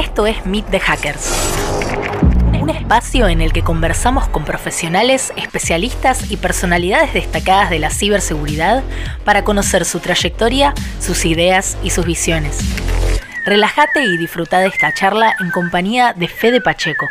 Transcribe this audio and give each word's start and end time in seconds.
Esto 0.00 0.26
es 0.26 0.46
Meet 0.46 0.64
the 0.70 0.80
Hackers. 0.80 1.30
Un 2.58 2.70
espacio 2.70 3.28
en 3.28 3.42
el 3.42 3.52
que 3.52 3.60
conversamos 3.60 4.28
con 4.28 4.46
profesionales, 4.46 5.30
especialistas 5.36 6.30
y 6.30 6.38
personalidades 6.38 7.12
destacadas 7.12 7.68
de 7.68 7.80
la 7.80 7.90
ciberseguridad 7.90 8.82
para 9.26 9.44
conocer 9.44 9.84
su 9.84 10.00
trayectoria, 10.00 10.72
sus 11.00 11.26
ideas 11.26 11.76
y 11.82 11.90
sus 11.90 12.06
visiones. 12.06 12.60
Relájate 13.44 14.02
y 14.02 14.16
disfruta 14.16 14.60
de 14.60 14.68
esta 14.68 14.90
charla 14.94 15.34
en 15.38 15.50
compañía 15.50 16.14
de 16.14 16.28
Fede 16.28 16.62
Pacheco. 16.62 17.06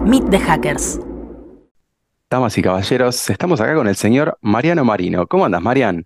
Meet 0.00 0.28
the 0.28 0.40
Hackers. 0.40 0.98
Damas 2.28 2.58
y 2.58 2.62
caballeros, 2.62 3.30
estamos 3.30 3.60
acá 3.60 3.76
con 3.76 3.86
el 3.86 3.94
señor 3.94 4.36
Mariano 4.40 4.84
Marino. 4.84 5.28
¿Cómo 5.28 5.44
andas, 5.44 5.62
Marian? 5.62 6.04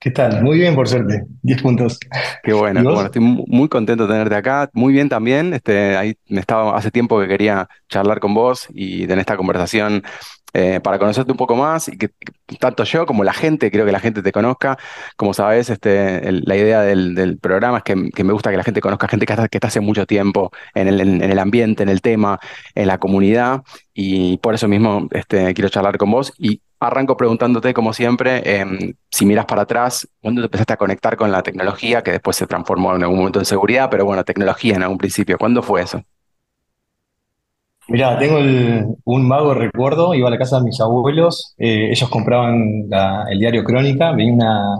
¿Qué 0.00 0.10
tal? 0.12 0.42
Muy 0.44 0.58
bien, 0.58 0.76
por 0.76 0.86
suerte. 0.88 1.24
10 1.42 1.60
puntos. 1.60 1.98
Qué 2.44 2.52
bueno, 2.52 2.84
bueno. 2.84 3.06
Estoy 3.06 3.20
mu- 3.20 3.44
muy 3.48 3.68
contento 3.68 4.06
de 4.06 4.12
tenerte 4.12 4.36
acá. 4.36 4.70
Muy 4.72 4.92
bien 4.92 5.08
también. 5.08 5.52
Este, 5.54 5.96
ahí 5.96 6.14
me 6.28 6.38
estaba 6.40 6.76
hace 6.76 6.92
tiempo 6.92 7.18
que 7.20 7.26
quería 7.26 7.68
charlar 7.88 8.20
con 8.20 8.32
vos 8.32 8.68
y 8.70 9.02
tener 9.02 9.18
esta 9.18 9.36
conversación 9.36 10.04
eh, 10.54 10.80
para 10.82 10.98
conocerte 11.00 11.32
un 11.32 11.36
poco 11.36 11.56
más 11.56 11.88
y 11.88 11.98
que 11.98 12.08
que 12.46 12.56
tanto 12.56 12.84
yo 12.84 13.04
como 13.06 13.22
la 13.24 13.34
gente, 13.34 13.70
creo 13.70 13.84
que 13.84 13.92
la 13.92 14.00
gente 14.00 14.22
te 14.22 14.30
conozca. 14.32 14.78
Como 15.16 15.34
sabes, 15.34 15.68
este, 15.68 16.26
el- 16.28 16.42
la 16.46 16.56
idea 16.56 16.80
del, 16.82 17.14
del 17.16 17.38
programa 17.38 17.78
es 17.78 17.84
que, 17.84 18.10
que 18.14 18.22
me 18.24 18.32
gusta 18.32 18.50
que 18.52 18.56
la 18.56 18.64
gente 18.64 18.80
conozca 18.80 19.08
gente 19.08 19.26
que 19.26 19.32
está, 19.32 19.48
que 19.48 19.58
está 19.58 19.66
hace 19.68 19.80
mucho 19.80 20.06
tiempo 20.06 20.52
en 20.74 20.86
el, 20.88 21.00
en, 21.00 21.22
en 21.24 21.30
el 21.32 21.38
ambiente, 21.40 21.82
en 21.82 21.88
el 21.88 22.00
tema, 22.02 22.38
en 22.76 22.86
la 22.86 22.98
comunidad. 22.98 23.62
Y 23.94 24.38
por 24.38 24.54
eso 24.54 24.68
mismo 24.68 25.08
este, 25.10 25.52
quiero 25.54 25.68
charlar 25.70 25.98
con 25.98 26.10
vos. 26.12 26.32
Y 26.38 26.62
arranco 26.80 27.16
preguntándote, 27.16 27.74
como 27.74 27.92
siempre, 27.92 28.60
em, 28.60 28.94
si 29.10 29.26
miras 29.26 29.46
para 29.46 29.62
atrás, 29.62 30.08
¿cuándo 30.20 30.42
te 30.42 30.46
empezaste 30.46 30.72
a 30.72 30.76
conectar 30.76 31.16
con 31.16 31.30
la 31.32 31.42
tecnología, 31.42 32.02
que 32.02 32.12
después 32.12 32.36
se 32.36 32.46
transformó 32.46 32.94
en 32.94 33.02
algún 33.02 33.18
momento 33.18 33.38
en 33.38 33.44
seguridad, 33.44 33.88
pero 33.90 34.04
bueno, 34.04 34.24
tecnología 34.24 34.76
en 34.76 34.82
algún 34.82 34.98
principio? 34.98 35.38
¿Cuándo 35.38 35.62
fue 35.62 35.82
eso? 35.82 36.02
Mirá, 37.88 38.18
tengo 38.18 38.38
un 39.04 39.28
vago 39.28 39.54
recuerdo, 39.54 40.14
iba 40.14 40.28
a 40.28 40.30
la 40.30 40.38
casa 40.38 40.58
de 40.58 40.64
mis 40.64 40.78
abuelos, 40.78 41.54
eh, 41.56 41.88
ellos 41.90 42.10
compraban 42.10 42.84
el 43.30 43.38
diario 43.38 43.64
Crónica, 43.64 44.12
venía 44.12 44.34
una, 44.34 44.76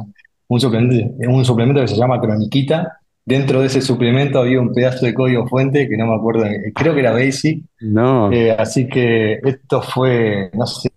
un 0.46 0.60
suplemento, 0.60 1.14
un 1.26 1.44
suplemento 1.44 1.80
que 1.80 1.88
se 1.88 1.96
llama 1.96 2.20
Croniquita, 2.20 2.97
dentro 3.28 3.60
de 3.60 3.66
ese 3.66 3.82
suplemento 3.82 4.38
había 4.38 4.58
un 4.58 4.72
pedazo 4.72 5.04
de 5.04 5.12
código 5.12 5.46
fuente 5.46 5.86
que 5.86 5.98
no 5.98 6.06
me 6.06 6.14
acuerdo, 6.14 6.46
creo 6.74 6.94
que 6.94 7.00
era 7.00 7.12
Basic, 7.12 7.62
No, 7.80 8.32
eh, 8.32 8.52
así 8.52 8.88
que 8.88 9.34
esto 9.44 9.82
fue, 9.82 10.50
no 10.54 10.66
sé, 10.66 10.90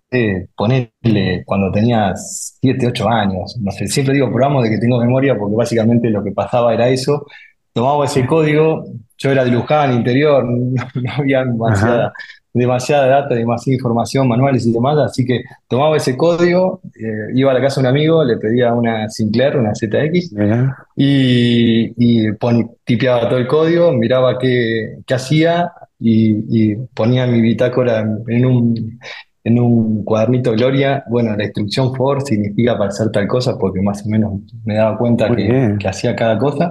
ponerle 0.56 1.42
cuando 1.44 1.70
tenía 1.70 2.14
7, 2.16 2.86
8 2.86 3.08
años, 3.08 3.58
no 3.60 3.70
sé, 3.70 3.86
siempre 3.86 4.14
digo 4.14 4.28
programa 4.28 4.62
de 4.62 4.70
que 4.70 4.78
tengo 4.78 4.98
memoria 4.98 5.36
porque 5.36 5.56
básicamente 5.56 6.08
lo 6.08 6.24
que 6.24 6.32
pasaba 6.32 6.72
era 6.72 6.88
eso, 6.88 7.26
tomaba 7.74 8.06
ese 8.06 8.26
código, 8.26 8.82
yo 9.18 9.30
era 9.30 9.44
de 9.44 9.50
Luján, 9.50 9.92
interior, 9.92 10.42
no, 10.48 10.86
no 10.94 11.12
había 11.18 11.44
demasiada, 11.44 12.14
demasiada 12.54 13.06
data, 13.06 13.34
demasiada 13.34 13.74
información, 13.76 14.28
manuales 14.28 14.66
y 14.66 14.72
demás, 14.72 14.98
así 14.98 15.24
que 15.24 15.40
tomaba 15.68 15.96
ese 15.96 16.16
código, 16.16 16.80
eh, 16.94 17.32
iba 17.34 17.50
a 17.50 17.54
la 17.54 17.60
casa 17.62 17.80
de 17.80 17.88
un 17.88 17.94
amigo, 17.96 18.22
le 18.24 18.36
pedía 18.36 18.74
una 18.74 19.08
Sinclair, 19.08 19.56
una 19.56 19.74
ZX, 19.74 20.32
mira, 20.34 20.76
y, 20.96 21.92
y 21.96 22.32
pon- 22.32 22.70
tipeaba 22.84 23.28
todo 23.28 23.38
el 23.38 23.46
código, 23.46 23.92
miraba 23.92 24.38
qué, 24.38 24.96
qué 25.06 25.14
hacía 25.14 25.72
y, 25.98 26.72
y 26.72 26.76
ponía 26.94 27.26
mi 27.26 27.40
bitácora 27.40 28.04
en, 28.28 28.44
un, 28.44 28.98
en 29.44 29.58
un 29.58 30.04
cuadernito 30.04 30.52
Gloria. 30.52 31.04
Bueno, 31.08 31.34
la 31.36 31.44
instrucción 31.44 31.94
for 31.94 32.22
significa 32.22 32.76
para 32.76 32.90
hacer 32.90 33.10
tal 33.10 33.26
cosa 33.28 33.56
porque 33.58 33.80
más 33.80 34.04
o 34.04 34.08
menos 34.10 34.32
me 34.64 34.74
daba 34.74 34.98
cuenta 34.98 35.28
que, 35.34 35.76
que 35.78 35.88
hacía 35.88 36.14
cada 36.14 36.36
cosa. 36.38 36.70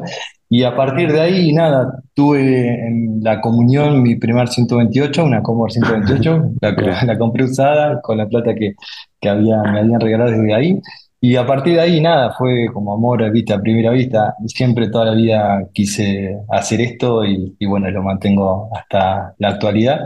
Y 0.53 0.63
a 0.63 0.75
partir 0.75 1.13
de 1.13 1.21
ahí, 1.21 1.53
nada, 1.53 2.03
tuve 2.13 2.85
en 2.85 3.23
la 3.23 3.39
comunión 3.39 4.03
mi 4.03 4.17
primer 4.17 4.49
128, 4.49 5.23
una 5.23 5.41
Commodore 5.41 5.71
128, 5.71 6.43
la, 6.61 7.03
la 7.05 7.17
compré 7.17 7.45
usada 7.45 8.01
con 8.01 8.17
la 8.17 8.27
plata 8.27 8.53
que, 8.53 8.73
que 9.21 9.29
había, 9.29 9.61
me 9.63 9.79
habían 9.79 10.01
regalado 10.01 10.31
desde 10.31 10.53
ahí. 10.53 10.77
Y 11.21 11.37
a 11.37 11.45
partir 11.45 11.75
de 11.75 11.79
ahí, 11.79 12.01
nada, 12.01 12.33
fue 12.37 12.65
como 12.73 12.93
amor, 12.93 13.31
vista 13.31 13.55
a 13.55 13.61
primera 13.61 13.91
vista. 13.91 14.35
Siempre 14.45 14.89
toda 14.89 15.05
la 15.05 15.13
vida 15.13 15.69
quise 15.71 16.35
hacer 16.49 16.81
esto 16.81 17.23
y, 17.23 17.55
y 17.57 17.65
bueno, 17.65 17.89
lo 17.89 18.03
mantengo 18.03 18.69
hasta 18.75 19.33
la 19.37 19.49
actualidad. 19.51 20.01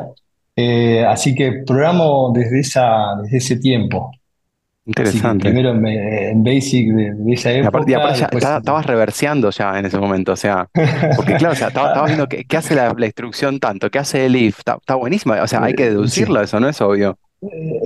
Eh, 0.55 1.03
así 1.07 1.33
que 1.33 1.63
programo 1.65 2.31
desde 2.35 2.59
esa, 2.59 3.15
desde 3.23 3.37
ese 3.37 3.57
tiempo. 3.57 4.11
Interesante. 4.87 5.49
primero 5.49 5.71
en, 5.71 5.85
en 5.87 6.43
Basic 6.43 6.87
de, 6.93 7.13
de 7.15 7.33
esa 7.33 7.49
aparte, 7.65 7.91
y 7.91 7.93
época, 7.95 7.97
aparte 7.97 8.19
ya 8.19 8.25
está- 8.31 8.57
estabas 8.57 8.85
reverseando 8.85 9.49
ya 9.49 9.79
en 9.79 9.85
ese 9.85 9.97
momento, 9.97 10.33
o 10.33 10.35
sea, 10.35 10.67
porque 11.15 11.35
claro, 11.35 11.53
o 11.53 11.55
sea, 11.55 11.69
estabas 11.69 12.05
viendo 12.05 12.27
qué, 12.27 12.45
hace 12.57 12.75
la, 12.75 12.93
la 12.95 13.05
instrucción 13.07 13.59
tanto, 13.59 13.89
qué 13.89 13.99
hace 13.99 14.25
el 14.27 14.35
if, 14.35 14.59
está, 14.59 14.75
está 14.75 14.95
buenísima, 14.95 15.41
o 15.41 15.47
sea, 15.47 15.63
hay 15.63 15.73
que 15.73 15.87
Eh, 15.87 15.89
deducirlo, 15.89 16.37
sí. 16.39 16.43
eso 16.45 16.59
no 16.59 16.69
es 16.69 16.79
obvio. 16.81 17.17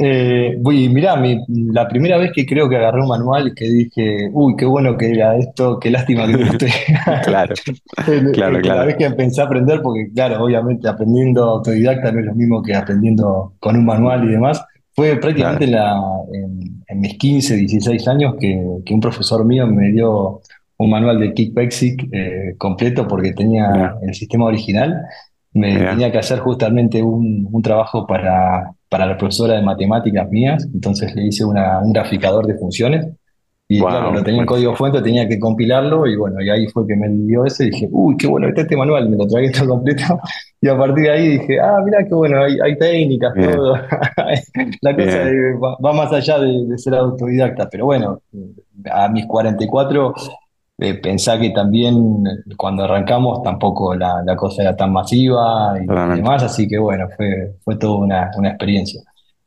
Eh, 0.01 0.57
uy, 0.63 0.89
mirá, 0.89 1.15
mi- 1.17 1.43
la 1.47 1.87
primera 1.87 2.17
vez 2.17 2.31
que 2.33 2.45
creo 2.45 2.69
que 2.69 2.77
agarré 2.77 3.01
un 3.01 3.07
manual 3.09 3.47
y 3.49 3.53
que 3.55 3.65
dije, 3.65 4.29
uy, 4.31 4.55
qué 4.57 4.65
bueno 4.65 4.97
que 4.97 5.11
era 5.11 5.35
esto, 5.37 5.79
qué 5.79 5.89
lástima 5.91 6.27
que 6.27 6.33
no 6.37 6.45
estoy. 6.51 6.69
Claro, 7.23 7.55
claro, 8.33 8.57
el 8.57 8.61
que 8.61 8.69
La 8.69 8.75
claro, 8.75 8.85
vez 8.85 8.95
que 8.97 9.05
empecé 9.05 9.41
a 9.41 9.45
aprender, 9.45 9.81
porque 9.81 10.09
claro, 10.13 10.43
obviamente 10.43 10.87
aprendiendo 10.87 11.43
autodidacta 11.43 12.11
no 12.11 12.19
es 12.19 12.25
lo 12.27 12.35
mismo 12.35 12.61
que 12.63 12.75
aprendiendo 12.75 13.53
con 13.59 13.75
un 13.77 13.85
manual 13.85 14.23
y 14.25 14.31
demás, 14.31 14.63
fue 14.99 15.15
prácticamente 15.15 15.65
claro. 15.65 16.27
en, 16.33 16.39
la, 16.41 16.45
en, 16.45 16.83
en 16.85 16.99
mis 16.99 17.17
15, 17.17 17.55
16 17.55 18.07
años 18.09 18.35
que, 18.37 18.61
que 18.85 18.93
un 18.93 18.99
profesor 18.99 19.45
mío 19.45 19.65
me 19.65 19.93
dio 19.93 20.41
un 20.77 20.89
manual 20.89 21.21
de 21.21 21.33
Kickbasic 21.33 22.09
eh, 22.11 22.55
completo 22.57 23.07
porque 23.07 23.31
tenía 23.31 23.95
el 24.01 24.13
sistema 24.13 24.45
original. 24.45 25.01
Me 25.53 25.77
tenía 25.77 26.11
que 26.11 26.17
hacer 26.17 26.39
justamente 26.39 27.01
un, 27.01 27.47
un 27.49 27.61
trabajo 27.61 28.05
para, 28.05 28.71
para 28.89 29.05
la 29.05 29.17
profesora 29.17 29.55
de 29.55 29.61
matemáticas 29.61 30.29
mías, 30.29 30.67
entonces 30.73 31.15
le 31.15 31.27
hice 31.27 31.45
una, 31.45 31.79
un 31.79 31.93
graficador 31.93 32.45
de 32.45 32.57
funciones. 32.57 33.07
Y 33.71 33.79
claro, 33.79 34.05
wow, 34.07 34.15
lo 34.15 34.23
tenía 34.23 34.41
en 34.41 34.47
código 34.47 34.75
fuente, 34.75 34.99
tenía 34.99 35.29
que 35.29 35.39
compilarlo 35.39 36.07
y 36.07 36.15
bueno, 36.15 36.41
y 36.41 36.49
ahí 36.49 36.65
fue 36.67 36.87
que 36.87 36.95
me 36.95 37.07
dio 37.07 37.45
ese 37.45 37.67
y 37.67 37.69
dije, 37.69 37.87
uy, 37.91 38.17
qué 38.17 38.25
bueno 38.25 38.47
está 38.47 38.61
este 38.61 38.75
manual, 38.75 39.07
me 39.07 39.15
lo 39.15 39.27
tragué 39.27 39.51
todo 39.51 39.69
completo. 39.69 40.03
Y 40.61 40.67
a 40.67 40.77
partir 40.77 41.05
de 41.05 41.09
ahí 41.09 41.27
dije, 41.37 41.57
ah, 41.57 41.77
mira 41.85 42.03
qué 42.03 42.13
bueno, 42.13 42.43
hay, 42.43 42.57
hay 42.61 42.77
técnicas, 42.77 43.33
bien, 43.33 43.49
todo. 43.49 43.75
La 44.81 44.93
cosa 44.93 45.23
va, 45.63 45.77
va 45.77 45.93
más 45.93 46.11
allá 46.11 46.37
de, 46.39 46.65
de 46.65 46.77
ser 46.77 46.95
autodidacta, 46.95 47.69
pero 47.69 47.85
bueno, 47.85 48.21
a 48.91 49.07
mis 49.07 49.25
44 49.25 50.13
eh, 50.81 50.93
pensá 50.95 51.37
que 51.37 51.49
también 51.49 52.25
eh, 52.25 52.55
cuando 52.55 52.85
arrancamos 52.85 53.43
tampoco 53.43 53.93
la, 53.95 54.23
la 54.25 54.35
cosa 54.37 54.61
era 54.61 54.75
tan 54.77 54.93
masiva 54.93 55.73
y, 55.77 55.85
demás, 55.85 56.43
así 56.43 56.67
que 56.67 56.77
bueno, 56.77 57.07
fue, 57.17 57.55
fue 57.63 57.75
toda 57.77 57.97
una, 57.97 58.31
una 58.37 58.49
experiencia. 58.49 59.01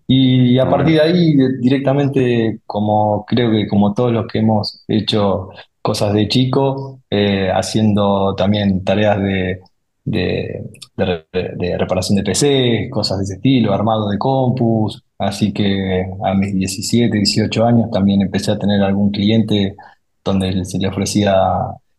Y 0.06 0.58
a 0.58 0.68
partir 0.68 0.96
de 0.96 1.00
ahí, 1.02 1.36
directamente, 1.60 2.60
como 2.66 3.24
creo 3.26 3.50
que 3.50 3.66
como 3.68 3.94
todos 3.94 4.12
los 4.12 4.26
que 4.26 4.40
hemos 4.40 4.84
hecho 4.88 5.50
cosas 5.80 6.12
de 6.14 6.28
chico, 6.28 7.00
eh, 7.10 7.50
haciendo 7.52 8.34
también 8.34 8.84
tareas 8.84 9.20
de, 9.20 9.60
de, 10.04 10.64
de 10.96 11.78
reparación 11.78 12.16
de 12.16 12.22
PC, 12.22 12.88
cosas 12.90 13.18
de 13.18 13.24
ese 13.24 13.34
estilo, 13.34 13.72
armado 13.72 14.08
de 14.08 14.18
compus, 14.18 15.02
así 15.18 15.52
que 15.52 16.04
a 16.24 16.34
mis 16.34 16.54
17, 16.54 17.16
18 17.16 17.64
años 17.64 17.90
también 17.90 18.22
empecé 18.22 18.52
a 18.52 18.58
tener 18.58 18.82
algún 18.82 19.10
cliente 19.10 19.76
donde 20.24 20.64
se 20.64 20.78
le 20.78 20.88
ofrecía 20.88 21.34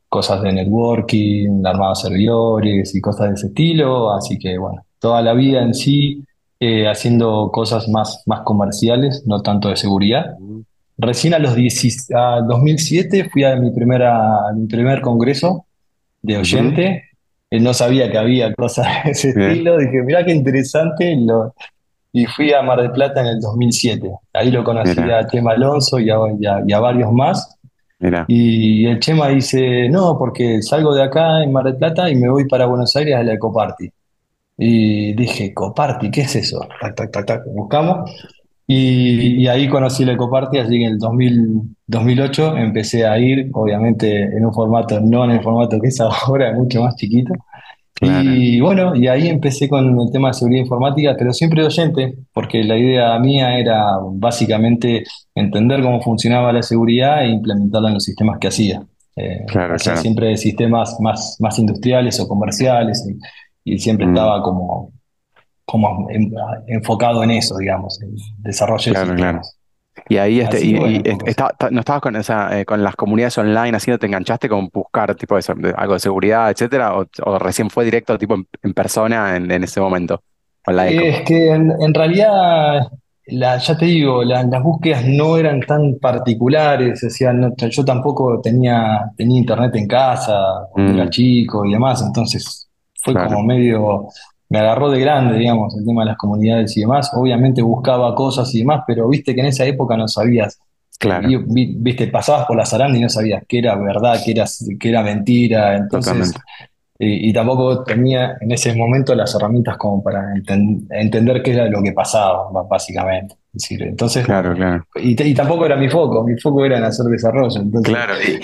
cosas 0.10 0.42
de 0.44 0.54
networking, 0.54 1.66
armado 1.66 1.94
de 1.94 2.02
servidores 2.02 2.96
y 2.96 3.02
cosas 3.02 3.30
de 3.30 3.34
ese 3.36 3.48
estilo, 3.48 4.14
así 4.14 4.38
que 4.38 4.58
bueno, 4.58 4.86
toda 5.00 5.22
la 5.22 5.34
vida 5.34 5.62
en 5.64 5.74
sí 5.74 6.24
eh, 6.66 6.88
haciendo 6.88 7.50
cosas 7.52 7.88
más, 7.90 8.24
más 8.26 8.42
comerciales, 8.42 9.24
no 9.26 9.42
tanto 9.42 9.70
de 9.70 9.76
seguridad. 9.76 10.26
Recién 10.98 11.34
a 11.34 11.40
los 11.40 11.56
10 11.56 12.08
a 12.16 12.42
2007 12.48 13.30
fui 13.32 13.44
a 13.44 13.56
mi 13.56 13.72
primera, 13.72 14.48
a 14.50 14.54
mi 14.56 14.68
primer 14.68 15.02
congreso 15.02 15.66
de 16.22 16.38
oyente. 16.38 17.04
Eh, 17.52 17.60
no 17.60 17.74
sabía 17.74 18.10
que 18.12 18.18
había 18.18 18.54
cosas 18.54 18.88
de 19.04 19.12
ese 19.12 19.34
bien, 19.34 19.50
estilo. 19.52 19.78
Dije, 19.78 20.02
mirá 20.04 20.24
qué 20.26 20.32
interesante. 20.34 21.16
Lo, 21.18 21.54
y 22.12 22.26
fui 22.28 22.54
a 22.54 22.62
Mar 22.62 22.80
del 22.82 22.92
Plata 22.92 23.22
en 23.22 23.28
el 23.28 23.40
2007. 23.40 24.10
Ahí 24.34 24.52
lo 24.52 24.64
conocí 24.64 25.00
mira, 25.02 25.20
a 25.20 25.28
Chema 25.28 25.52
Alonso 25.52 26.00
y 26.00 26.10
a, 26.10 26.16
y 26.40 26.46
a- 26.46 26.64
y 26.66 26.72
a 26.74 26.80
varios 26.80 27.12
más. 27.12 27.58
mira, 28.00 28.26
Y 28.28 28.86
el 28.86 29.00
Chema 29.00 29.30
dice, 29.30 29.90
no, 29.90 30.18
porque 30.18 30.62
salgo 30.62 30.94
de 30.94 31.04
acá 31.04 31.44
en 31.44 31.52
Mar 31.52 31.66
del 31.66 31.76
Plata 31.78 32.10
y 32.10 32.16
me 32.16 32.30
voy 32.30 32.48
para 32.48 32.68
Buenos 32.68 32.96
Aires 32.96 33.16
a 33.16 33.24
la 33.24 33.34
Ecoparty. 33.34 33.90
Y 34.58 35.14
dije, 35.14 35.46
Ecoparty, 35.46 36.12
¿qué 36.12 36.22
es 36.22 36.36
eso? 36.36 36.68
Tac, 36.80 36.96
tac, 36.96 37.12
tac, 37.12 37.26
tac, 37.26 37.42
buscamos. 37.54 38.12
Y, 38.68 39.44
y 39.44 39.48
ahí 39.48 39.68
conocí 39.68 40.06
la 40.06 40.14
Ecoparty, 40.14 40.60
así 40.60 40.78
que 40.78 40.86
en 40.86 40.92
el 40.94 41.00
2000 41.00 41.74
2008 41.94 42.58
empecé 42.58 43.06
a 43.06 43.18
ir, 43.18 43.50
obviamente 43.54 44.24
en 44.24 44.46
un 44.46 44.54
formato, 44.54 45.00
no 45.00 45.26
en 45.26 45.32
el 45.32 45.42
formato 45.42 45.80
que 45.80 45.88
es 45.88 46.00
ahora, 46.28 46.54
mucho 46.54 46.82
más 46.82 46.96
chiquito. 46.96 47.34
claro, 47.94 48.30
Y 48.32 48.60
bueno, 48.60 48.96
y 48.96 49.08
ahí 49.08 49.28
empecé 49.28 49.70
con 49.70 50.00
el 50.00 50.12
tema 50.12 50.30
de 50.30 50.34
seguridad 50.34 50.62
informática, 50.64 51.16
pero 51.18 51.34
siempre 51.34 51.62
de 51.62 51.68
oyente, 51.68 52.16
porque 52.34 52.64
la 52.64 52.78
idea 52.78 53.18
mía 53.20 53.58
era 53.58 53.98
básicamente 54.12 55.04
entender 55.36 55.82
cómo 55.82 56.02
funcionaba 56.02 56.52
la 56.52 56.64
seguridad 56.64 57.24
e 57.24 57.30
implementarla 57.30 57.90
en 57.90 57.96
los 57.96 58.04
sistemas 58.04 58.40
que 58.40 58.48
hacía. 58.48 58.84
Eh, 59.16 59.46
siempre 59.78 60.36
sistemas 60.38 60.98
más, 61.00 61.38
más 61.40 61.60
industriales 61.60 62.20
o 62.20 62.28
comerciales 62.28 63.06
y, 63.08 63.20
siempre 63.78 64.06
mm. 64.06 64.10
estaba 64.10 64.44
como, 64.44 64.92
como 65.66 66.08
enfocado 66.68 67.24
en 67.24 67.32
eso, 67.32 67.58
digamos, 67.58 68.02
en 68.02 68.16
desarrollo 68.40 68.92
claro, 68.92 69.16
claro. 69.16 69.42
Y 70.10 70.18
ahí 70.18 70.40
este, 70.40 70.66
y, 70.66 70.74
no 70.74 71.80
estabas 71.80 72.02
con, 72.02 72.16
eh, 72.16 72.66
con 72.66 72.84
las 72.84 72.96
comunidades 72.96 73.38
online 73.38 73.78
haciendo, 73.78 74.00
te 74.00 74.08
enganchaste 74.08 74.50
con 74.50 74.70
buscar 74.74 75.14
tipo 75.16 75.38
de, 75.38 75.74
algo 75.78 75.94
de 75.94 76.00
seguridad, 76.00 76.50
etcétera, 76.50 76.96
o, 76.96 77.40
recién 77.40 77.70
fue 77.70 77.86
directo 77.86 78.18
tipo 78.18 78.36
en, 78.36 78.74
persona 78.74 79.36
en, 79.36 79.52
ese 79.52 79.80
momento. 79.80 80.22
Es 80.66 81.22
que 81.22 81.52
en, 81.52 81.94
realidad, 81.94 82.88
la, 83.28 83.58
ya 83.58 83.78
te 83.78 83.86
digo, 83.86 84.24
las 84.24 84.64
búsquedas 84.64 85.06
no 85.06 85.38
eran 85.38 85.62
tan 85.62 86.00
particulares, 86.02 87.04
o 87.04 87.70
yo 87.70 87.86
tampoco 87.86 88.42
tenía, 88.42 89.12
tenía 89.16 89.40
internet 89.40 89.76
en 89.76 89.88
casa 89.88 90.68
cuando 90.72 90.94
era 90.94 91.06
mm. 91.06 91.10
chico 91.10 91.66
y 91.66 91.74
demás, 91.74 92.02
entonces 92.02 92.63
fue 93.04 93.14
como 93.14 93.44
medio 93.44 94.08
me 94.54 94.60
agarró 94.60 94.92
de 94.92 95.00
grande, 95.00 95.40
digamos, 95.40 95.76
el 95.76 95.84
tema 95.84 96.04
de 96.04 96.10
las 96.10 96.18
comunidades 96.18 96.78
y 96.78 96.82
demás. 96.82 97.10
Obviamente 97.16 97.64
buscaba 97.64 98.14
cosas 98.14 98.54
y 98.54 98.60
demás, 98.60 98.84
pero 98.86 99.10
viste 99.10 99.34
que 99.34 99.42
en 99.42 99.48
esa 99.48 99.66
época 99.66 99.98
no 99.98 100.08
sabías. 100.08 100.60
Claro. 101.00 101.28
viste, 101.48 102.08
pasabas 102.08 102.46
por 102.46 102.56
la 102.56 102.66
zaranda 102.66 102.96
y 102.96 103.02
no 103.02 103.10
sabías 103.10 103.44
qué 103.48 103.58
era 103.58 103.76
verdad, 103.76 104.20
qué 104.24 104.32
era, 104.32 104.46
qué 104.80 104.90
era 104.90 105.02
mentira. 105.02 105.76
Entonces, 105.76 106.36
y, 107.00 107.34
tampoco 107.34 107.84
tenía 107.84 108.38
en 108.40 108.52
ese 108.52 108.76
momento 108.76 109.16
las 109.16 109.34
herramientas 109.34 109.76
como 109.78 110.04
para 110.04 110.34
entender 110.36 111.42
qué 111.42 111.54
era 111.54 111.66
lo 111.66 111.82
que 111.82 111.92
pasaba, 111.92 112.50
básicamente 112.70 113.36
entonces, 113.56 114.26
claro, 114.26 114.56
claro. 114.56 114.84
Y, 114.96 115.36
tampoco 115.36 115.68
era 115.68 115.76
mi 115.76 115.88
foco, 115.88 116.24
mi 116.24 116.40
foco 116.40 116.66
era 116.66 116.80
en 116.80 116.86
hacer 116.86 117.06
desarrollo. 117.06 117.62
claro, 117.84 118.16
¿y, 118.20 118.40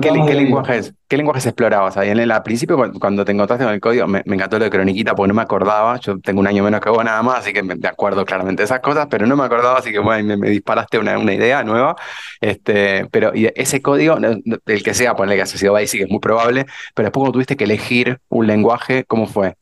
qué, 0.00 0.10
lenguajes, 0.34 0.92
qué 1.06 1.16
lenguajes 1.16 1.46
explorabas 1.46 1.96
ahí? 1.96 2.10
En 2.10 2.18
el, 2.18 2.32
al 2.32 2.42
principio, 2.42 2.76
cuando 2.98 3.24
te 3.24 3.30
encontraste 3.30 3.64
con 3.64 3.74
el 3.74 3.80
código, 3.80 4.08
me, 4.08 4.22
encantó 4.26 4.58
lo 4.58 4.64
de 4.64 4.70
Croniquita 4.70 5.14
porque 5.14 5.28
no 5.28 5.34
me 5.34 5.42
acordaba. 5.42 6.00
Yo 6.00 6.18
tengo 6.18 6.40
un 6.40 6.48
año 6.48 6.64
menos 6.64 6.80
que 6.80 6.90
vos 6.90 7.04
nada 7.04 7.22
más, 7.22 7.38
así 7.40 7.52
que 7.52 7.62
me, 7.62 7.74
acuerdo 7.86 8.24
claramente 8.24 8.62
de 8.62 8.64
esas 8.64 8.80
cosas, 8.80 9.06
pero 9.08 9.24
no 9.24 9.36
me 9.36 9.44
acordaba, 9.44 9.78
así 9.78 9.92
que 9.92 10.00
bueno, 10.00 10.36
me, 10.36 10.50
disparaste 10.50 10.98
una, 10.98 11.16
una, 11.16 11.32
idea 11.32 11.62
nueva. 11.62 11.94
Este, 12.40 13.06
pero 13.12 13.32
y 13.32 13.48
ese 13.54 13.80
código, 13.80 14.16
el 14.16 14.82
que 14.82 14.94
sea, 14.94 15.14
ponle 15.14 15.36
que 15.36 15.42
haya 15.42 15.56
sido 15.56 15.74
Basic, 15.74 16.02
es 16.02 16.10
muy 16.10 16.18
probable, 16.18 16.66
pero 16.94 17.06
después 17.06 17.20
cuando 17.20 17.32
tuviste 17.34 17.56
que 17.56 17.64
elegir 17.64 18.18
un 18.28 18.48
lenguaje, 18.48 19.04
¿cómo 19.04 19.28
fue? 19.28 19.54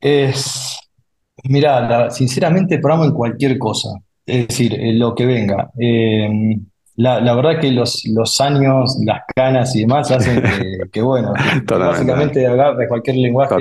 Es 0.00 0.79
Mira, 1.44 2.10
sinceramente 2.10 2.78
probamos 2.78 3.08
en 3.08 3.14
cualquier 3.14 3.58
cosa, 3.58 3.90
es 4.26 4.48
decir, 4.48 4.78
lo 4.94 5.14
que 5.14 5.26
venga. 5.26 5.70
Em, 5.78 6.64
la, 6.96 7.20
la, 7.20 7.34
verdad 7.34 7.60
que 7.60 7.70
los, 7.70 8.04
los 8.06 8.40
años, 8.40 8.98
las 9.04 9.22
canas 9.34 9.74
y 9.74 9.80
demás 9.80 10.10
hacen 10.10 10.42
que, 10.92 11.00
bueno, 11.02 11.32
básicamente 11.66 12.46
agarre 12.46 12.86
cualquier 12.88 13.16
lenguaje 13.16 13.56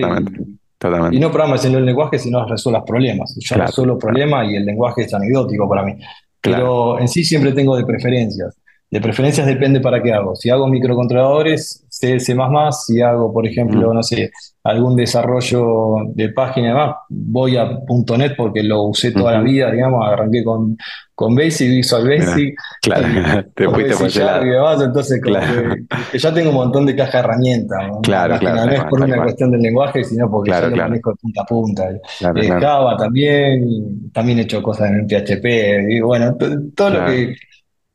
y, 1.12 1.20
no 1.20 1.30
programas 1.30 1.66
en 1.66 1.76
el 1.76 1.86
lenguaje 1.86 2.18
sino 2.20 2.46
resuelvas 2.46 2.84
problemas. 2.86 3.36
Yo 3.40 3.56
resuelvo 3.58 3.98
problemas 3.98 4.50
y 4.50 4.56
el 4.56 4.66
lenguaje 4.66 5.04
es 5.04 5.14
anecdótico 5.14 5.68
para 5.68 5.84
mí. 5.84 5.96
Pero 6.42 7.00
en 7.00 7.08
sí 7.08 7.24
siempre 7.24 7.52
tengo 7.52 7.76
de 7.76 7.86
preferencias. 7.86 8.58
De 8.90 9.02
preferencias 9.02 9.46
depende 9.46 9.81
para 9.81 10.02
qué 10.02 10.14
hago. 10.14 10.36
Si 10.36 10.50
hago 10.50 10.68
microcontroladores, 10.68 11.86
C, 12.00 12.18
C++, 12.18 12.34
si 12.72 13.01
hago, 13.01 13.34
por 13.34 13.46
ejemplo, 13.46 13.92
mm. 13.92 13.94
no 13.94 14.04
sé, 14.04 14.31
algún 14.63 14.96
desarrollo 14.96 15.96
de 16.13 16.30
página 16.30 16.68
y 16.68 16.69
demás, 16.69 16.96
voy 17.10 17.57
a 17.57 17.78
.NET 18.18 18.36
porque 18.38 18.63
lo 18.63 18.84
usé 18.84 19.12
toda 19.12 19.34
la 19.34 19.42
vida, 19.42 19.69
digamos, 19.69 20.07
arranqué 20.07 20.42
con, 20.46 20.78
con 21.13 21.36
Basic, 21.36 21.68
Visual 21.69 22.07
Basic. 22.07 22.56
claro, 22.81 23.07
te 23.54 23.68
fuiste 23.69 23.96
por 23.96 24.48
y 24.48 24.50
demás, 24.50 24.81
entonces 24.81 25.22
que, 25.22 26.18
ya 26.18 26.34
tengo 26.34 26.51
un 26.51 26.56
montón 26.56 26.86
de 26.86 26.96
caja 26.96 27.18
de 27.18 27.19
herramientas. 27.19 27.80
Claro, 28.04 28.40
claro. 28.40 28.66
No 28.66 28.72
es 28.72 28.84
por 28.86 29.02
una 29.02 29.22
cuestión 29.22 29.52
del 29.52 29.62
lenguaje, 29.62 30.02
sino 30.06 30.31
porque 30.31 30.52
ya 30.52 30.69
lo 30.69 30.75
manejo 30.78 31.10
de 31.10 31.16
punta 31.18 31.42
a 31.42 31.45
punta. 31.45 31.90
Eh, 31.92 32.48
Java 32.48 32.95
también, 32.95 34.10
también 34.13 34.40
he 34.40 34.44
hecho 34.44 34.63
cosas 34.63 34.90
en 34.90 35.06
PHP, 35.06 35.90
y 35.90 36.00
bueno, 36.00 36.38
todo 36.74 36.92
lo 36.92 37.06
que 37.07 37.36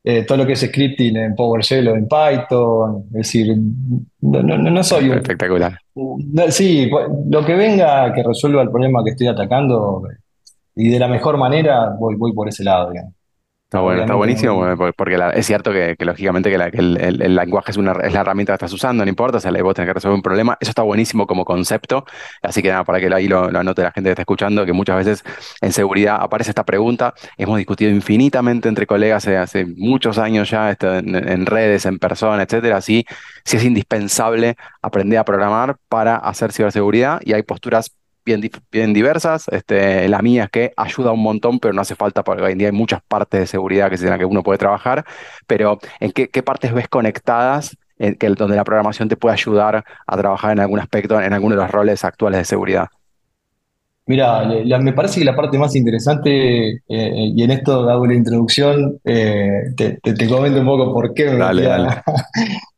eh, 0.07 0.25
todo 0.27 0.39
lo 0.39 0.47
que 0.47 0.53
es 0.53 0.61
scripting 0.61 1.17
en 1.17 1.35
PowerShell 1.35 1.89
o 1.89 1.97
en 1.97 2.07
Python. 2.07 3.05
Es 3.07 3.13
decir, 3.13 3.57
no, 4.21 4.43
no, 4.43 4.85
soy 4.85 5.09
un. 5.09 5.17
Espectacular. 5.17 5.79
sí, 6.51 6.91
lo 7.31 7.45
que 7.45 7.55
venga 7.55 8.13
que 8.13 8.23
resuelva 8.23 8.63
el 8.63 8.71
problema 8.71 9.03
que 9.03 9.11
estoy 9.11 9.29
atacando 9.29 10.03
y 10.77 10.91
de 10.91 10.99
la 10.99 11.09
mejor 11.09 11.39
manera, 11.39 11.97
voy, 11.99 12.17
voy 12.17 12.35
por 12.35 12.49
ese 12.49 12.65
lado, 12.65 12.91
digamos. 12.91 13.15
Está 13.75 13.83
bueno, 13.83 14.03
está 14.03 14.15
buenísimo, 14.15 14.65
porque 14.97 15.19
es 15.35 15.47
cierto 15.47 15.73
que, 15.73 15.97
lógicamente 15.99 16.49
que, 16.49 16.55
el, 16.79 17.35
lenguaje 17.35 17.73
es, 17.73 17.77
una, 17.77 17.91
es 18.05 18.13
la 18.13 18.21
herramienta 18.21 18.53
que 18.53 18.55
estás 18.55 18.73
usando, 18.73 19.05
no 19.05 19.09
importa, 19.09 19.39
o 19.39 19.41
sea, 19.41 19.51
vos 19.65 19.75
tenés 19.75 19.89
que 19.89 19.95
resolver 19.95 20.15
un 20.15 20.23
problema, 20.23 20.57
eso 20.61 20.71
está 20.71 20.83
buenísimo 20.83 21.27
como 21.27 21.45
concepto, 21.45 22.05
así 22.41 22.63
que 22.63 22.69
nada, 22.69 22.85
para 22.85 23.01
que 23.01 23.13
ahí 23.13 23.27
lo, 23.27 23.47
anote 23.47 23.83
la 23.83 23.91
gente 23.91 24.11
que 24.11 24.13
está 24.13 24.23
escuchando, 24.23 24.65
que 24.65 24.73
muchas 24.73 24.99
veces 24.99 25.25
en 25.61 25.73
seguridad 25.73 26.19
aparece 26.21 26.53
esta 26.53 26.63
pregunta, 26.63 27.15
hemos 27.37 27.57
discutido 27.57 27.91
infinitamente 27.91 28.69
entre 28.69 28.87
colegas 28.87 29.27
hace 29.27 29.67
muchos 29.67 30.19
años 30.19 30.49
ya, 30.51 30.71
esto, 30.71 30.95
en, 30.95 31.45
redes, 31.45 31.85
en 31.85 31.99
persona, 31.99 32.45
etcétera, 32.45 32.77
así, 32.77 33.05
si 33.45 33.57
es 33.57 33.65
indispensable 33.65 34.55
aprender 34.83 35.19
a 35.19 35.25
programar 35.25 35.79
para 35.89 36.15
hacer 36.15 36.53
ciberseguridad 36.53 37.21
y 37.25 37.33
hay 37.33 37.43
posturas 37.43 37.91
bien, 38.25 38.93
diversas. 38.93 39.49
Este, 39.49 40.09
la 40.09 40.23
mía 40.23 40.45
es 40.45 40.51
que 40.51 40.73
ayuda 40.77 41.13
un 41.13 41.23
montón, 41.23 41.61
pero 41.61 41.75
no 41.75 41.83
hace 41.83 41.95
falta 41.95 42.25
porque 42.25 42.43
hoy 42.43 42.53
en 42.53 42.59
día 42.59 42.69
hay 42.69 42.75
muchas 42.75 43.03
partes 43.03 43.41
de 43.41 43.47
seguridad 43.47 43.91
que, 43.91 43.97
que 43.97 44.25
uno 44.25 44.43
puede 44.43 44.59
trabajar. 44.59 45.05
Pero 45.47 45.79
¿en 46.01 46.13
qué, 46.13 46.43
partes 46.43 46.73
ves 46.73 46.89
conectadas 46.89 47.77
en 47.99 48.15
que, 48.17 48.29
donde 48.29 48.57
la 48.57 48.65
programación 48.65 49.09
te 49.09 49.17
puede 49.17 49.35
ayudar 49.35 49.85
a 50.07 50.17
trabajar 50.17 50.53
en 50.53 50.61
algún 50.61 50.81
aspecto, 50.81 51.21
en 51.21 51.33
alguno 51.33 51.55
de 51.55 51.63
los 51.63 51.71
roles 51.71 52.05
actuales 52.05 52.39
de 52.39 52.45
seguridad? 52.45 52.89
Mira, 54.07 54.45
me 54.81 54.93
parece 54.93 55.21
que 55.21 55.25
la 55.25 55.35
parte 55.35 55.57
más 55.57 55.75
interesante, 55.75 56.83
eh, 56.87 57.31
y 57.35 57.43
en 57.43 57.51
esto 57.51 57.89
hago 57.89 58.07
la 58.07 58.15
introducción, 58.15 58.99
eh, 59.03 59.73
te, 59.75 60.29
comento 60.29 60.61
un 60.61 60.67
poco 60.67 60.93
por 60.93 61.15
qué 61.15 61.31
me 61.31 61.39
metí 61.39 61.65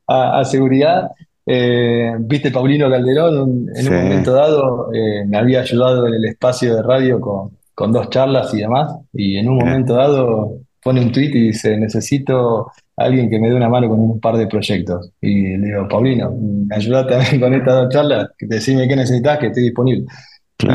a, 0.07 0.45
seguridad. 0.45 1.11
Eh, 1.49 2.13
viste, 2.19 2.51
Paulino 2.51 2.91
Calderón 2.91 3.69
en 3.73 3.89
un 3.89 4.03
momento 4.03 4.33
dado 4.33 4.93
eh, 4.93 5.25
me 5.27 5.39
había 5.39 5.61
ayudado 5.61 6.09
en 6.09 6.15
el 6.15 6.25
espacio 6.25 6.75
de 6.75 6.83
radio 6.83 7.21
con, 7.21 7.57
con, 7.73 7.93
dos 7.93 8.11
charlas 8.11 8.53
y 8.53 8.59
demás, 8.59 8.93
y 9.13 9.37
en 9.37 9.49
un 9.49 9.59
momento 9.59 9.95
dado 9.95 10.59
pone 10.83 11.01
un 11.01 11.13
tweet 11.13 11.31
y 11.35 11.49
dice, 11.49 11.77
necesito 11.77 12.71
a 12.97 13.05
alguien 13.05 13.31
que 13.31 13.39
me 13.39 13.49
dé 13.49 13.55
una 13.55 13.69
mano 13.69 13.89
con 13.89 14.01
un 14.01 14.21
par 14.21 14.37
de 14.37 14.47
proyectos. 14.47 15.13
Y 15.21 15.57
le 15.57 15.67
digo, 15.67 15.89
Paulino, 15.89 16.33
me 16.33 16.75
ayudaste 16.75 17.13
también 17.13 17.41
con 17.41 17.55
estas 17.55 17.75
dos 17.75 17.89
charlas, 17.91 18.29
decime 18.41 18.89
qué 18.89 18.97
necesitas, 18.97 19.39
que 19.39 19.47
estoy 19.47 19.65
disponible. 19.65 20.07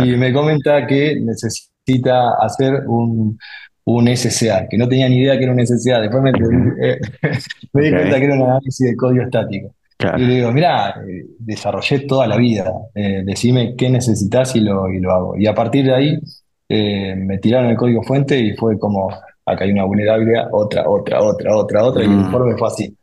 Y 0.04 0.16
me 0.16 0.32
comenta 0.32 0.86
que 0.86 1.20
necesita 1.20 2.36
hacer 2.40 2.84
un, 2.88 3.38
un 3.86 4.08
SCA, 4.16 4.68
que 4.70 4.78
no 4.78 4.88
tenía 4.88 5.10
ni 5.10 5.18
idea 5.18 5.38
que 5.38 5.44
era 5.44 5.54
un 5.54 5.66
SCA. 5.66 6.00
Después 6.02 6.24
me, 6.24 6.32
eh, 6.82 7.00
me 7.74 7.84
di 7.84 7.92
cuenta 7.92 8.20
que 8.20 8.26
era 8.26 8.36
un 8.36 8.44
análisis 8.44 8.90
de 8.90 8.96
código 8.96 9.24
estático. 9.24 9.74
Y 10.18 10.22
le 10.22 10.36
digo, 10.36 10.52
mira, 10.52 10.90
eh, 11.08 11.26
desarrollé 11.40 12.00
toda 12.02 12.28
la 12.28 12.38
vida, 12.38 12.72
eh, 12.96 13.24
decime 13.26 13.76
qué 13.76 13.90
necesitas 13.90 14.56
y 14.56 14.62
lo, 14.62 14.92
y 14.92 15.00
lo 15.00 15.12
hago. 15.12 15.38
Y 15.38 15.48
a 15.48 15.54
partir 15.54 15.86
de 15.86 15.94
ahí 15.94 16.20
eh, 16.68 17.16
me 17.16 17.38
tiraron 17.38 17.70
el 17.70 17.78
código 17.78 18.02
fuente 18.04 18.40
y 18.40 18.56
fue 18.56 18.80
como, 18.80 19.10
acá 19.46 19.64
hay 19.64 19.72
una 19.72 19.86
vulnerabilidad, 19.86 20.48
otra, 20.52 20.90
otra, 20.90 21.22
otra, 21.22 21.56
otra, 21.56 21.84
otra, 21.84 22.04
y 22.04 22.06
el 22.06 22.12
mm. 22.12 22.22
informe 22.22 22.58
fue 22.58 22.68
así. 22.68 22.98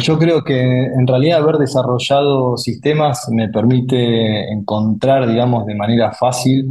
yo 0.00 0.18
creo 0.18 0.42
que 0.42 0.60
en 0.60 1.06
realidad 1.06 1.42
haber 1.42 1.56
desarrollado 1.56 2.56
sistemas 2.56 3.28
me 3.30 3.48
permite 3.48 4.50
encontrar, 4.50 5.28
digamos, 5.28 5.66
de 5.66 5.74
manera 5.74 6.12
fácil 6.12 6.68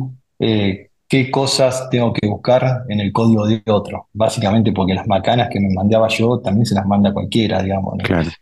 qué 1.11 1.29
cosas 1.29 1.89
tengo 1.89 2.13
que 2.13 2.25
buscar 2.25 2.85
en 2.87 3.01
el 3.01 3.11
código 3.11 3.45
de 3.45 3.61
otro, 3.65 4.07
básicamente 4.13 4.71
porque 4.71 4.93
las 4.93 5.05
macanas 5.07 5.49
que 5.51 5.59
me 5.59 5.67
mandaba 5.73 6.07
yo 6.07 6.39
también 6.39 6.65
se 6.65 6.73
las 6.73 6.85
manda 6.85 7.11
cualquiera, 7.11 7.61
digamos. 7.61 7.97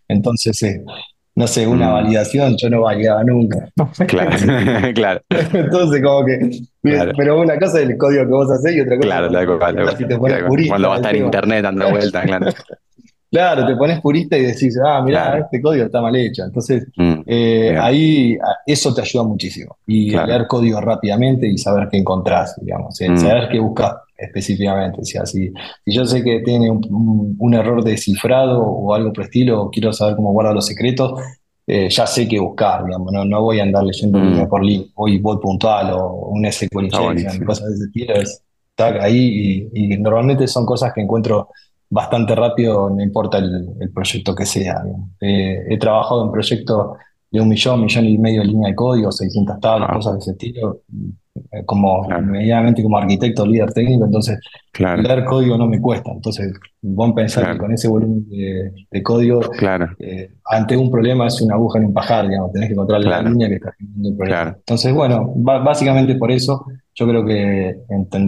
Entonces, 0.07 0.61
eh, 0.61 0.83
no 1.33 1.47
sé, 1.47 1.65
una 1.65 1.89
mm. 1.89 1.93
validación 1.93 2.55
yo 2.61 2.69
no 2.69 2.81
validaba 2.81 3.23
nunca. 3.23 3.67
Claro, 4.05 4.29
claro. 4.93 5.19
Entonces, 5.29 6.03
como 6.03 6.23
que. 6.23 6.59
Pero 6.83 7.41
una 7.41 7.57
cosa 7.57 7.79
es 7.79 7.89
el 7.89 7.97
código 7.97 8.25
que 8.25 8.31
vos 8.31 8.51
hacés 8.51 8.75
y 8.75 8.81
otra 8.81 8.97
cosa 8.97 9.07
claro, 9.07 9.97
si 9.97 10.05
te 10.05 10.17
pones 10.17 10.43
purista, 10.43 10.71
Cuando 10.71 10.89
va 10.89 10.93
a 10.93 10.97
estar 10.97 11.15
en 11.15 11.25
internet 11.25 11.63
dando 11.63 11.89
vueltas, 11.89 12.23
claro. 12.23 12.45
Claro, 13.31 13.65
te 13.67 13.75
pones 13.75 14.01
purista 14.01 14.35
y 14.37 14.43
decís, 14.43 14.77
ah, 14.83 15.01
mira, 15.05 15.37
este 15.37 15.61
código 15.61 15.85
está 15.85 16.01
mal 16.01 16.15
hecho. 16.15 16.43
Entonces, 16.43 16.87
mm, 16.97 17.21
eh, 17.27 17.77
ahí 17.79 18.37
eso 18.65 18.93
te 18.93 19.01
ayuda 19.01 19.23
muchísimo. 19.23 19.77
Y 19.85 20.11
leer 20.11 20.47
código 20.47 20.81
rápidamente 20.81 21.47
y 21.47 21.57
saber 21.57 21.89
qué 21.89 21.97
encontrás, 21.97 22.55
digamos, 22.59 22.97
mm. 22.99 23.17
saber 23.17 23.49
qué 23.49 23.59
buscas 23.59 23.97
específicamente. 24.17 25.01
O 25.01 25.05
sea, 25.05 25.27
si, 25.27 25.51
yo 25.85 26.05
sé 26.05 26.23
que 26.23 26.39
tiene 26.39 26.71
un, 26.71 27.53
error 27.53 27.83
de 27.83 27.97
cifrado 27.97 28.63
o 28.63 28.93
algo 28.95 29.13
por 29.13 29.25
estilo, 29.25 29.63
o 29.63 29.69
quiero 29.69 29.93
saber 29.93 30.15
cómo 30.15 30.31
guarda 30.31 30.53
los 30.53 30.65
secretos, 30.65 31.21
eh, 31.67 31.87
ya 31.87 32.07
sé 32.07 32.27
qué 32.27 32.39
buscar, 32.39 32.83
digamos, 32.83 33.13
no, 33.13 33.25
no 33.25 33.41
voy 33.43 33.59
a 33.59 33.63
andar 33.63 33.83
leyendo 33.83 34.17
mm. 34.17 34.23
línea 34.23 34.47
por 34.47 34.65
línea, 34.65 34.87
voy 34.95 35.19
bot 35.19 35.39
puntual 35.39 35.91
o 35.93 36.29
un 36.29 36.51
SQL 36.51 36.85
injection, 36.85 37.45
cosas 37.45 37.69
de 37.69 37.75
ese 37.75 37.83
estilo, 37.85 38.15
es, 38.15 38.43
ahí 39.01 39.69
y, 39.73 39.93
y 39.93 39.97
normalmente 39.97 40.47
son 40.47 40.65
cosas 40.65 40.93
que 40.93 41.01
encuentro 41.01 41.49
bastante 41.89 42.35
rápido, 42.35 42.89
no 42.89 43.01
importa 43.01 43.39
el, 43.39 43.91
proyecto 43.93 44.35
que 44.35 44.45
sea. 44.45 44.83
Eh, 45.21 45.65
he 45.69 45.77
trabajado 45.77 46.25
en 46.25 46.31
proyectos 46.31 46.97
de 47.31 47.41
un 47.41 47.49
millón, 47.49 47.81
millón 47.81 48.05
y 48.05 48.17
medio 48.17 48.41
de 48.41 48.47
línea 48.47 48.69
de 48.69 48.75
código, 48.75 49.11
600 49.11 49.59
tablas, 49.59 49.91
cosas 49.91 50.13
de 50.13 50.19
ese 50.19 50.31
estilo, 50.31 50.81
eh, 51.51 51.63
como 51.65 52.07
medianamente 52.07 52.81
como 52.81 52.97
arquitecto, 52.97 53.45
líder 53.45 53.71
técnico, 53.71 54.05
entonces 54.05 54.39
leer 54.77 55.25
código 55.25 55.57
no 55.57 55.67
me 55.67 55.79
cuesta. 55.79 56.11
Entonces, 56.11 56.53
vos 56.81 57.13
pensar 57.13 57.53
que 57.53 57.57
con 57.57 57.71
ese 57.71 57.87
volumen 57.87 58.27
de, 58.29 59.03
código, 59.03 59.41
eh, 59.99 60.31
ante 60.45 60.75
un 60.75 60.89
problema 60.89 61.27
es 61.27 61.41
una 61.41 61.55
aguja 61.55 61.79
en 61.79 61.85
un 61.85 61.93
pajar, 61.93 62.27
digamos, 62.27 62.51
tenés 62.51 62.69
que 62.69 62.73
encontrar 62.73 63.01
la 63.01 63.21
línea 63.21 63.47
que 63.47 63.55
está 63.55 63.73
generando 63.77 64.09
el 64.09 64.15
problema. 64.15 64.55
Entonces, 64.57 64.93
bueno, 64.93 65.31
básicamente 65.35 66.15
por 66.15 66.31
eso 66.31 66.65
yo 66.99 67.07
creo 67.07 67.25
que 67.25 67.77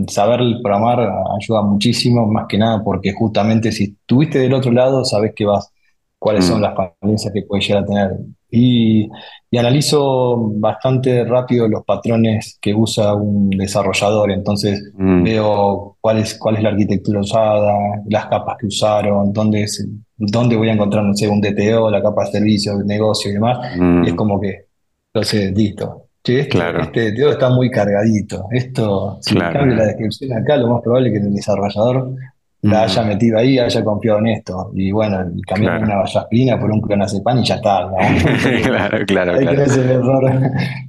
saber 0.07 0.39
programar 0.63 0.99
ayuda 1.37 1.61
muchísimo, 1.61 2.25
más 2.25 2.45
que 2.47 2.57
nada 2.57 2.81
porque 2.81 3.11
justamente 3.11 3.69
si 3.71 3.83
estuviste 3.83 4.39
del 4.39 4.53
otro 4.53 4.71
lado, 4.71 5.03
sabes 5.03 5.33
que 5.35 5.45
vas, 5.45 5.73
cuáles 6.17 6.45
son 6.45 6.59
mm. 6.59 6.61
las 6.61 6.75
falencias 6.75 7.33
que 7.33 7.41
puedes 7.41 7.67
llegar 7.67 7.83
a 7.83 7.85
tener. 7.85 8.11
Y, 8.49 9.09
analizo 9.57 10.37
bastante 10.55 11.25
rápido 11.25 11.67
los 11.67 11.83
patrones 11.83 12.57
que 12.61 12.73
usa 12.73 13.13
un 13.13 13.49
desarrollador, 13.49 14.31
entonces 14.31 14.81
mm. 14.95 15.23
veo 15.23 15.97
cuál 15.99 16.19
es, 16.19 16.37
cuál 16.39 16.55
es 16.55 16.63
la 16.63 16.69
arquitectura 16.69 17.19
usada, 17.19 17.73
las 18.07 18.27
capas 18.27 18.55
que 18.57 18.67
usaron, 18.67 19.33
dónde, 19.33 19.63
es, 19.63 19.85
dónde 20.15 20.55
voy 20.55 20.69
a 20.69 20.73
encontrar, 20.73 21.03
no 21.03 21.13
sé, 21.13 21.27
un 21.27 21.41
DTO, 21.41 21.91
la 21.91 22.01
capa 22.01 22.23
de 22.23 22.31
servicio, 22.31 22.77
de 22.77 22.85
negocio 22.85 23.29
y 23.29 23.33
demás, 23.33 23.57
y 23.75 24.07
es 24.07 24.13
mm. 24.13 24.15
como 24.15 24.39
que, 24.39 24.67
entonces, 25.13 25.51
listo, 25.51 26.07
este, 26.23 26.47
claro. 26.47 26.81
este 26.83 27.11
DTO 27.11 27.31
está 27.31 27.49
muy 27.49 27.71
cargadito. 27.71 28.45
Esto, 28.51 29.17
si 29.21 29.35
cambio 29.35 29.75
la 29.75 29.85
descripción 29.85 30.37
acá, 30.37 30.57
lo 30.57 30.67
más 30.67 30.81
probable 30.81 31.09
es 31.09 31.19
que 31.19 31.27
el 31.27 31.33
desarrollador 31.33 32.13
la 32.61 32.83
haya 32.83 33.03
metido 33.03 33.39
ahí, 33.39 33.57
haya 33.57 33.83
confiado 33.83 34.19
en 34.19 34.27
esto. 34.27 34.71
Y 34.75 34.91
bueno, 34.91 35.17
cambiar 35.47 35.83
una 35.83 35.95
vallaspina 35.95 36.59
por 36.59 36.71
un 36.71 36.79
clonazepam 36.79 37.39
y 37.39 37.43
ya 37.43 37.55
está. 37.55 37.89
claro, 38.63 39.05
claro. 39.07 39.33
Ahí 39.33 39.45
claro. 39.45 39.63
el 39.63 39.89
error, 39.89 40.31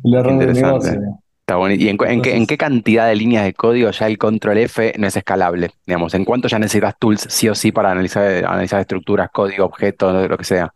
el 0.04 0.14
error 0.14 0.38
del 0.38 0.52
negocio. 0.52 1.00
Está 1.40 1.56
bonito. 1.56 1.82
¿Y 1.82 1.88
en, 1.88 1.96
qué, 2.22 2.36
en, 2.36 2.46
qué, 2.46 2.58
cantidad 2.58 3.08
de 3.08 3.16
líneas 3.16 3.44
de 3.44 3.54
código 3.54 3.90
ya 3.90 4.06
el 4.06 4.18
control 4.18 4.58
F 4.58 4.92
no 4.98 5.06
es 5.06 5.16
escalable? 5.16 5.70
Digamos, 5.86 6.14
¿en 6.14 6.24
cuánto 6.24 6.46
ya 6.46 6.58
necesitas 6.58 6.94
tools 6.98 7.26
sí 7.28 7.48
o 7.48 7.54
sí 7.54 7.72
para 7.72 7.90
analizar, 7.90 8.44
analizar 8.44 8.80
estructuras, 8.80 9.30
código, 9.30 9.64
objetos, 9.64 10.28
lo 10.28 10.36
que 10.36 10.44
sea? 10.44 10.72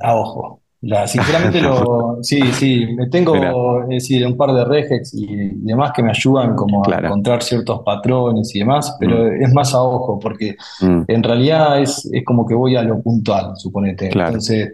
A 0.00 0.14
ojo 0.14 0.60
sinceramente, 1.06 1.60
lo, 1.60 2.18
sí, 2.22 2.40
sí, 2.52 2.86
me 2.94 3.08
tengo 3.08 3.82
es 3.82 3.88
decir, 3.88 4.26
un 4.26 4.36
par 4.36 4.52
de 4.52 4.64
regex 4.64 5.14
y 5.14 5.26
demás 5.54 5.92
que 5.94 6.02
me 6.02 6.10
ayudan 6.10 6.54
como 6.54 6.82
a 6.86 6.98
encontrar 6.98 7.42
ciertos 7.42 7.80
patrones 7.84 8.54
y 8.54 8.60
demás, 8.60 8.96
pero 8.98 9.24
mm. 9.24 9.42
es 9.42 9.52
más 9.52 9.74
a 9.74 9.82
ojo, 9.82 10.18
porque 10.18 10.56
mm. 10.80 11.02
en 11.08 11.22
realidad 11.22 11.80
es, 11.80 12.08
es, 12.12 12.24
como 12.24 12.46
que 12.46 12.54
voy 12.54 12.76
a 12.76 12.82
lo 12.82 13.00
puntual, 13.00 13.56
suponete. 13.56 14.10
Entonces, 14.12 14.72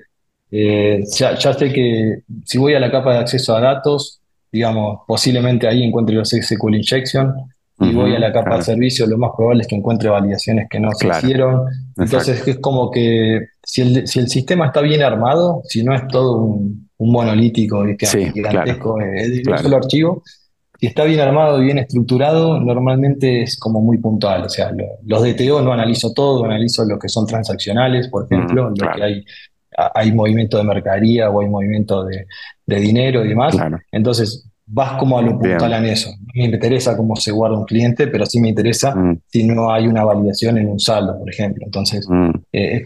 eh, 0.51 1.05
ya, 1.17 1.37
ya, 1.37 1.55
sé 1.55 1.73
que 1.73 2.23
si 2.45 2.59
voy 2.59 2.75
a 2.75 2.81
la 2.81 2.91
capa 2.91 3.13
de 3.13 3.19
acceso 3.19 3.55
a 3.55 3.61
datos, 3.61 4.21
digamos, 4.51 5.01
posiblemente 5.07 5.69
ahí 5.69 5.83
encuentre 5.83 6.17
los 6.17 6.31
SQL 6.31 6.75
injection, 6.75 7.35
y 7.81 7.93
voy 7.93 8.15
a 8.15 8.19
la 8.19 8.33
capa 8.33 8.57
de 8.57 8.63
servicio, 8.63 9.07
lo 9.07 9.17
más 9.17 9.31
probable 9.37 9.63
es 9.63 9.69
que 9.69 9.75
encuentre 9.75 10.11
validaciones 10.11 10.69
que 10.69 10.79
no 10.79 10.91
se 10.93 11.09
hicieron. 11.09 11.65
Entonces 11.97 12.47
es 12.47 12.59
como 12.59 12.91
que 12.91 13.47
si 13.63 13.83
el, 13.83 14.07
si 14.07 14.19
el 14.19 14.29
sistema 14.29 14.67
está 14.67 14.83
bien 14.83 15.03
armado, 15.03 15.63
si 15.65 15.83
no 15.83 15.95
es 15.95 16.07
todo 16.09 16.37
un, 16.37 16.89
monolítico 16.99 17.83
gigantesco 17.87 19.01
eh, 19.01 19.29
de 19.29 19.51
un 19.51 19.59
solo 19.59 19.77
archivo, 19.79 20.23
si 20.79 20.87
está 20.87 21.05
bien 21.05 21.21
armado 21.21 21.61
y 21.61 21.65
bien 21.65 21.79
estructurado, 21.79 22.61
normalmente 22.61 23.43
es 23.43 23.59
como 23.59 23.81
muy 23.81 23.97
puntual. 23.97 24.45
O 24.45 24.49
sea, 24.51 24.71
los 25.07 25.23
DTO 25.23 25.63
no 25.63 25.73
analizo 25.73 26.13
todo, 26.13 26.45
analizo 26.45 26.85
lo 26.85 26.99
que 26.99 27.09
son 27.09 27.27
transaccionales, 27.27 28.09
por 28.09 28.27
ejemplo, 28.27 28.69
lo 28.69 28.93
que 28.93 29.03
hay 29.03 29.25
hay 29.95 30.13
movimiento 30.13 30.59
de 30.59 30.65
mercadería 30.65 31.31
o 31.31 31.41
hay 31.41 31.49
movimiento 31.49 32.05
de, 32.05 32.27
de 32.67 32.81
dinero 32.81 33.25
y 33.25 33.29
demás. 33.29 33.57
Entonces, 33.93 34.50
vas 34.73 34.93
como 34.99 35.19
a 35.19 35.23
lo 35.23 35.39
puntual 35.39 35.73
en 35.73 35.87
eso. 35.87 36.11
No 36.11 36.33
me 36.35 36.45
interesa 36.45 36.97
cómo 36.97 37.17
se 37.17 37.33
guarda 37.33 37.59
un 37.59 37.65
cliente, 37.65 38.07
pero 38.07 38.25
sí 38.25 38.41
me 38.41 38.49
interesa 38.49 38.95
mm. 38.95 39.21
si 39.27 39.45
no 39.45 39.73
hay 39.73 39.87
una 39.87 40.05
validación 40.05 40.59
en 40.59 40.69
un 40.69 40.79
saldo, 40.79 41.19
por 41.19 41.29
ejemplo. 41.29 41.65
Entonces, 41.65 42.07
mm. 42.09 42.31
eh, 42.53 42.83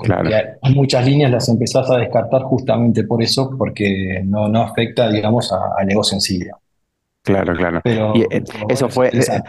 es 0.62 0.74
muchas 0.74 1.06
líneas 1.06 1.30
las 1.30 1.48
empezás 1.48 1.90
a 1.90 1.98
descartar 1.98 2.42
justamente 2.42 3.04
por 3.04 3.22
eso, 3.22 3.50
porque 3.58 4.22
no, 4.24 4.48
no 4.48 4.62
afecta, 4.62 5.10
digamos, 5.10 5.52
al 5.52 5.86
negocio 5.86 6.16
en 6.16 6.20
sí. 6.20 6.40
Claro, 7.22 7.54
claro. 7.54 7.80
y 8.14 8.22
eh, 8.22 8.42
eso 8.68 8.88
fue, 8.88 9.08
eh, 9.08 9.42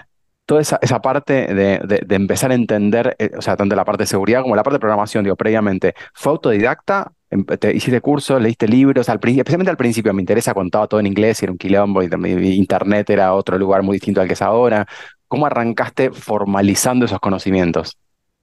toda 0.46 0.62
esa, 0.62 0.80
esa 0.82 1.02
parte 1.02 1.54
de, 1.54 1.80
de, 1.80 2.16
empezar 2.16 2.52
a 2.52 2.56
entender, 2.56 3.16
o 3.38 3.42
sea, 3.42 3.56
tanto 3.56 3.76
la 3.76 3.86
parte 3.86 4.04
de 4.04 4.08
seguridad 4.08 4.42
como 4.42 4.56
la 4.56 4.64
parte 4.64 4.76
de 4.76 4.80
programación, 4.80 5.24
digo, 5.24 5.36
previamente, 5.36 5.96
¿fue 6.14 6.32
autodidacta 6.34 7.12
Em, 7.36 7.44
te 7.44 7.76
hiciste 7.76 8.02
cursos, 8.02 8.42
leíste 8.42 8.68
libros, 8.68 9.10
al, 9.10 9.18
especialmente 9.18 9.72
al 9.72 9.78
principio 9.78 10.14
me 10.14 10.22
interesa, 10.22 10.54
contaba 10.54 10.88
todo 10.88 11.00
en 11.00 11.08
inglés, 11.08 11.42
era 11.42 11.52
un 11.52 11.58
quilombo, 11.58 12.02
y, 12.04 12.08
internet 12.54 13.10
era 13.10 13.34
otro 13.34 13.58
lugar 13.58 13.84
muy 13.84 13.96
distinto 13.96 14.22
al 14.22 14.28
que 14.28 14.34
es 14.34 14.42
ahora. 14.42 14.88
¿Cómo 15.28 15.46
arrancaste 15.46 16.12
formalizando 16.12 17.06
esos 17.06 17.20
conocimientos? 17.20 17.98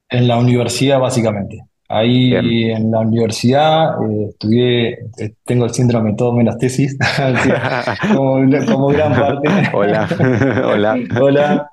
En 0.08 0.28
la 0.28 0.36
universidad, 0.36 0.98
básicamente. 0.98 1.60
Ahí 1.88 2.34
en 2.34 2.90
la 2.90 3.00
universidad 3.00 4.02
eh, 4.02 4.28
estudié, 4.30 4.92
eh, 5.18 5.34
tengo 5.44 5.66
el 5.66 5.74
síndrome 5.74 6.14
todo 6.14 6.32
menos 6.32 6.56
tesis, 6.56 6.96
como, 8.08 8.40
como, 8.66 8.86
gran 8.88 9.12
parte. 9.20 9.48
Hola, 9.74 10.08
hola. 10.64 10.98
Hola, 11.20 11.71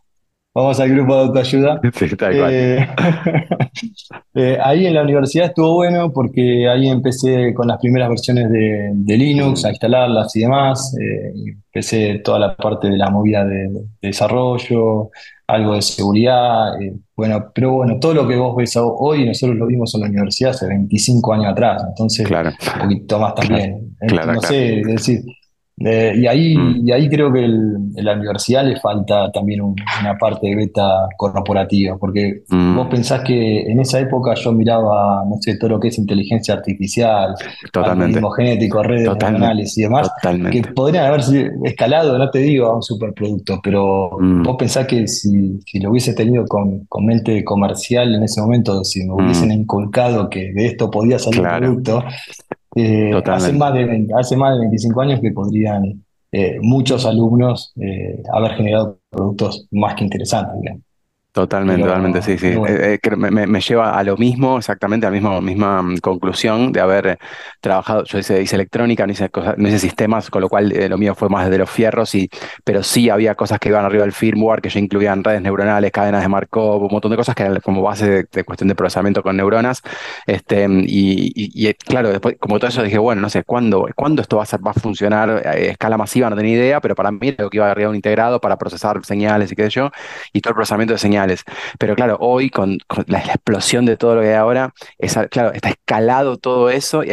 Vamos 0.60 0.78
al 0.82 0.90
grupo 0.90 1.16
de 1.16 1.22
autoayuda. 1.22 1.80
Eh, 2.52 2.88
eh, 4.36 4.58
ahí 4.62 4.86
en 4.86 4.94
la 4.94 5.04
universidad 5.04 5.48
estuvo 5.48 5.76
bueno 5.76 6.12
porque 6.12 6.68
ahí 6.68 6.90
empecé 6.90 7.54
con 7.54 7.68
las 7.68 7.78
primeras 7.78 8.10
versiones 8.10 8.50
de, 8.50 9.18
Linux, 9.18 9.64
a 9.64 9.70
instalarlas 9.70 10.36
y 10.36 10.42
demás. 10.42 10.96
Eh, 11.00 11.34
empecé 11.66 12.20
toda 12.20 12.40
la 12.40 12.56
parte 12.56 12.90
de 12.90 12.98
la 12.98 13.10
movida 13.10 13.46
de, 13.46 13.70
desarrollo, 14.02 15.12
algo 15.48 15.76
de 15.76 15.82
seguridad. 15.82 16.74
bueno, 17.16 17.52
pero 17.54 17.74
bueno, 17.74 17.98
todo 18.00 18.14
lo 18.14 18.28
que 18.28 18.36
vos 18.36 18.56
ves 18.56 18.76
hoy, 18.78 19.26
nosotros 19.26 19.58
lo 19.58 19.66
vimos 19.66 19.94
en 19.96 20.02
la 20.02 20.08
universidad 20.08 20.52
hace 20.52 20.68
25 20.68 21.34
años 21.34 21.52
atrás. 21.54 21.84
Entonces, 21.88 22.30
un 22.30 22.82
poquito 22.82 23.20
más 23.20 23.36
también. 23.36 23.96
no 24.02 24.42
sé, 24.42 24.82
es 24.82 24.88
decir, 24.88 25.22
eh, 25.86 26.14
y, 26.16 26.28
ahí, 26.28 26.58
mm. 26.58 26.88
y 26.88 26.92
ahí 26.92 27.10
creo 27.10 27.32
que 27.32 27.46
el, 27.46 27.78
a 27.98 28.02
la 28.02 28.14
universidad 28.14 28.66
le 28.66 28.80
falta 28.80 29.32
también 29.32 29.62
una 29.62 30.18
parte 30.20 30.48
de 30.48 30.56
beta 30.56 31.08
corporativa, 31.18 31.98
porque 31.98 32.44
mm. 32.50 32.76
vos 32.76 32.88
pensás 32.88 33.22
que 33.24 33.62
en 33.62 33.80
esa 33.80 34.00
época 34.00 34.34
yo 34.34 34.52
miraba, 34.52 35.24
no 35.26 35.38
sé, 35.40 35.58
todo 35.58 35.72
lo 35.72 35.80
que 35.80 35.88
es 35.88 35.98
inteligencia 35.98 36.56
artificial, 36.56 37.34
algoritmo 37.74 38.30
genético, 38.32 38.84
redes 38.84 39.08
neuronales 39.08 39.78
y 39.78 39.84
demás, 39.84 40.12
que 40.52 40.62
podrían 40.64 41.06
haber 41.06 41.22
escalado, 41.64 42.18
no 42.18 42.30
te 42.30 42.40
digo 42.40 42.68
a 42.68 42.76
un 42.76 42.84
superproducto, 42.84 43.60
pero 43.64 44.18
mm. 44.20 44.44
vos 44.44 44.56
pensás 44.58 44.86
que 44.86 45.08
si, 45.08 45.60
si, 45.66 45.80
lo 45.80 45.92
hubiese 45.92 46.14
tenido 46.14 46.46
con, 46.46 46.86
con, 46.90 47.06
mente 47.06 47.44
comercial 47.44 48.14
en 48.14 48.24
ese 48.24 48.42
momento, 48.42 48.84
si 48.84 49.06
me 49.06 49.14
hubiesen 49.14 49.52
inculcado 49.52 50.30
que 50.30 50.52
de 50.52 50.66
esto 50.66 50.92
podía 50.92 51.18
salir 51.18 51.42
un 51.42 51.58
producto, 51.58 52.04
eh, 52.82 53.24
hace, 53.26 53.54
más 53.54 53.74
de 53.74 54.08
hace 54.16 54.36
más 54.36 54.54
de 54.54 54.60
25 54.62 55.02
años 55.02 55.20
que 55.20 55.32
podrían 55.32 56.04
eh, 56.32 56.60
muchos 56.62 57.06
alumnos 57.06 57.74
eh, 57.80 58.22
haber 58.34 58.52
generado 58.52 59.00
productos 59.10 59.68
más 59.72 59.96
que 59.96 60.04
interesantes. 60.04 60.80
Totalmente, 61.40 61.84
totalmente, 61.84 62.22
sí, 62.22 62.38
sí. 62.38 62.48
Eh, 62.48 63.00
eh, 63.02 63.16
me, 63.16 63.62
lleva 63.62 63.98
a 63.98 64.04
lo 64.04 64.18
mismo, 64.18 64.58
exactamente, 64.58 65.06
a 65.06 65.10
la 65.10 65.14
misma, 65.14 65.40
misma 65.40 65.82
mm, 65.82 65.98
conclusión 66.00 66.74
de 66.74 66.82
haber 66.82 67.18
trabajado, 67.62 68.04
yo 68.04 68.18
hice, 68.18 68.42
hice 68.42 68.56
electrónica, 68.56 69.06
no 69.06 69.14
hice, 69.14 69.30
cosas, 69.30 69.58
no 69.58 69.70
hice 69.70 69.80
sistemas, 69.80 70.30
con 70.30 70.42
lo 70.42 70.50
cual 70.50 70.74
eh, 70.74 70.90
lo 70.90 70.98
mío 70.98 71.16
fue 71.16 71.30
más 71.30 71.50
de 71.50 71.58
los 71.58 71.70
fierros, 71.70 72.14
y, 72.14 72.30
pero 72.66 72.84
sí 72.84 73.10
había 73.10 73.36
cosas 73.36 73.58
que 73.60 73.70
iban 73.70 73.86
arriba 73.86 74.04
del 74.04 74.12
firmware, 74.12 74.62
que 74.62 74.70
ya 74.70 74.80
incluían 74.80 75.24
redes 75.24 75.42
neuronales, 75.42 75.92
cadenas 75.92 76.24
de 76.24 76.28
Markov, 76.28 76.84
un 76.84 76.92
montón 76.92 77.12
de 77.12 77.18
cosas 77.18 77.36
que 77.36 77.44
eran 77.44 77.62
como 77.62 77.82
base 77.82 78.28
de, 78.30 78.44
cuestión 78.44 78.68
de 78.68 78.76
procesamiento 78.76 79.24
con 79.24 79.38
neuronas. 79.38 79.82
Este, 80.28 80.68
y, 80.70 81.32
y, 81.36 81.74
claro, 81.76 82.10
después, 82.10 82.36
como 82.38 82.60
todo 82.60 82.68
eso, 82.68 82.84
dije, 82.84 82.98
bueno, 82.98 83.22
no 83.22 83.30
sé, 83.30 83.46
¿cuándo, 83.46 83.88
¿cuándo 83.96 84.22
esto 84.22 84.36
va 84.36 84.44
a, 84.44 84.58
va 84.58 84.72
a 84.72 84.74
funcionar 84.74 85.30
a 85.30 85.54
escala 85.54 85.98
masiva? 85.98 86.30
No 86.30 86.36
tenía 86.36 86.56
idea, 86.56 86.82
pero 86.82 86.96
para 86.96 87.12
mí 87.12 87.34
lo 87.38 87.50
que 87.50 87.58
iba 87.58 87.72
arriba 87.72 87.88
de 87.88 87.92
un 87.92 87.96
integrado 87.96 88.42
para 88.42 88.58
procesar 88.58 89.00
señales 89.06 89.52
y 89.52 89.56
qué 89.56 89.64
sé 89.64 89.70
yo, 89.70 89.92
y 90.34 90.42
todo 90.42 90.52
el 90.52 90.56
procesamiento 90.56 90.94
de 90.94 91.00
señales 91.00 91.29
pero 91.78 91.96
claro, 91.96 92.18
hoy 92.20 92.50
con, 92.50 92.78
la, 93.08 93.20
explosión 93.20 93.86
de 93.86 93.98
todo 93.98 94.16
lo 94.16 94.22
que 94.22 94.30
hay 94.30 94.36
ahora, 94.36 94.74
claro, 95.30 95.54
está 95.54 95.70
escalado 95.70 96.38
todo 96.38 96.70
eso 96.70 97.04
y, 97.04 97.12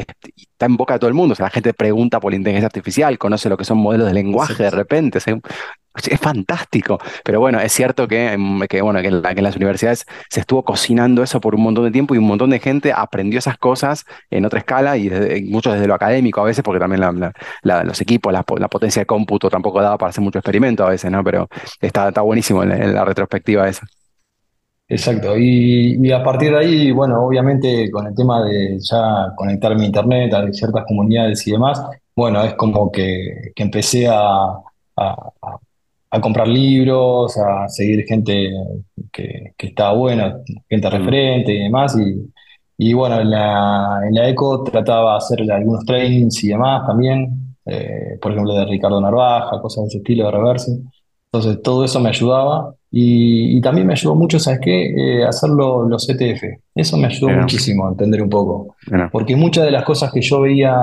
está 0.56 0.66
en 0.66 0.76
boca 0.76 0.94
de 0.94 1.00
todo 1.00 1.08
el 1.08 1.14
mundo. 1.14 1.34
O 1.34 1.36
sea, 1.36 1.46
la 1.46 1.50
gente 1.50 1.74
pregunta 1.74 2.18
por 2.18 2.32
la 2.32 2.36
inteligencia 2.36 2.66
artificial, 2.66 3.18
conoce 3.18 3.48
lo 3.48 3.56
que 3.58 3.64
son 3.64 3.78
modelos 3.78 4.06
de 4.06 4.14
lenguaje 4.14 4.62
de 4.62 4.70
repente. 4.70 5.18
es 5.18 6.20
fantástico. 6.20 6.98
Pero 7.24 7.40
bueno, 7.40 7.60
es 7.60 7.72
cierto 7.72 8.08
que, 8.08 8.36
que 8.68 8.80
bueno, 8.80 9.02
que 9.02 9.08
en, 9.08 9.42
las 9.42 9.56
universidades 9.56 10.06
se 10.30 10.40
estuvo 10.40 10.64
cocinando 10.64 11.22
eso 11.22 11.40
por 11.40 11.54
un 11.54 11.62
montón 11.62 11.84
de 11.84 11.90
tiempo 11.90 12.14
y 12.14 12.18
un 12.18 12.26
montón 12.26 12.50
de 12.50 12.58
gente 12.58 12.92
aprendió 12.94 13.38
esas 13.38 13.58
cosas 13.58 14.04
en 14.30 14.46
otra 14.46 14.60
escala 14.60 14.96
y 14.96 15.10
muchos 15.44 15.74
desde 15.74 15.86
lo 15.86 15.94
académico 15.94 16.40
a 16.40 16.44
veces, 16.44 16.64
porque 16.64 16.80
también 16.80 17.02
los 17.62 18.00
equipos, 18.00 18.32
la, 18.32 18.42
potencia 18.42 19.02
de 19.02 19.06
cómputo 19.06 19.50
tampoco 19.50 19.82
daba 19.82 19.98
para 19.98 20.10
hacer 20.10 20.22
mucho 20.22 20.38
experimento 20.38 20.86
a 20.86 20.90
veces, 20.90 21.10
¿no? 21.10 21.22
Pero 21.22 21.48
está, 21.80 22.08
está 22.08 22.22
buenísimo 22.22 22.62
en 22.62 22.94
la, 22.94 23.04
retrospectiva 23.04 23.68
esa. 23.68 23.86
Exacto, 24.88 25.36
y, 25.36 25.98
y 26.00 26.12
a 26.12 26.22
partir 26.22 26.52
de 26.52 26.58
ahí, 26.58 26.90
bueno, 26.92 27.20
obviamente 27.26 27.90
con 27.90 28.06
el 28.06 28.14
tema 28.14 28.44
de 28.44 28.78
ya 28.80 29.32
conectarme 29.36 29.82
a 29.82 29.86
internet, 29.86 30.32
a 30.34 30.52
ciertas 30.52 30.84
comunidades 30.86 31.44
y 31.48 31.50
demás, 31.52 31.82
bueno, 32.14 32.44
es 32.44 32.54
como 32.54 32.90
que, 32.92 33.50
que 33.54 33.62
empecé 33.64 34.06
a, 34.06 34.44
a- 34.44 34.62
a- 34.96 35.58
a 36.10 36.20
comprar 36.20 36.46
libros, 36.48 37.36
a 37.36 37.68
seguir 37.68 38.04
gente 38.06 38.48
que, 39.12 39.54
que 39.56 39.66
está 39.68 39.90
buena, 39.92 40.36
gente 40.68 40.88
Mm, 40.88 40.92
referente 40.92 41.52
y 41.54 41.62
demás, 41.64 41.96
y, 41.98 42.32
y 42.90 42.92
bueno, 42.94 43.20
en 43.20 43.30
la, 43.32 44.00
en 44.08 44.14
la 44.14 44.28
ECO 44.28 44.62
trataba 44.64 45.12
de 45.12 45.16
hacer 45.18 45.50
algunos 45.52 45.84
trainings 45.84 46.44
y 46.44 46.48
demás 46.48 46.86
también, 46.86 47.56
eh, 47.66 48.18
por 48.22 48.30
ejemplo, 48.32 48.54
de 48.54 48.66
Ricardo 48.66 49.00
Narvaja, 49.00 49.60
cosas 49.60 49.84
de 49.84 49.88
ese 49.88 49.98
estilo 49.98 50.26
de 50.26 50.30
reverse. 50.32 50.78
Entonces, 51.36 51.62
todo 51.62 51.84
eso 51.84 52.00
me 52.00 52.08
ayudaba 52.08 52.72
y, 52.90 53.56
y 53.58 53.60
también 53.60 53.86
me 53.86 53.92
ayudó 53.92 54.14
mucho, 54.14 54.38
¿sabes 54.38 54.60
qué? 54.62 54.86
Eh, 55.20 55.24
hacer 55.24 55.50
lo- 55.50 55.86
los 55.88 56.08
ETF. 56.08 56.42
Eso 56.74 56.96
me 56.96 57.06
ayudó 57.06 57.28
muchísimo 57.42 57.86
a 57.86 57.90
entender 57.90 58.22
un 58.22 58.30
poco, 58.30 58.74
porque 59.12 59.36
muchas 59.36 59.64
de 59.64 59.70
las 59.70 59.84
cosas 59.84 60.12
que 60.12 60.20
yo 60.22 60.40
veía 60.40 60.74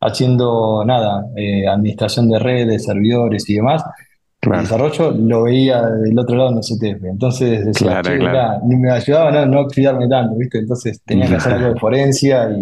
haciendo, 0.00 0.84
nada, 0.84 1.26
eh, 1.36 1.66
administración 1.66 2.28
de 2.28 2.38
redes, 2.38 2.84
servidores 2.84 3.48
y 3.50 3.54
demás, 3.56 3.82
desarrollo, 4.62 5.10
lo 5.10 5.42
veía 5.44 5.82
del 5.82 6.16
otro 6.18 6.36
lado 6.36 6.50
en 6.50 6.56
los 6.56 6.70
ETF. 6.70 7.04
Entonces 7.04 7.66
decía, 7.66 7.88
claro, 7.88 8.10
che, 8.10 8.18
claro. 8.18 8.30
mirá, 8.32 8.60
ni 8.64 8.76
me 8.76 8.90
ayudaba 8.92 9.28
a 9.30 9.32
no, 9.32 9.62
no 9.62 9.66
cuidarme 9.68 10.08
tanto, 10.08 10.36
¿viste? 10.36 10.58
Entonces 10.58 11.02
tenía 11.04 11.26
que 11.26 11.34
hacer 11.36 11.54
algo 11.54 11.74
de 11.74 11.80
forencia 11.80 12.48
y, 12.50 12.60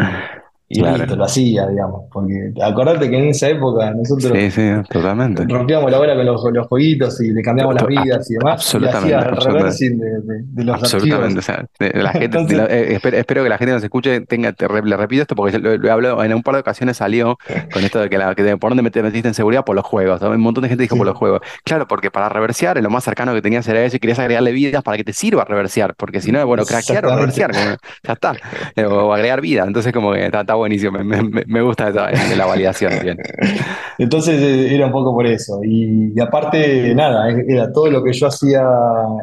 y 0.68 0.80
listo, 0.80 0.96
Claro. 0.96 1.16
lo 1.16 1.24
hacía, 1.24 1.66
digamos. 1.68 2.02
Porque 2.12 2.52
acordate 2.62 3.08
que 3.08 3.16
en 3.18 3.26
esa 3.28 3.48
época 3.48 3.92
nosotros 3.92 4.32
Sí, 4.36 4.50
sí, 4.50 4.70
totalmente. 4.90 5.44
rompíamos 5.48 5.90
la 5.90 5.98
bola 5.98 6.14
con 6.16 6.26
los, 6.26 6.42
los 6.52 6.66
jueguitos 6.66 7.20
y 7.20 7.30
le 7.32 7.40
cambiamos 7.42 7.74
las 7.74 7.86
vidas 7.86 8.28
y 8.30 8.34
demás, 8.34 8.74
y 8.74 8.84
hacía 8.84 8.88
absolutamente, 8.88 9.08
el 9.08 9.14
absolutamente. 9.20 9.58
reversing 9.58 9.98
de, 9.98 10.06
de- 10.06 10.42
de 10.44 10.64
los 10.64 10.74
Absolutamente, 10.76 11.38
o 11.38 11.42
sea, 11.42 11.66
la 11.78 12.10
gente, 12.12 12.18
de 12.18 12.24
Entonces, 12.24 12.56
la- 12.58 12.64
eh, 12.66 12.94
espero, 12.94 13.16
espero 13.16 13.42
que 13.44 13.48
la 13.48 13.58
gente 13.58 13.72
nos 13.74 13.84
escuche, 13.84 14.20
tenga, 14.22 14.52
te 14.52 14.66
le 14.68 14.96
repito 14.96 15.22
esto 15.22 15.34
porque 15.36 15.58
lo, 15.58 15.76
lo 15.76 15.88
he 15.88 15.90
hablado 15.90 16.24
en 16.24 16.34
un 16.34 16.42
par 16.42 16.54
de 16.54 16.60
ocasiones 16.62 16.96
salió 16.96 17.36
con 17.72 17.84
esto 17.84 18.00
de 18.00 18.08
que, 18.08 18.18
la, 18.18 18.34
que 18.34 18.56
por 18.56 18.70
dónde 18.70 18.82
me 18.82 18.90
te 18.90 19.02
metiste 19.02 19.28
en 19.28 19.34
seguridad 19.34 19.64
por 19.64 19.76
los 19.76 19.84
juegos, 19.84 20.20
¿no? 20.20 20.30
Un 20.30 20.40
montón 20.40 20.62
de 20.62 20.68
gente 20.68 20.82
dijo 20.82 20.96
por 20.96 21.06
los 21.06 21.16
juegos. 21.16 21.40
Claro, 21.64 21.86
porque 21.86 22.10
para 22.10 22.28
reversear, 22.28 22.82
lo 22.82 22.90
más 22.90 23.04
cercano 23.04 23.32
que 23.34 23.42
tenías 23.42 23.66
era 23.68 23.84
eso 23.84 23.96
y 23.96 24.00
querías 24.00 24.18
agregarle 24.18 24.50
vidas 24.52 24.82
para 24.82 24.96
que 24.96 25.04
te 25.04 25.12
sirva 25.12 25.44
reversear, 25.44 25.94
porque 25.96 26.20
si 26.20 26.32
no, 26.32 26.44
bueno, 26.46 26.64
craquear 26.64 27.06
o 27.06 27.14
reversear, 27.14 27.52
como, 27.52 27.76
ya 28.02 28.12
está, 28.12 28.34
Eh, 28.74 28.84
o 28.84 29.12
agregar 29.12 29.40
vida, 29.40 29.64
entonces 29.64 29.92
como 29.92 30.12
que 30.12 30.26
está 30.26 30.55
buenísimo, 30.56 30.92
me, 30.98 31.04
me- 31.04 31.22
me- 31.22 31.44
me 31.46 31.62
gusta 31.62 31.88
esa, 31.88 32.10
eh, 32.10 32.36
la 32.36 32.46
validación, 32.46 32.92
bien. 33.02 33.18
Entonces 33.98 34.40
eh, 34.40 34.74
era 34.74 34.86
un 34.86 34.92
poco 34.92 35.12
por 35.14 35.26
eso. 35.26 35.60
Y, 35.64 36.12
y 36.14 36.20
aparte, 36.20 36.94
nada, 36.94 37.30
era 37.30 37.72
todo 37.72 37.90
lo 37.90 38.02
que 38.02 38.12
yo 38.12 38.26
hacía 38.26 38.62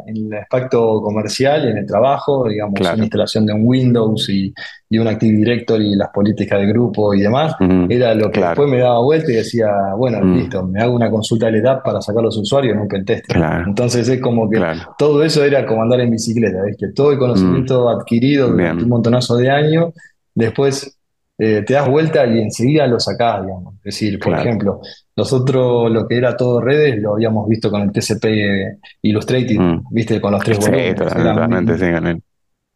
en 0.08 0.18
el 0.18 0.34
aspecto 0.34 1.02
comercial, 1.02 1.68
en 1.68 1.78
el 1.78 1.86
trabajo, 1.86 2.48
digamos, 2.48 2.80
una 2.80 2.90
Claro, 2.90 3.04
instalación 3.04 3.46
de 3.46 3.54
un 3.54 3.62
Windows 3.66 4.30
y, 4.30 4.54
y 4.90 4.98
un 4.98 5.08
Active 5.08 5.34
Directory 5.38 5.94
y 5.94 5.96
las 5.96 6.10
políticas 6.10 6.60
de 6.60 6.68
grupo 6.68 7.14
y 7.14 7.22
demás, 7.22 7.56
era 7.90 8.14
lo 8.14 8.30
que 8.32 8.40
después 8.42 8.70
me 8.70 8.80
daba 8.80 9.00
vuelta 9.02 9.32
y 9.32 9.36
decía, 9.36 9.68
bueno, 9.98 10.20
mm, 10.24 10.36
listo, 10.36 10.64
me 10.64 10.82
hago 10.82 10.96
una 10.96 11.10
consulta 11.10 11.48
de 11.48 11.54
la 11.54 11.58
edad 11.60 11.82
para 11.84 12.02
sacar 12.02 12.24
los 12.24 12.38
usuarios 12.38 12.74
en 12.76 12.82
un 12.82 12.88
pentester. 12.88 13.36
claro, 13.36 13.66
Entonces 13.68 14.08
es 14.10 14.20
como 14.22 14.50
que 14.50 14.58
todo 14.98 15.24
eso 15.24 15.44
era 15.44 15.66
como 15.66 15.82
andar 15.84 16.00
en 16.02 16.12
bicicleta, 16.12 16.64
¿viste? 16.64 16.92
Todo 16.94 17.12
el 17.12 17.18
mm, 17.18 17.20
conocimiento 17.20 17.90
adquirido 17.90 18.50
durante 18.50 18.84
un 18.84 18.90
montonazo 18.90 19.38
de 19.38 19.50
años, 19.50 19.94
después 20.36 20.98
eh, 21.38 21.64
te 21.66 21.74
das 21.74 21.88
vuelta 21.90 22.26
y 22.28 22.40
enseguida 22.42 22.88
lo 22.88 23.00
sacás, 23.00 23.44
digamos. 23.44 23.76
Es 23.78 23.84
decir, 23.84 24.20
por 24.22 24.34
claro, 24.34 24.36
ejemplo, 24.36 24.82
nosotros 25.16 25.92
lo 25.92 26.08
que 26.08 26.18
era 26.18 26.38
todo 26.38 26.62
redes 26.62 27.02
lo 27.02 27.14
habíamos 27.16 27.48
visto 27.50 27.70
con 27.72 27.82
el 27.84 27.92
TCP 27.92 28.80
Illustrated, 29.04 29.60
mm. 29.60 29.88
¿viste? 29.92 30.22
Con 30.22 30.32
los 30.34 30.44
tres 30.44 30.60
Sí, 30.60 30.72
volúmenes. 30.72 31.16
Era 31.16 31.36
totalmente, 31.36 31.78
sí, 31.78 31.86
mi- 31.86 31.92
Gabriel. 31.92 32.24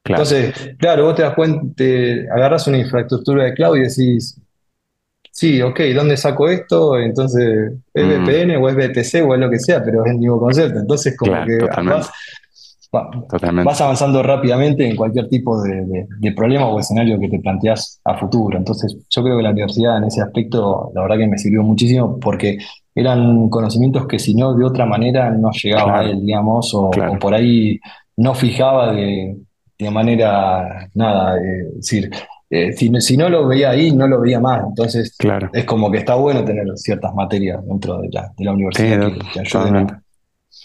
Claro. 0.03 0.23
Entonces, 0.23 0.53
claro, 0.79 1.05
vos 1.05 1.15
te 1.15 1.23
das 1.23 1.35
cuenta, 1.35 1.61
te 1.75 2.29
agarrás 2.31 2.67
una 2.67 2.77
infraestructura 2.79 3.45
de 3.45 3.53
cloud 3.53 3.77
y 3.77 3.81
decís, 3.81 4.39
sí, 5.31 5.61
ok, 5.61 5.79
¿dónde 5.95 6.17
saco 6.17 6.49
esto? 6.49 6.97
Entonces, 6.99 7.73
¿es 7.93 8.05
Mm, 8.05 8.07
VPN 8.07 8.57
o 8.57 8.69
es 8.69 8.75
VPC 8.75 9.21
o 9.23 9.33
es 9.35 9.39
lo 9.39 9.49
que 9.49 9.59
sea? 9.59 9.83
Pero 9.83 10.05
es 10.05 10.11
el 10.11 10.17
mismo 10.19 10.39
concepto. 10.39 10.79
Entonces, 10.79 11.15
como 11.17 11.31
claro, 11.31 11.45
que 11.45 11.69
vas, 11.83 12.11
totalmente, 13.29 13.65
vas 13.65 13.81
avanzando 13.81 14.23
rápidamente 14.23 14.87
en 14.89 14.95
cualquier 14.95 15.27
tipo 15.29 15.61
de, 15.61 15.85
de- 15.85 16.07
de 16.19 16.31
problema 16.33 16.67
o 16.67 16.79
escenario 16.79 17.19
que 17.19 17.29
te 17.29 17.39
planteas 17.39 17.99
a 18.05 18.17
futuro. 18.17 18.57
Entonces, 18.57 18.97
yo 19.09 19.23
creo 19.23 19.37
que 19.37 19.43
la 19.43 19.51
universidad 19.51 19.97
en 19.97 20.05
ese 20.05 20.21
aspecto, 20.21 20.91
la 20.95 21.01
verdad 21.01 21.17
que 21.17 21.27
me 21.27 21.37
sirvió 21.37 21.63
muchísimo 21.63 22.19
porque 22.19 22.57
eran 22.95 23.49
conocimientos 23.49 24.07
que 24.07 24.19
si 24.19 24.33
no, 24.33 24.55
de 24.55 24.65
otra 24.65 24.85
manera 24.85 25.29
no 25.31 25.51
llegaba 25.51 25.99
a 25.99 26.03
él, 26.05 26.21
digamos, 26.25 26.73
o, 26.73 26.89
por 27.19 27.33
ahí 27.33 27.79
no 28.15 28.33
fijaba 28.33 28.91
de, 28.93 29.37
de 29.77 29.91
manera, 29.91 30.89
nada, 30.95 31.35
de 31.35 31.63
decir, 31.75 32.09
eh, 32.49 32.71
si, 32.73 32.89
no- 32.89 32.99
si 33.01 33.17
no 33.17 33.29
lo 33.29 33.47
veía 33.47 33.69
ahí, 33.71 33.91
no 33.91 34.07
lo 34.07 34.19
veía 34.21 34.39
más. 34.39 34.63
Entonces, 34.67 35.15
claro. 35.17 35.49
es 35.53 35.65
como 35.65 35.91
que 35.91 35.99
está 35.99 36.15
bueno 36.15 36.43
tener 36.43 36.65
ciertas 36.75 37.13
materias 37.13 37.63
dentro 37.67 37.99
de 37.99 38.09
la, 38.11 38.31
de 38.37 38.45
la 38.45 38.51
Sí, 38.51 38.55
universidad 38.55 39.01
to- 39.01 39.13
que, 39.13 39.19
que 39.33 39.39
ayuden 39.41 39.75
a, 39.75 40.03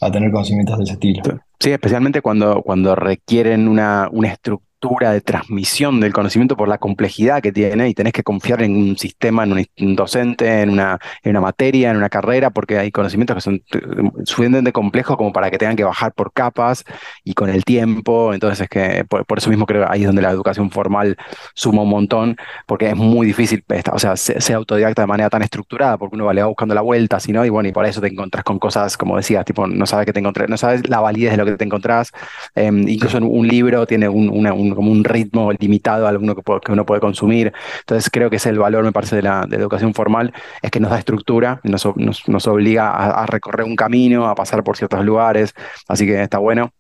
a 0.00 0.10
tener 0.10 0.30
conocimientos 0.30 0.78
de 0.78 0.84
ese 0.84 0.92
estilo. 0.94 1.22
Sí, 1.58 1.70
especialmente 1.70 2.22
cuando, 2.22 2.62
cuando 2.62 2.94
requieren 2.94 3.68
una, 3.68 4.08
una 4.10 4.28
estructura 4.28 4.71
de 4.90 5.20
transmisión 5.20 6.00
del 6.00 6.12
conocimiento 6.12 6.56
por 6.56 6.68
la 6.68 6.78
complejidad 6.78 7.40
que 7.40 7.52
tiene 7.52 7.88
y 7.88 7.94
tenés 7.94 8.12
que 8.12 8.22
confiar 8.24 8.62
en 8.62 8.74
un 8.76 8.98
sistema, 8.98 9.44
en 9.44 9.52
un, 9.80 9.96
docente, 9.96 10.60
en 10.62 10.70
una, 10.70 10.98
en 11.22 11.30
una 11.30 11.40
materia, 11.40 11.90
en 11.90 11.96
una 11.96 12.08
carrera, 12.08 12.50
porque 12.50 12.78
hay 12.78 12.90
conocimientos 12.90 13.36
que 13.36 13.40
son 13.40 13.54
eh, 13.74 13.80
suficientemente 14.24 14.72
complejos 14.72 15.16
como 15.16 15.32
para 15.32 15.50
que 15.50 15.58
tengan 15.58 15.76
que 15.76 15.84
bajar 15.84 16.12
por 16.12 16.32
capas 16.32 16.84
y 17.24 17.34
con 17.34 17.48
el 17.48 17.64
tiempo. 17.64 18.34
Entonces, 18.34 18.60
es 18.62 18.68
que 18.68 19.04
por, 19.04 19.24
por 19.24 19.38
eso 19.38 19.50
mismo 19.50 19.66
creo 19.66 19.84
que 19.86 19.92
ahí 19.92 20.00
es 20.00 20.06
donde 20.06 20.22
la 20.22 20.30
educación 20.30 20.70
formal 20.70 21.16
suma 21.54 21.82
un 21.82 21.88
montón, 21.88 22.36
porque 22.66 22.88
es 22.90 22.96
muy 22.96 23.26
difícil, 23.26 23.64
esta- 23.68 23.92
o 23.92 23.98
sea, 23.98 24.16
se- 24.16 24.40
ser 24.40 24.56
autodidacta 24.56 25.02
de 25.02 25.06
manera 25.06 25.30
tan 25.30 25.42
estructurada, 25.42 25.96
porque 25.96 26.16
uno 26.16 26.24
va- 26.26 26.34
le 26.34 26.42
va 26.42 26.48
buscando 26.48 26.74
la 26.74 26.80
vuelta, 26.80 27.20
si 27.20 27.32
no, 27.32 27.44
y 27.44 27.48
bueno, 27.50 27.68
y 27.68 27.72
por 27.72 27.86
eso 27.86 28.00
te 28.00 28.08
encontrás 28.08 28.44
con 28.44 28.58
cosas, 28.58 28.96
como 28.96 29.16
decías, 29.16 29.44
tipo, 29.44 29.66
no 29.66 29.86
sabes 29.86 30.06
que 30.06 30.12
te 30.12 30.20
encontrás, 30.20 30.48
no 30.48 30.56
sabes 30.56 30.88
la 30.88 31.00
validez 31.00 31.30
de 31.32 31.36
lo 31.38 31.44
que 31.46 31.52
te 31.56 31.64
encontrás. 31.64 32.10
Eh, 32.54 32.70
incluso 32.86 33.18
en 33.18 33.24
un 33.24 33.46
libro 33.46 33.86
tiene 33.86 34.08
un, 34.08 34.28
una- 34.30 34.52
un- 34.52 34.71
como 34.74 34.90
un 34.90 35.04
ritmo 35.04 35.52
limitado 35.52 36.06
a 36.06 36.10
alguno 36.10 36.34
que, 36.34 36.42
que 36.64 36.72
uno 36.72 36.84
puede 36.86 37.00
consumir. 37.00 37.52
Entonces, 37.80 38.10
creo 38.10 38.30
que 38.30 38.36
es 38.36 38.46
el 38.46 38.58
valor, 38.58 38.84
me 38.84 38.92
parece, 38.92 39.16
de 39.16 39.22
la, 39.22 39.42
de 39.48 39.56
la 39.56 39.62
educación 39.62 39.94
formal, 39.94 40.32
es 40.62 40.70
que 40.70 40.80
nos 40.80 40.90
da 40.90 40.98
estructura, 40.98 41.60
nos, 41.64 41.86
nos, 41.96 42.28
nos 42.28 42.46
obliga 42.46 42.90
a, 42.90 43.22
a 43.22 43.26
recorrer 43.26 43.66
un 43.66 43.76
camino, 43.76 44.26
a 44.28 44.34
pasar 44.34 44.62
por 44.64 44.76
ciertos 44.76 45.04
lugares, 45.04 45.54
así 45.88 46.06
que 46.06 46.22
está 46.22 46.38
bueno. 46.38 46.70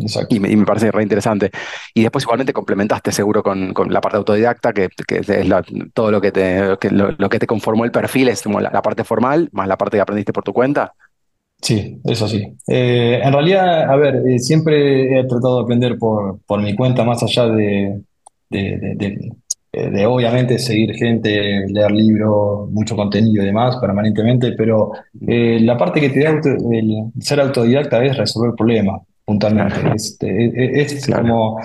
exacto. 0.00 0.34
y 0.34 0.40
me, 0.40 0.50
y 0.50 0.56
me 0.56 0.64
parece 0.66 0.90
re 0.90 1.02
interesante. 1.02 1.50
Y 1.94 2.02
después 2.02 2.24
igualmente 2.24 2.52
complementaste 2.52 3.12
seguro 3.12 3.42
con, 3.42 3.72
con 3.74 3.92
la 3.92 4.00
parte 4.00 4.16
autodidacta, 4.18 4.72
que, 4.72 4.88
que 5.06 5.18
es 5.18 5.48
la- 5.48 5.62
todo 5.94 6.10
lo 6.10 6.20
que 6.20 6.32
te, 6.32 6.76
que 6.80 6.90
lo, 6.90 7.12
lo 7.18 7.28
que 7.28 7.38
te 7.38 7.46
conformó 7.46 7.84
el 7.84 7.90
perfil, 7.92 8.28
es 8.28 8.42
como 8.42 8.60
la, 8.60 8.70
la 8.70 8.82
parte 8.82 9.04
formal, 9.04 9.48
más 9.52 9.68
la 9.68 9.76
parte 9.76 9.96
que 9.96 10.00
aprendiste 10.00 10.32
por 10.32 10.44
tu 10.44 10.52
cuenta. 10.52 10.92
Sí, 11.60 12.00
eso 12.04 12.28
sí. 12.28 12.42
Eh, 12.68 13.20
en 13.22 13.32
realidad, 13.32 13.90
a 13.90 13.96
ver, 13.96 14.22
eh, 14.26 14.38
siempre 14.38 15.18
he 15.18 15.24
tratado 15.24 15.58
de 15.58 15.62
aprender 15.64 15.98
por, 15.98 16.38
por 16.46 16.62
mi 16.62 16.74
cuenta, 16.74 17.04
más 17.04 17.22
allá 17.22 17.46
de, 17.48 18.00
de, 18.48 18.78
de- 18.78 18.94
de- 18.94 19.32
eh, 19.72 19.90
de, 19.90 20.06
obviamente 20.06 20.58
seguir 20.58 20.94
gente, 20.94 21.66
leer 21.68 21.90
libros, 21.90 22.70
mucho 22.70 22.96
contenido 22.96 23.42
y 23.42 23.46
demás 23.46 23.76
permanentemente, 23.80 24.52
pero 24.52 24.92
eh, 25.26 25.58
la 25.60 25.76
parte 25.76 26.00
que 26.00 26.08
te 26.10 26.20
da 26.24 26.30
auto- 26.30 26.48
el 26.72 27.12
ser 27.20 27.40
autodidacta 27.40 28.02
es 28.04 28.16
resolver 28.16 28.54
problemas, 28.56 29.02
puntualmente. 29.26 29.74
Claro, 29.80 29.94
Es, 29.94 30.16
es, 30.22 30.92
es 30.92 31.06
claro, 31.06 31.22
como, 31.22 31.60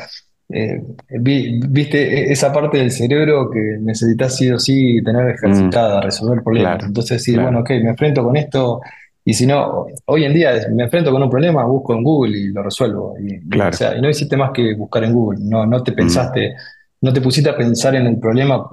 vi- 1.21 1.59
viste, 1.69 1.97
e- 2.29 2.31
esa 2.31 2.51
parte 2.51 2.77
del 2.79 2.91
cerebro 2.91 3.49
que 3.49 3.77
necesitas 3.81 4.35
sí 4.35 4.49
o 4.51 4.59
sí 4.59 5.01
tener 5.03 5.25
Mm, 5.25 5.29
ejercitada, 5.29 6.01
resolver 6.01 6.43
problemas. 6.43 6.71
claro, 6.73 6.87
Entonces 6.87 7.17
decir, 7.19 7.39
bueno, 7.39 7.59
ok, 7.61 7.69
me 7.83 7.89
enfrento 7.91 8.23
con 8.23 8.35
esto. 8.35 8.81
Y 9.25 9.33
si 9.33 9.45
no, 9.47 9.85
hoy 10.05 10.25
en 10.25 10.33
día 10.33 10.51
me 10.73 10.83
enfrento 10.83 11.11
con 11.11 11.23
un 11.23 11.29
problema, 11.29 11.65
busco 11.65 11.93
en 11.93 12.03
Google 12.03 12.37
y 12.37 12.47
lo 12.49 12.63
resuelvo. 12.63 13.15
Y, 13.19 13.59
y, 13.59 13.67
o 13.67 13.71
claro. 13.71 13.71
sea, 13.71 13.97
y 13.97 14.01
no 14.01 14.09
hiciste 14.09 14.35
más 14.37 14.51
que 14.51 14.75
buscar 14.75 15.03
en 15.03 15.13
Google. 15.13 15.39
No, 15.43 15.65
no 15.65 15.81
te 15.83 15.93
Mm, 15.99 16.03
pensaste, 16.03 16.53
no 17.01 17.13
te 17.13 17.21
pusiste 17.21 17.49
a 17.49 17.55
pensar 17.57 17.95
en 17.95 18.05
el 18.07 18.19
problema, 18.19 18.65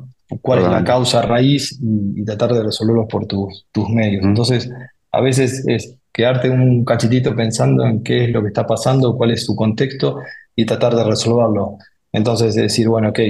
cuál 0.42 0.60
es 0.60 0.68
la 0.68 0.84
causa 0.84 1.22
raíz 1.22 1.78
y, 1.80 2.20
y 2.20 2.24
tratar 2.24 2.52
de 2.52 2.62
resolverlo 2.62 3.06
por 3.08 3.26
tus, 3.26 3.66
tus 3.72 3.88
medios. 3.90 4.24
Mm, 4.24 4.26
Entonces, 4.26 4.68
a 5.12 5.20
veces 5.20 5.64
es 5.66 5.96
quedarte 6.12 6.50
un 6.50 6.84
cachitito 6.84 7.34
pensando 7.34 7.84
en 7.86 8.02
qué 8.02 8.24
es 8.24 8.30
lo 8.30 8.42
que 8.42 8.48
está 8.48 8.66
pasando, 8.66 9.16
cuál 9.16 9.32
es 9.32 9.44
su 9.44 9.54
contexto 9.56 10.16
y 10.56 10.64
tratar 10.66 10.94
de 10.94 11.04
resolverlo. 11.04 11.78
Entonces, 12.12 12.54
decir, 12.54 12.88
bueno, 12.88 13.10
ok, 13.10 13.20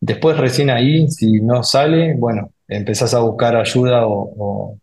después 0.00 0.36
recién 0.38 0.70
ahí, 0.70 1.08
si 1.08 1.40
no 1.40 1.62
sale, 1.62 2.14
bueno, 2.16 2.50
empezás 2.68 3.14
a 3.14 3.20
buscar 3.20 3.56
ayuda 3.56 4.06
o, 4.06 4.32
o 4.38 4.78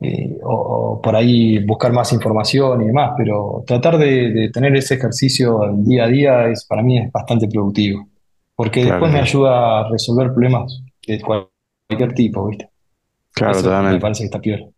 eh, 0.00 0.38
o, 0.44 0.54
o 0.98 1.02
por 1.02 1.16
ahí 1.16 1.64
buscar 1.64 1.92
más 1.92 2.12
información 2.12 2.82
y 2.82 2.86
demás, 2.86 3.12
pero 3.16 3.64
tratar 3.66 3.98
de, 3.98 4.30
de 4.32 4.50
tener 4.50 4.76
ese 4.76 4.94
ejercicio 4.94 5.60
día 5.78 6.04
a 6.04 6.08
día 6.08 6.48
es, 6.48 6.64
para 6.66 6.82
mí 6.82 6.98
es 6.98 7.10
bastante 7.12 7.48
productivo, 7.48 8.08
porque 8.54 8.84
claro, 8.84 9.06
después 9.06 9.12
me 9.12 9.20
ayuda 9.20 9.80
a 9.80 9.88
resolver 9.90 10.28
problemas 10.32 10.82
de 11.06 11.20
cual- 11.20 11.48
cualquier 11.88 12.14
tipo, 12.14 12.46
¿viste? 12.48 12.70
Claro, 13.32 13.62
Eso 13.62 13.78
me 13.86 13.98
totalmente. 13.98 14.00
parece 14.00 14.22
que 14.22 14.26
está 14.26 14.40
peor. 14.40 14.72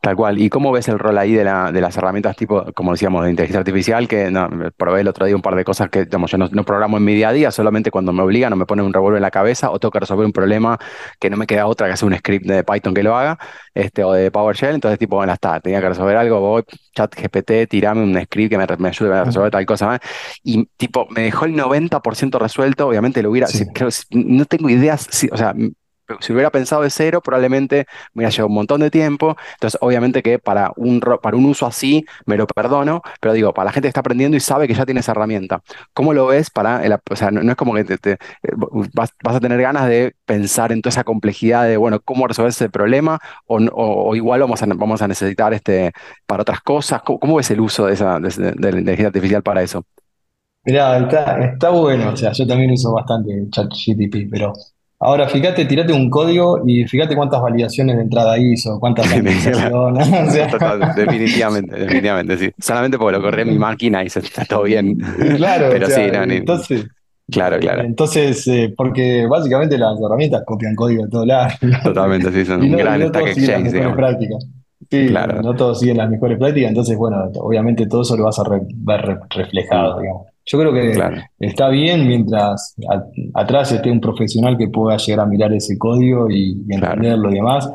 Tal 0.00 0.16
cual. 0.16 0.38
¿Y 0.40 0.48
cómo 0.48 0.72
ves 0.72 0.88
el 0.88 0.98
rol 0.98 1.18
ahí 1.18 1.32
de, 1.32 1.44
la, 1.44 1.70
de 1.70 1.80
las 1.80 1.96
herramientas 1.96 2.36
tipo, 2.36 2.72
como 2.74 2.92
decíamos, 2.92 3.24
de 3.24 3.30
inteligencia 3.30 3.60
artificial? 3.60 4.08
Que 4.08 4.30
no, 4.30 4.48
probé 4.76 5.02
el 5.02 5.08
otro 5.08 5.26
día 5.26 5.36
un 5.36 5.42
par 5.42 5.54
de 5.54 5.64
cosas 5.64 5.90
que 5.90 6.04
digamos, 6.04 6.30
yo 6.30 6.38
no, 6.38 6.64
programo 6.64 6.96
en 6.96 7.04
mi 7.04 7.14
día 7.14 7.28
a 7.28 7.32
día, 7.32 7.50
solamente 7.50 7.90
cuando 7.90 8.12
me 8.12 8.22
obligan 8.22 8.52
o 8.52 8.56
me 8.56 8.66
ponen 8.66 8.86
un 8.86 8.92
revólver 8.92 9.18
en 9.18 9.22
la 9.22 9.30
cabeza 9.30 9.70
o 9.70 9.78
tengo 9.78 9.92
que 9.92 10.00
resolver 10.00 10.26
un 10.26 10.32
problema 10.32 10.78
que 11.20 11.30
no 11.30 11.36
me 11.36 11.46
queda 11.46 11.66
otra 11.66 11.86
que 11.86 11.92
hacer 11.92 12.08
un 12.08 12.16
script 12.16 12.46
de 12.46 12.64
Python 12.64 12.94
que 12.94 13.02
lo 13.02 13.16
haga, 13.16 13.38
este, 13.74 14.04
o 14.04 14.12
de 14.12 14.30
PowerShell. 14.30 14.74
Entonces, 14.74 14.98
tipo, 14.98 15.16
bueno, 15.16 15.32
está, 15.32 15.60
tenía 15.60 15.80
que 15.80 15.88
resolver 15.88 16.16
algo, 16.16 16.40
voy, 16.40 16.64
chat 16.94 17.14
GPT, 17.14 17.68
tirame 17.68 18.02
un 18.02 18.20
script 18.24 18.50
que 18.50 18.58
me, 18.58 18.66
me 18.78 18.88
ayude 18.88 19.14
a 19.14 19.24
resolver 19.24 19.50
tal 19.50 19.66
cosa. 19.66 20.00
Y 20.42 20.66
tipo, 20.76 21.06
me 21.10 21.22
dejó 21.22 21.44
el 21.44 21.54
90% 21.54 22.38
resuelto. 22.38 22.88
Obviamente 22.88 23.22
lo 23.22 23.30
hubiera, 23.30 23.48
no 24.10 24.44
tengo 24.46 24.70
ideas, 24.70 25.08
o 25.30 25.36
sea, 25.36 25.54
si 26.20 26.32
hubiera 26.32 26.50
pensado 26.50 26.82
de 26.82 26.90
cero, 26.90 27.20
probablemente 27.22 27.86
me 28.14 28.20
hubiera 28.20 28.30
llevado 28.30 28.48
un 28.48 28.54
montón 28.54 28.80
de 28.80 28.90
tiempo. 28.90 29.36
Entonces, 29.54 29.78
obviamente 29.82 30.22
que 30.22 30.38
para 30.38 30.72
un, 30.76 31.00
para 31.00 31.36
un 31.36 31.46
uso 31.46 31.66
así 31.66 32.04
me 32.26 32.36
lo 32.36 32.46
perdono, 32.46 33.02
pero 33.20 33.34
digo, 33.34 33.52
para 33.52 33.66
la 33.66 33.72
gente 33.72 33.86
que 33.86 33.88
está 33.88 34.00
aprendiendo 34.00 34.36
y 34.36 34.40
sabe 34.40 34.66
que 34.68 34.74
ya 34.74 34.84
tiene 34.84 35.00
esa 35.00 35.12
herramienta, 35.12 35.62
¿cómo 35.92 36.12
lo 36.12 36.26
ves 36.26 36.50
para, 36.50 36.82
o 37.10 37.16
sea, 37.16 37.30
no, 37.30 37.48
es 37.50 37.56
como 37.56 37.74
que 37.74 37.84
te, 37.84 38.12
eh, 38.12 38.18
vas, 38.94 39.12
a 39.22 39.40
tener 39.40 39.60
ganas 39.60 39.88
de 39.88 40.14
pensar 40.24 40.72
en 40.72 40.82
toda 40.82 40.90
esa 40.90 41.04
complejidad 41.04 41.64
de, 41.66 41.76
bueno, 41.76 42.00
cómo 42.00 42.26
resolver 42.26 42.50
ese 42.50 42.68
problema 42.70 43.18
o, 43.46 44.14
igual 44.14 44.40
vamos 44.40 44.62
a, 44.62 44.66
vamos 44.66 45.02
a 45.02 45.08
necesitar 45.08 45.52
este, 45.54 45.92
para 46.26 46.42
otras 46.42 46.60
cosas? 46.60 47.02
¿Cómo, 47.02 47.36
ves 47.36 47.50
el 47.50 47.60
uso 47.60 47.86
de, 47.86 47.94
esa, 47.94 48.18
de, 48.18 48.72
la 48.72 48.78
inteligencia 48.78 49.06
artificial 49.08 49.42
para 49.42 49.62
eso? 49.62 49.84
Mirá, 50.64 50.98
está, 50.98 51.38
está 51.44 51.70
bueno, 51.70 52.10
o 52.10 52.16
sea, 52.16 52.32
yo 52.32 52.46
también 52.46 52.72
uso 52.72 52.92
bastante 52.92 53.32
ChatGPT, 53.50 54.30
pero 54.30 54.52
Ahora, 55.00 55.28
fíjate, 55.28 55.64
tirate 55.64 55.92
un 55.92 56.10
código 56.10 56.62
y 56.66 56.84
fíjate 56.84 57.14
cuántas 57.14 57.40
validaciones 57.40 57.96
de 57.96 58.02
entrada 58.02 58.36
hizo, 58.38 58.80
cuántas 58.80 59.06
actualizaciones. 59.12 60.08
definitivamente, 60.96 61.76
definitivamente, 61.76 62.36
sí. 62.36 62.50
Solamente 62.58 62.98
porque 62.98 63.16
lo 63.16 63.22
corrí 63.22 63.42
en 63.42 63.48
mi 63.50 63.58
máquina 63.58 64.02
y 64.02 64.10
se 64.10 64.20
está 64.20 64.44
todo 64.44 64.64
bien. 64.64 64.98
Claro, 65.36 65.68
Pero 65.70 65.86
sí, 65.86 66.02
no, 66.12 66.22
entonces, 66.24 66.86
Claro, 67.30 67.58
claro. 67.58 67.82
Entonces, 67.82 68.46
eh, 68.48 68.72
porque 68.74 69.26
básicamente 69.26 69.76
las 69.76 70.00
herramientas 70.00 70.42
copian 70.46 70.74
código 70.74 71.04
de 71.04 71.10
todo 71.10 71.26
lado. 71.26 71.50
Totalmente, 71.84 72.32
sí, 72.32 72.44
son 72.44 72.62
un 72.62 72.72
gran 72.72 73.02
stack 73.08 73.26
exchange, 73.26 73.70
Sí, 74.90 75.08
claro. 75.08 75.42
no 75.42 75.54
todos 75.54 75.80
siguen 75.80 75.98
las 75.98 76.08
mejores 76.08 76.38
prácticas, 76.38 76.70
entonces, 76.70 76.96
bueno, 76.96 77.30
obviamente 77.34 77.86
todo 77.86 78.02
eso 78.02 78.16
lo 78.16 78.24
vas 78.24 78.38
a 78.38 78.44
ver 78.48 79.18
reflejado, 79.28 80.00
digamos. 80.00 80.27
Yo 80.50 80.58
creo 80.58 80.72
que 80.72 80.98
está 81.40 81.68
bien 81.68 82.08
mientras 82.08 82.74
atrás 83.34 83.70
esté 83.70 83.90
un 83.90 84.00
profesional 84.00 84.56
que 84.56 84.68
pueda 84.68 84.96
llegar 84.96 85.26
a 85.26 85.28
mirar 85.28 85.52
ese 85.52 85.76
código 85.76 86.30
y, 86.30 86.64
entenderlo 86.70 87.30
y 87.30 87.34
demás, 87.34 87.70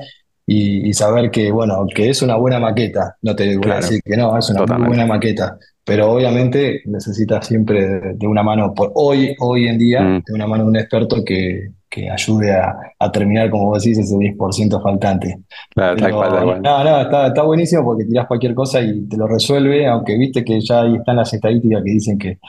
y, 0.48 0.92
saber 0.94 1.30
que, 1.30 1.52
bueno, 1.52 1.86
que 1.94 2.10
es 2.10 2.24
una 2.24 2.36
buena 2.36 2.60
maqueta. 2.60 3.16
No 3.22 3.36
te 3.36 3.58
voy 3.58 3.70
a 3.70 3.76
decir 3.76 4.02
que 4.04 4.18
no, 4.18 4.36
es 4.36 4.50
una 4.50 4.66
muy 4.66 4.88
buena 4.88 5.06
maqueta, 5.06 5.56
pero 5.86 6.14
obviamente 6.14 6.82
necesitas 6.86 7.46
siempre 7.46 8.16
de, 8.16 8.28
una 8.28 8.42
mano, 8.42 8.74
por 8.74 8.92
hoy, 8.96 9.36
hoy 9.40 9.68
en 9.68 9.78
día, 9.78 10.02
mm. 10.02 10.24
de 10.26 10.34
una 10.34 10.48
mano 10.48 10.64
de 10.64 10.70
un 10.70 10.78
experto 10.78 11.24
que, 11.24 11.70
que 11.94 12.10
ayude 12.10 12.52
a, 12.52 13.12
terminar, 13.12 13.52
como 13.52 13.66
vos 13.66 13.84
decís, 13.84 14.00
ese 14.00 14.16
10% 14.16 14.82
faltante. 14.82 15.38
Claro, 15.76 15.96
No, 16.60 16.84
no, 16.84 17.02
está, 17.02 17.28
está, 17.28 17.44
buenísimo 17.44 17.84
porque 17.84 18.06
tirás 18.06 18.26
cualquier 18.26 18.56
cosa 18.56 18.82
y 18.82 19.08
te 19.08 19.16
lo 19.16 19.28
resuelve, 19.28 19.86
aunque 19.86 20.18
viste 20.18 20.44
que 20.44 20.60
ya 20.60 20.82
ahí 20.82 20.96
están 20.96 21.18
las 21.18 21.32
estadísticas 21.32 21.84
que 21.84 21.92
dicen 21.92 22.18
que, 22.18 22.40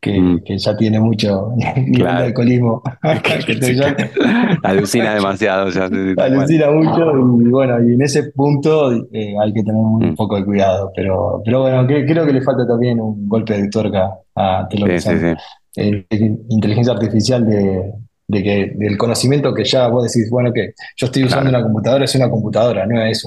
que, 0.00 0.18
mm. 0.18 0.42
ya 0.56 0.76
tiene 0.76 1.00
mucho 1.00 1.52
nivel 1.76 2.16
de 2.16 2.24
alcoholismo. 2.24 2.82
Alucina 4.62 5.14
demasiado. 5.14 5.68
Alucina 6.16 6.70
mucho 6.70 7.10
y 7.42 7.48
bueno, 7.50 7.82
y 7.86 7.94
en 7.94 8.02
ese 8.02 8.30
punto 8.32 8.90
eh, 9.12 9.34
hay 9.38 9.52
que 9.52 9.62
tener 9.62 9.82
un 9.82 10.12
mm. 10.12 10.14
poco 10.14 10.36
de 10.36 10.46
cuidado, 10.46 10.90
pero, 10.96 11.42
pero 11.44 11.60
bueno, 11.60 11.86
creo 11.86 12.24
que 12.24 12.32
le 12.32 12.40
falta 12.40 12.66
también 12.66 12.98
un 13.00 13.28
golpe 13.28 13.60
de 13.60 13.68
tuerca 13.68 14.14
a 14.34 14.66
lo 14.78 14.86
que 14.86 15.36
eh, 15.76 16.06
inteligencia 16.48 16.92
artificial 16.92 17.44
de, 17.44 17.92
de 18.26 18.42
que, 18.42 18.72
del 18.74 18.96
conocimiento 18.96 19.52
que 19.52 19.64
ya 19.64 19.88
vos 19.88 20.04
decís, 20.04 20.30
bueno, 20.30 20.52
que 20.52 20.74
yo 20.96 21.06
estoy 21.06 21.24
usando 21.24 21.50
una 21.50 21.62
computadora, 21.62 22.04
es 22.04 22.14
una 22.14 22.30
computadora, 22.30 22.86
no 22.86 23.02
es 23.02 23.24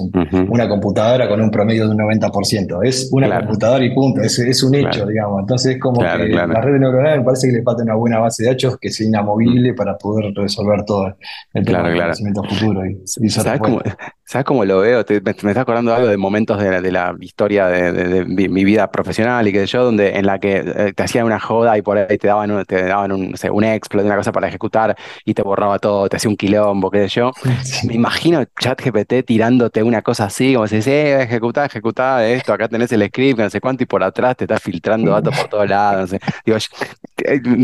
una 0.48 0.68
computadora 0.68 1.28
con 1.28 1.40
un 1.40 1.50
promedio 1.50 1.86
de 1.86 1.94
un 1.94 1.98
90%, 1.98 2.84
es 2.84 3.08
una 3.12 3.38
computadora 3.40 3.84
y 3.84 3.94
punto, 3.94 4.20
es, 4.20 4.38
es 4.38 4.62
un 4.62 4.74
hecho, 4.74 5.06
digamos. 5.06 5.40
Entonces 5.40 5.76
es 5.76 5.80
como 5.80 6.00
que 6.00 6.28
la 6.28 6.60
red 6.60 6.78
neuronal 6.78 7.18
me 7.20 7.24
parece 7.24 7.48
que 7.48 7.54
le 7.54 7.62
falta 7.62 7.82
una 7.82 7.94
buena 7.94 8.18
base 8.18 8.44
de 8.44 8.50
datos 8.50 8.78
que 8.78 8.90
sea 8.90 9.06
inamovible 9.06 9.74
para 9.74 9.96
poder 9.96 10.32
resolver 10.34 10.84
todo 10.84 11.14
el 11.54 11.64
tema 11.64 11.88
del 11.88 12.00
conocimiento 12.00 12.42
futuro. 12.44 12.82
Y, 12.86 13.28
¿Sabes, 13.30 13.60
cómo, 13.60 13.80
¿Sabes 14.28 14.44
cómo 14.44 14.62
lo 14.66 14.80
veo? 14.80 15.02
me, 15.22 15.30
está 15.30 15.62
acordando 15.62 15.94
algo 15.94 16.06
de 16.06 16.18
momentos 16.18 16.60
de, 16.60 16.82
de 16.82 16.92
la 16.92 17.16
historia 17.18 17.68
de, 17.68 18.26
mi, 18.26 18.62
vida 18.62 18.90
profesional 18.90 19.48
y 19.48 19.52
que 19.54 19.64
yo, 19.64 19.84
donde 19.84 20.18
en 20.18 20.26
la 20.26 20.38
que 20.38 20.58
eh, 20.58 20.92
te 20.94 21.02
hacían 21.02 21.24
una 21.24 21.40
joda 21.40 21.78
y 21.78 21.80
por 21.80 21.96
ahí 21.96 22.18
te 22.18 22.28
daban, 22.28 22.50
un, 22.50 22.62
te 22.66 22.84
daban 22.84 23.10
un, 23.10 23.30
no 23.30 23.52
un 23.54 23.64
exploit, 23.64 24.04
una 24.04 24.16
cosa 24.16 24.30
para 24.30 24.48
ejecutar 24.48 24.94
y 25.24 25.32
te 25.32 25.40
borraba 25.40 25.78
todo, 25.78 26.10
te 26.10 26.18
hacía 26.18 26.28
un 26.28 26.36
quilombo, 26.36 26.90
qué 26.90 27.08
sé 27.08 27.20
yo. 27.20 27.32
Me 27.86 27.94
imagino 27.94 28.44
ChatGPT 28.60 29.24
tirándote 29.24 29.82
una 29.82 30.02
cosa 30.02 30.26
así, 30.26 30.52
como 30.52 30.66
si 30.66 30.76
dice, 30.76 31.12
eh, 31.12 31.22
ejecuta, 31.22 31.64
ejecuta 31.64 32.28
esto, 32.28 32.52
acá 32.52 32.68
tenés 32.68 32.92
el 32.92 33.06
script, 33.06 33.40
no 33.40 33.48
sé 33.48 33.62
cuánto, 33.62 33.82
y 33.84 33.86
por 33.86 34.04
atrás 34.04 34.36
te 34.36 34.44
está 34.44 34.58
filtrando 34.58 35.10
datos 35.22 35.38
por 35.38 35.48
todos 35.48 35.68
lados. 35.70 36.10
Digo, 36.44 36.58
eh, 36.58 36.60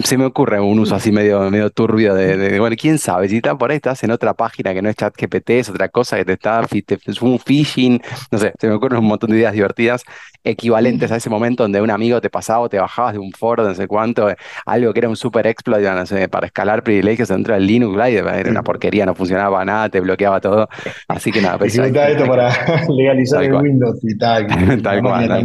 se 0.04 0.18
me 0.18 0.24
ocurre 0.24 0.60
un 0.60 0.78
uso 0.78 0.94
así 0.94 1.12
medio, 1.12 1.50
medio 1.50 1.70
turbio 1.70 2.14
de, 2.14 2.58
bueno, 2.58 2.76
quién 2.78 2.98
sabe, 2.98 3.28
si 3.28 3.36
está 3.36 3.56
por 3.56 3.70
ahí, 3.70 3.76
estás 3.76 4.02
en 4.04 4.10
otra 4.10 4.34
página 4.34 4.74
que 4.74 4.82
no 4.82 4.88
es 4.88 4.96
ChatGPT, 4.96 5.50
es 5.50 5.70
otra 5.70 5.88
cosa 5.88 6.16
que 6.16 6.24
te 6.24 6.32
está, 6.32 6.62
es 7.06 7.22
un 7.22 7.38
phishing, 7.38 8.00
no 8.30 8.38
sé, 8.38 8.52
se 8.58 8.68
me 8.68 8.74
ocurren 8.74 9.00
un 9.00 9.06
montón 9.06 9.30
de 9.30 9.36
ideas 9.36 9.52
divertidas 9.52 10.04
equivalentes 10.44 11.10
a 11.10 11.16
ese 11.16 11.30
momento 11.30 11.62
donde 11.62 11.80
un 11.80 11.90
amigo 11.90 12.20
te 12.20 12.28
pasaba 12.28 12.60
o 12.60 12.68
te 12.68 12.78
bajabas 12.78 13.14
de 13.14 13.18
un 13.18 13.32
foro, 13.32 13.66
no 13.66 13.74
sé 13.74 13.86
cuánto, 13.86 14.28
algo 14.66 14.92
que 14.92 15.00
era 15.00 15.08
un 15.08 15.16
super 15.16 15.46
exploit, 15.46 15.84
no 15.84 16.06
sé, 16.06 16.28
para 16.28 16.46
escalar 16.46 16.82
privilegios 16.82 17.30
entró 17.30 17.54
del 17.54 17.66
Linux, 17.66 17.98
era 18.06 18.50
una 18.50 18.62
porquería, 18.62 19.06
no 19.06 19.14
funcionaba 19.14 19.64
nada, 19.64 19.88
te 19.88 20.00
bloqueaba 20.00 20.40
todo. 20.40 20.68
Así 21.08 21.32
que 21.32 21.40
nada, 21.40 21.58
pensé, 21.58 21.86
esto 21.86 22.26
para 22.26 22.50
legalizar 22.88 23.42
el 23.44 23.54
Windows 23.54 23.98
y 24.02 24.16
tal. 24.18 24.46
tal, 24.82 25.00
cual, 25.00 25.44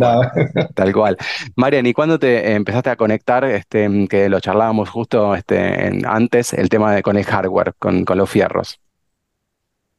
tal, 0.76 0.94
cual, 0.94 1.18
Marian, 1.56 1.86
¿y 1.86 1.94
cuándo 1.94 2.20
te 2.20 2.54
empezaste 2.54 2.90
a 2.90 2.96
conectar, 2.96 3.46
este, 3.46 3.99
que 4.08 4.30
lo 4.30 4.40
charlábamos 4.40 4.90
justo 4.90 5.36
este, 5.36 6.00
antes, 6.06 6.54
el 6.54 6.70
tema 6.70 6.94
de 6.94 7.04
con 7.04 7.18
el 7.18 7.26
hardware, 7.26 7.74
con, 7.78 8.06
con 8.06 8.18
los 8.18 8.30
fierros? 8.30 8.80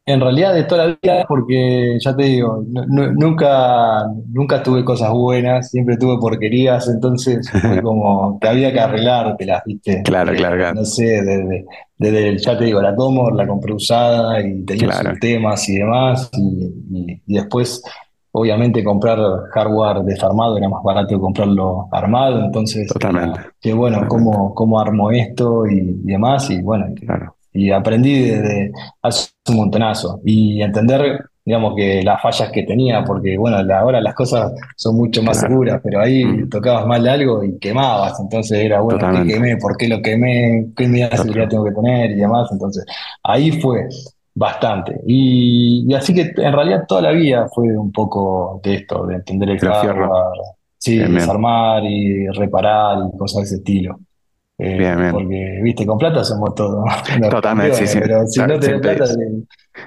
En 0.06 0.20
realidad 0.20 0.54
de 0.54 0.64
toda 0.64 0.86
la 0.86 0.98
vida, 1.00 1.24
porque 1.28 1.98
ya 2.00 2.16
te 2.16 2.24
digo, 2.24 2.64
nunca, 2.66 4.06
nunca 4.28 4.62
tuve 4.62 4.84
cosas 4.84 5.12
buenas, 5.12 5.70
siempre 5.70 5.96
tuve 5.98 6.18
porquerías, 6.18 6.88
entonces 6.88 7.48
fue 7.48 7.80
como 7.82 8.38
que 8.40 8.48
había 8.48 8.72
que 8.72 8.80
arreglártelas, 8.80 9.62
¿viste? 9.66 10.02
Claro, 10.02 10.32
claro, 10.34 10.56
claro. 10.56 10.74
No 10.74 10.84
sé, 10.84 11.04
desde, 11.04 11.64
desde, 11.98 12.38
ya 12.38 12.58
te 12.58 12.64
digo, 12.64 12.82
la 12.82 12.96
Commodore 12.96 13.36
la 13.36 13.46
compré 13.46 13.72
usada 13.72 14.40
y 14.40 14.64
tenía 14.64 14.90
sus 14.90 15.20
temas 15.20 15.68
y 15.68 15.78
demás, 15.78 16.30
y, 16.32 17.20
después, 17.26 17.80
obviamente, 18.32 18.84
comprar 18.84 19.18
hardware 19.52 20.02
desarmado 20.04 20.56
era 20.56 20.68
más 20.68 20.82
barato 20.82 21.08
que 21.08 21.20
comprarlo 21.20 21.88
armado, 21.92 22.44
entonces, 22.44 22.88
Totalmente. 22.88 23.40
que 23.60 23.72
bueno, 23.72 24.06
cómo, 24.08 24.54
cómo 24.54 24.80
armo 24.80 25.10
esto 25.10 25.66
y, 25.66 26.00
demás, 26.04 26.50
y 26.50 26.62
bueno, 26.62 26.86
claro 26.94 27.34
y 27.52 27.70
aprendí 27.70 28.20
desde 28.20 28.72
hace 29.02 29.30
un 29.48 29.56
montonazo 29.56 30.20
y 30.24 30.62
entender, 30.62 31.24
digamos, 31.44 31.74
que 31.74 32.02
las 32.02 32.22
fallas 32.22 32.50
que 32.52 32.62
tenía, 32.62 33.04
porque 33.04 33.36
bueno, 33.36 33.56
ahora 33.74 34.00
las 34.00 34.14
cosas 34.14 34.52
son 34.76 34.96
mucho 34.96 35.22
más 35.22 35.40
seguras, 35.40 35.80
pero 35.82 36.00
ahí 36.00 36.24
mm. 36.24 36.48
tocabas 36.48 36.86
mal 36.86 37.06
algo 37.08 37.42
y 37.42 37.58
quemabas, 37.58 38.20
entonces 38.20 38.58
era, 38.58 38.80
bueno, 38.80 39.00
¿qué 39.12 39.32
quemé? 39.32 39.56
¿Por 39.56 39.76
qué 39.76 39.88
lo 39.88 40.00
quemé? 40.00 40.68
¿Qué 40.76 40.88
medida 40.88 41.08
de 41.08 41.16
seguridad 41.16 41.48
tengo 41.48 41.64
que 41.64 41.72
tener? 41.72 42.12
Y 42.12 42.16
demás, 42.16 42.48
entonces 42.52 42.84
ahí 43.22 43.50
fue 43.52 43.88
bastante. 44.40 44.98
Y, 45.06 45.92
así 45.94 46.14
que 46.14 46.32
en 46.34 46.52
realidad 46.52 46.86
toda 46.88 47.02
la 47.02 47.10
vida 47.12 47.46
fue 47.54 47.76
un 47.76 47.92
poco 47.92 48.58
de 48.64 48.76
esto, 48.76 49.06
de 49.06 49.16
entender 49.16 49.50
el 49.50 49.58
hardware, 49.58 50.08
sí, 50.78 50.96
desarmar 50.96 51.84
y 51.84 52.26
reparar 52.28 53.00
y 53.06 53.18
cosas 53.18 53.42
de 53.42 53.44
ese 53.44 53.56
estilo. 53.56 54.00
Eh, 54.56 55.10
porque, 55.12 55.60
viste, 55.62 55.84
con 55.84 55.98
plata 55.98 56.24
somos 56.24 56.54
todos. 56.54 56.82
Totalmente, 57.30 57.74
sí, 57.74 57.86
sí. 57.86 57.98
Pero 58.00 58.26
si 58.26 58.40
no 58.40 58.58
tenés 58.58 58.80
plata, 58.80 59.04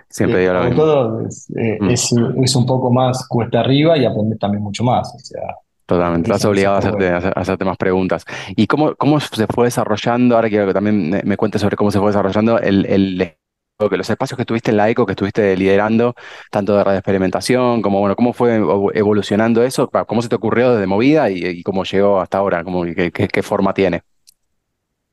siempre 0.09 0.41
digo 0.41 0.53
lo 0.53 0.63
mismo. 0.65 0.83
todo 0.83 1.21
eh, 1.21 1.77
mm. 1.79 1.89
es, 1.89 2.15
es, 2.43 2.55
un 2.55 2.65
poco 2.67 2.91
más 2.91 3.27
cuesta 3.27 3.59
arriba 3.59 3.97
y 3.97 4.05
aprendes 4.05 4.37
también 4.37 4.61
mucho 4.61 4.83
más. 4.83 5.13
O 5.15 5.19
sea, 5.19 5.41
Totalmente, 5.87 6.31
estás 6.31 6.45
obligado 6.45 6.75
a 6.75 6.79
hacerte, 6.79 7.09
a 7.09 7.17
hacerte, 7.17 7.65
más 7.65 7.77
preguntas. 7.77 8.23
¿Y 8.55 8.67
cómo, 8.67 8.93
cómo 8.95 9.19
se 9.19 9.47
fue 9.47 9.65
desarrollando? 9.65 10.35
Ahora 10.35 10.49
quiero 10.49 10.67
que 10.67 10.73
también 10.73 11.21
me, 11.23 11.37
cuentes 11.37 11.61
sobre 11.61 11.75
cómo 11.75 11.89
se 11.89 11.99
fue 11.99 12.07
desarrollando 12.07 12.59
el, 12.59 12.85
el 12.85 13.35
que 13.77 13.97
los 13.97 14.09
espacios 14.09 14.37
que 14.37 14.43
estuviste 14.43 14.71
en 14.71 14.77
la 14.77 14.89
ECO, 14.89 15.05
que 15.05 15.11
estuviste 15.11 15.57
liderando, 15.57 16.15
tanto 16.49 16.77
de 16.77 16.83
radio 16.83 16.99
experimentación, 16.99 17.81
como 17.81 17.99
bueno, 17.99 18.15
cómo 18.15 18.33
fue 18.33 18.61
evolucionando 18.93 19.63
eso, 19.63 19.89
cómo 20.07 20.21
se 20.21 20.29
te 20.29 20.35
ocurrió 20.35 20.73
desde 20.73 20.87
movida 20.87 21.29
y, 21.29 21.61
cómo 21.63 21.83
llegó 21.83 22.21
hasta 22.21 22.37
ahora, 22.37 22.63
cómo, 22.63 22.83
qué, 22.85 23.11
qué 23.11 23.43
forma 23.43 23.73
tiene. 23.73 24.03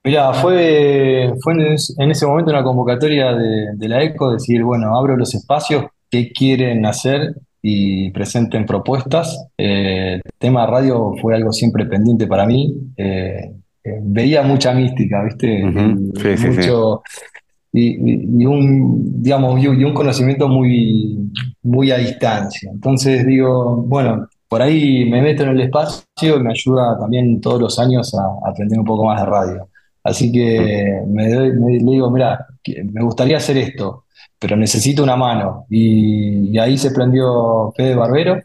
Mira, 0.02 0.32
fue, 0.32 1.30
fue 1.42 1.52
en 1.52 2.10
ese 2.10 2.26
momento 2.26 2.50
una 2.50 2.62
convocatoria 2.62 3.34
de, 3.34 3.88
la 3.88 4.02
ECO, 4.02 4.32
decir, 4.32 4.64
bueno, 4.64 4.96
abro 4.96 5.16
los 5.16 5.34
espacios, 5.34 5.84
qué 6.10 6.32
quieren 6.32 6.86
hacer 6.86 7.34
y 7.60 8.10
presenten 8.10 8.64
propuestas. 8.64 9.46
Eh, 9.58 10.14
el 10.24 10.32
tema 10.38 10.66
radio 10.66 11.12
fue 11.20 11.34
algo 11.34 11.52
siempre 11.52 11.84
pendiente 11.84 12.26
para 12.26 12.46
mí. 12.46 12.74
Eh, 12.96 13.52
eh, 13.84 13.98
veía 14.02 14.42
mucha 14.42 14.72
mística, 14.72 15.22
¿viste? 15.22 15.66
Ujú. 15.66 16.12
Y 16.14 16.20
Sí, 16.20 16.36
sí, 16.38 16.62
sí. 16.62 16.70
Y, 17.72 18.44
un, 18.46 19.22
digamos, 19.22 19.62
y 19.62 19.66
un 19.68 19.94
conocimiento 19.94 20.48
muy, 20.48 21.30
muy 21.62 21.90
a 21.90 21.98
distancia. 21.98 22.70
Entonces 22.72 23.26
digo, 23.26 23.76
bueno, 23.86 24.28
por 24.48 24.62
ahí 24.62 25.08
me 25.08 25.22
meto 25.22 25.44
en 25.44 25.50
el 25.50 25.60
espacio 25.62 26.04
y 26.36 26.40
me 26.42 26.50
ayuda 26.50 26.98
también 26.98 27.40
todos 27.40 27.60
los 27.60 27.78
años 27.78 28.12
a, 28.14 28.48
aprender 28.50 28.78
un 28.78 28.84
poco 28.84 29.04
más 29.04 29.20
de 29.20 29.26
radio. 29.26 29.68
Así 30.02 30.32
que 30.32 31.02
me, 31.06 31.28
doy- 31.32 31.52
me- 31.52 31.78
le 31.78 31.92
digo, 31.92 32.10
mira, 32.10 32.46
me 32.92 33.02
gustaría 33.02 33.36
hacer 33.36 33.56
esto, 33.58 34.04
pero 34.38 34.56
necesito 34.56 35.02
una 35.02 35.16
mano. 35.16 35.66
Y, 35.70 36.50
y 36.50 36.58
ahí 36.58 36.76
se 36.78 36.90
prendió 36.90 37.72
Fede 37.76 37.94
Barbero, 37.94 38.40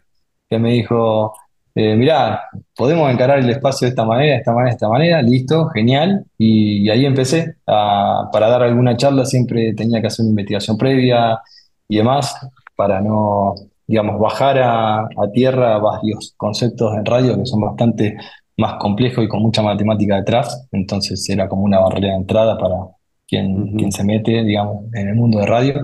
que 0.48 0.58
me 0.58 0.72
dijo, 0.72 1.32
eh, 1.76 1.96
mirá, 1.96 2.42
podemos 2.76 3.10
encarar 3.12 3.38
el 3.40 3.50
espacio 3.50 3.86
de 3.86 3.90
esta 3.90 4.04
manera, 4.04 4.32
de 4.34 4.38
esta 4.40 4.52
manera, 4.52 4.70
de 4.70 4.74
esta 4.74 4.88
manera, 4.88 5.22
listo, 5.22 5.68
genial. 5.70 6.24
Y, 6.38 6.86
y 6.86 6.90
ahí 6.90 7.06
empecé 7.06 7.56
a- 7.66 8.28
para 8.32 8.48
dar 8.48 8.62
alguna 8.64 8.96
charla, 8.96 9.24
siempre 9.26 9.74
tenía 9.74 10.00
que 10.00 10.08
hacer 10.08 10.24
una 10.24 10.30
investigación 10.30 10.78
previa 10.78 11.40
y 11.88 11.98
demás, 11.98 12.34
para 12.76 13.00
no, 13.00 13.54
digamos, 13.86 14.18
bajar 14.20 14.58
a, 14.58 15.00
a 15.02 15.30
tierra 15.32 15.78
varios 15.78 16.34
conceptos 16.36 16.94
en 16.96 17.04
radio 17.06 17.36
que 17.38 17.46
son 17.46 17.60
bastante 17.60 18.16
más 18.56 18.74
complejos 18.80 19.24
y 19.24 19.28
con 19.28 19.42
mucha 19.42 19.62
matemática 19.62 20.16
detrás. 20.16 20.66
Entonces 20.72 21.28
era 21.28 21.48
como 21.48 21.62
una 21.64 21.78
barrera 21.80 22.08
de 22.08 22.16
entrada 22.16 22.58
para 22.58 22.74
quien, 23.28 23.76
quien 23.76 23.92
se 23.92 24.04
mete, 24.04 24.42
digamos, 24.44 24.84
en 24.94 25.08
el 25.08 25.14
mundo 25.14 25.38
de 25.40 25.46
radio. 25.46 25.74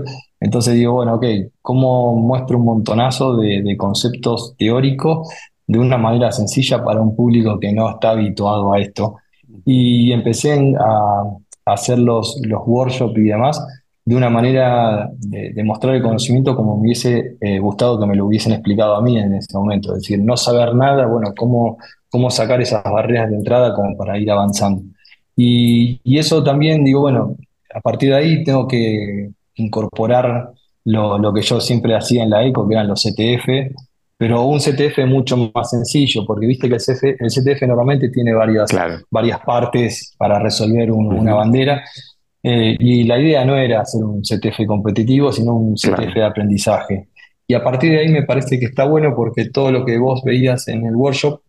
Entonces 0.40 0.74
digo, 0.74 0.94
bueno, 0.94 1.14
ok, 1.14 1.24
¿cómo 1.60 2.16
muestro 2.16 2.58
un 2.58 2.64
montonazo 2.64 3.36
de, 3.36 3.62
de 3.62 3.76
conceptos 3.76 4.54
teóricos 4.58 5.28
de 5.72 5.78
una 5.78 5.96
manera 5.98 6.30
sencilla 6.30 6.84
para 6.84 7.00
un 7.00 7.16
público 7.16 7.58
que 7.58 7.72
no 7.72 7.90
está 7.90 8.10
habituado 8.10 8.72
a 8.72 8.80
esto? 8.80 9.16
Y 9.64 10.12
empecé 10.12 10.74
a, 10.78 11.24
hacer 11.64 11.98
los, 11.98 12.40
los 12.44 12.62
workshops 12.66 13.16
y 13.16 13.22
demás 13.22 13.64
de 14.04 14.16
una 14.16 14.30
manera 14.30 15.10
de, 15.16 15.62
mostrar 15.62 15.94
el 15.94 16.02
conocimiento 16.02 16.56
como 16.56 16.76
me 16.76 16.82
hubiese 16.82 17.36
eh, 17.40 17.60
gustado 17.60 18.00
que 18.00 18.06
me 18.06 18.16
lo 18.16 18.26
hubiesen 18.26 18.52
explicado 18.52 18.96
a 18.96 19.02
mí 19.02 19.16
en 19.18 19.34
ese 19.34 19.56
momento. 19.56 19.94
Es 19.94 20.02
decir, 20.02 20.18
no 20.18 20.36
saber 20.36 20.74
nada, 20.74 21.06
bueno, 21.06 21.32
cómo, 21.36 21.78
cómo 22.10 22.30
sacar 22.30 22.60
esas 22.60 22.82
barreras 22.82 23.30
de 23.30 23.36
entrada 23.36 23.74
como 23.74 23.96
para 23.96 24.18
ir 24.18 24.30
avanzando. 24.30 24.82
Y, 25.36 26.00
eso 26.18 26.42
también, 26.42 26.84
digo, 26.84 27.00
bueno, 27.00 27.36
a 27.74 27.80
partir 27.80 28.10
de 28.10 28.16
ahí 28.16 28.44
tengo 28.44 28.66
que 28.66 29.30
incorporar 29.54 30.50
lo, 30.84 31.18
lo 31.18 31.32
que 31.32 31.42
yo 31.42 31.60
siempre 31.60 31.94
hacía 31.94 32.24
en 32.24 32.30
la 32.30 32.44
ECO, 32.44 32.66
que 32.68 32.74
eran 32.74 32.88
los 32.88 33.02
CTF, 33.02 33.72
pero 34.22 34.42
un 34.44 34.60
CTF 34.60 35.04
mucho 35.04 35.50
más 35.52 35.70
sencillo, 35.70 36.24
porque 36.24 36.46
viste 36.46 36.68
que 36.68 36.76
el, 36.76 36.80
CF 36.80 37.02
el 37.18 37.28
CTF 37.28 37.62
normalmente 37.66 38.08
tiene 38.08 38.32
varias, 38.32 38.70
Claro. 38.70 38.98
varias 39.10 39.40
partes 39.40 40.14
para 40.16 40.38
resolver 40.38 40.92
un- 40.92 41.06
Ujú. 41.06 41.16
una 41.22 41.34
bandera. 41.34 41.82
Eh, 42.40 42.76
y 42.78 43.02
la 43.02 43.18
idea 43.18 43.44
no 43.44 43.56
era 43.56 43.80
hacer 43.80 44.04
un 44.04 44.22
CTF 44.22 44.64
competitivo, 44.64 45.32
sino 45.32 45.54
un 45.56 45.74
CTF 45.76 45.96
Claro. 45.96 46.20
de 46.20 46.24
aprendizaje. 46.24 47.08
Y 47.48 47.54
a 47.54 47.64
partir 47.64 47.90
de 47.90 47.98
ahí 47.98 48.08
me 48.10 48.22
parece 48.22 48.60
que 48.60 48.66
está 48.66 48.84
bueno 48.84 49.12
porque 49.16 49.46
todo 49.50 49.72
lo 49.72 49.84
que 49.84 49.98
vos 49.98 50.22
veías 50.24 50.68
en 50.68 50.86
el 50.86 50.94
workshop, 50.94 51.40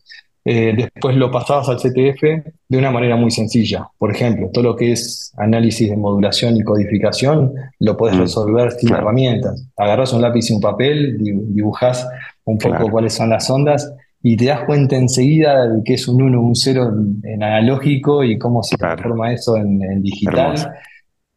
eh, 0.46 0.74
después 0.76 1.16
lo 1.16 1.30
pasabas 1.30 1.70
al 1.70 1.78
CTF 1.80 2.22
de 2.70 2.78
una 2.78 2.90
manera 2.90 3.16
muy 3.16 3.30
sencilla. 3.30 3.88
Por 4.00 4.10
ejemplo, 4.16 4.50
todo 4.52 4.64
lo 4.64 4.76
que 4.76 4.92
es 4.94 5.32
análisis 5.38 5.90
de 5.92 5.96
modulación 5.96 6.58
y 6.58 6.64
codificación, 6.64 7.54
lo 7.80 7.96
podés 7.96 8.16
Mm, 8.18 8.22
resolver 8.22 8.72
sin 8.72 8.90
claro. 8.90 9.04
herramientas. 9.04 9.64
Agarrás 9.78 10.12
un 10.12 10.22
lápiz 10.24 10.50
y 10.50 10.54
un 10.54 10.60
papel, 10.60 11.18
di- 11.20 11.32
dibujás 11.54 12.08
un 12.46 12.58
poco 12.58 12.76
Claro. 12.76 12.90
cuáles 12.92 13.14
son 13.14 13.30
las 13.30 13.50
ondas 13.50 13.94
y 14.22 14.38
te 14.38 14.46
das 14.46 14.62
cuenta 14.66 14.96
enseguida 14.96 15.68
de 15.68 15.82
qué 15.84 15.96
es 15.96 16.08
un 16.08 16.22
1 16.22 16.42
un 16.42 16.56
0 16.56 16.90
en, 16.94 17.22
en 17.34 17.44
analógico 17.44 18.24
y 18.24 18.38
cómo 18.38 18.64
se 18.64 18.76
Claro. 18.78 18.96
transforma 18.96 19.34
eso 19.34 19.58
en, 19.58 19.82
en 19.84 20.02
digital. 20.02 20.56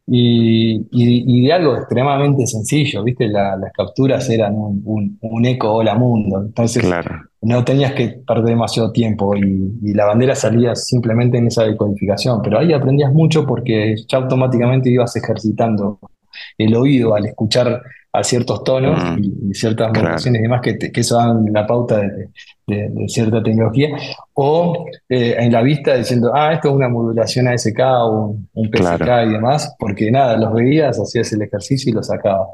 Y, 0.09 0.77
y- 0.91 1.41
y 1.43 1.47
de 1.47 1.51
algo 1.53 1.75
extremadamente 1.75 2.47
sencillo, 2.47 3.03
¿viste? 3.03 3.27
La- 3.27 3.57
las 3.57 3.73
capturas 3.73 4.29
eran 4.29 4.55
un, 4.55 4.81
un- 4.85 5.17
un 5.21 5.45
eco 5.45 5.73
hola 5.73 5.95
mundo. 5.95 6.41
Entonces 6.45 6.81
Claro. 6.81 7.23
no 7.41 7.65
tenías 7.65 7.91
que 7.91 8.21
perder 8.25 8.45
demasiado 8.45 8.93
tiempo 8.93 9.35
y, 9.35 9.73
y 9.83 9.93
la 9.93 10.05
bandera 10.05 10.33
salía 10.33 10.75
simplemente 10.75 11.37
en 11.39 11.47
esa 11.47 11.63
decodificación. 11.65 12.41
Pero 12.41 12.59
ahí 12.59 12.71
aprendías 12.71 13.11
mucho 13.11 13.45
porque 13.45 13.95
ya 14.07 14.19
automáticamente 14.19 14.89
ibas 14.89 15.13
ejercitando 15.17 15.99
el 16.57 16.73
oído 16.75 17.13
al 17.13 17.25
escuchar 17.25 17.81
a 18.19 18.23
ciertos 18.23 18.63
tonos 18.63 19.01
Mm, 19.03 19.23
y, 19.23 19.51
y 19.51 19.53
ciertas 19.53 19.87
claro. 19.91 20.03
modulaciones 20.03 20.39
y 20.39 20.43
demás 20.43 20.61
que, 20.61 20.73
te- 20.73 20.91
que 20.91 21.01
eso 21.01 21.17
dan 21.17 21.45
la 21.51 21.65
pauta 21.67 21.97
de, 21.99 22.29
de- 22.67 22.89
de 22.89 23.07
cierta 23.09 23.41
tecnología. 23.43 23.89
O 24.33 24.85
eh, 25.09 25.35
en 25.39 25.51
la 25.51 25.61
vista 25.61 25.95
diciendo, 25.95 26.31
ah, 26.33 26.53
esto 26.53 26.69
es 26.69 26.75
una 26.75 26.89
modulación 26.89 27.47
ASK 27.47 27.79
o 27.79 28.09
un, 28.27 28.49
un 28.53 28.67
PSK 28.71 28.97
Claro. 28.97 29.29
y 29.29 29.33
demás, 29.33 29.75
porque 29.79 30.09
nada, 30.11 30.37
los 30.37 30.53
veías, 30.53 30.99
hacías 30.99 31.31
el 31.33 31.41
ejercicio 31.43 31.91
y 31.91 31.93
lo 31.93 32.03
sacabas. 32.03 32.47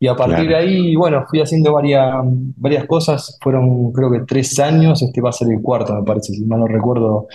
Y 0.00 0.06
a 0.06 0.14
partir 0.14 0.38
de 0.42 0.46
Claro. 0.48 0.64
ahí, 0.64 0.94
bueno, 0.94 1.24
fui 1.28 1.40
haciendo 1.40 1.72
varias, 1.72 2.14
varias 2.56 2.84
cosas. 2.86 3.36
Fueron, 3.42 3.90
creo 3.92 4.10
que 4.12 4.20
tres 4.20 4.56
años. 4.60 5.02
Este 5.02 5.20
va 5.20 5.30
a 5.30 5.32
ser 5.32 5.48
el 5.50 5.60
cuarto, 5.60 5.92
me 5.94 6.04
parece, 6.04 6.32
si 6.34 6.44
mal 6.44 6.60
no 6.60 6.66
recuerdo, 6.68 7.26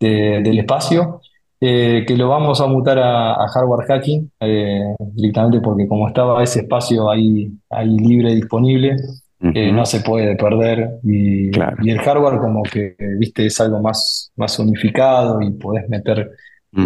de- 0.00 0.40
del 0.42 0.58
espacio. 0.58 1.20
Eh, 1.60 2.04
que 2.06 2.16
lo 2.16 2.28
vamos 2.28 2.60
a 2.60 2.66
mutar 2.66 2.98
a, 2.98 3.34
a 3.34 3.48
hardware 3.48 3.86
hacking 3.86 4.30
eh, 4.40 4.94
directamente 5.12 5.60
porque 5.60 5.88
como 5.88 6.08
estaba 6.08 6.42
ese 6.42 6.60
espacio 6.60 7.10
ahí, 7.10 7.50
ahí 7.70 7.96
libre, 7.98 8.34
disponible, 8.34 8.96
eh, 9.40 9.66
Ujú. 9.68 9.76
no 9.76 9.84
se 9.86 10.00
puede 10.00 10.36
perder. 10.36 10.98
Y, 11.04 11.50
Claro. 11.50 11.76
y 11.82 11.90
el 11.90 11.98
hardware 12.00 12.38
como 12.38 12.62
que, 12.62 12.96
viste, 13.18 13.46
es 13.46 13.60
algo 13.60 13.80
más, 13.80 14.30
más 14.36 14.58
unificado 14.58 15.40
y 15.42 15.50
podés 15.52 15.88
meter 15.88 16.30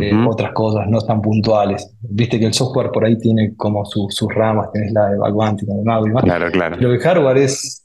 eh, 0.00 0.14
Ujú. 0.14 0.30
otras 0.30 0.52
cosas 0.52 0.86
no 0.88 1.00
tan 1.00 1.20
puntuales. 1.20 1.92
Viste 2.02 2.38
que 2.38 2.46
el 2.46 2.54
software 2.54 2.90
por 2.92 3.04
ahí 3.04 3.18
tiene 3.18 3.54
como 3.56 3.84
su- 3.84 4.06
sus 4.10 4.32
ramas, 4.34 4.70
tenés 4.72 4.92
la 4.92 5.08
de 5.10 5.16
bounty, 5.18 5.66
la 5.66 5.74
de 5.74 5.82
mago 5.82 6.06
y 6.06 6.08
demás. 6.08 6.24
Claro, 6.24 6.50
claro. 6.52 6.76
Pero 6.78 6.92
el 6.92 7.00
hardware 7.00 7.36
es 7.38 7.78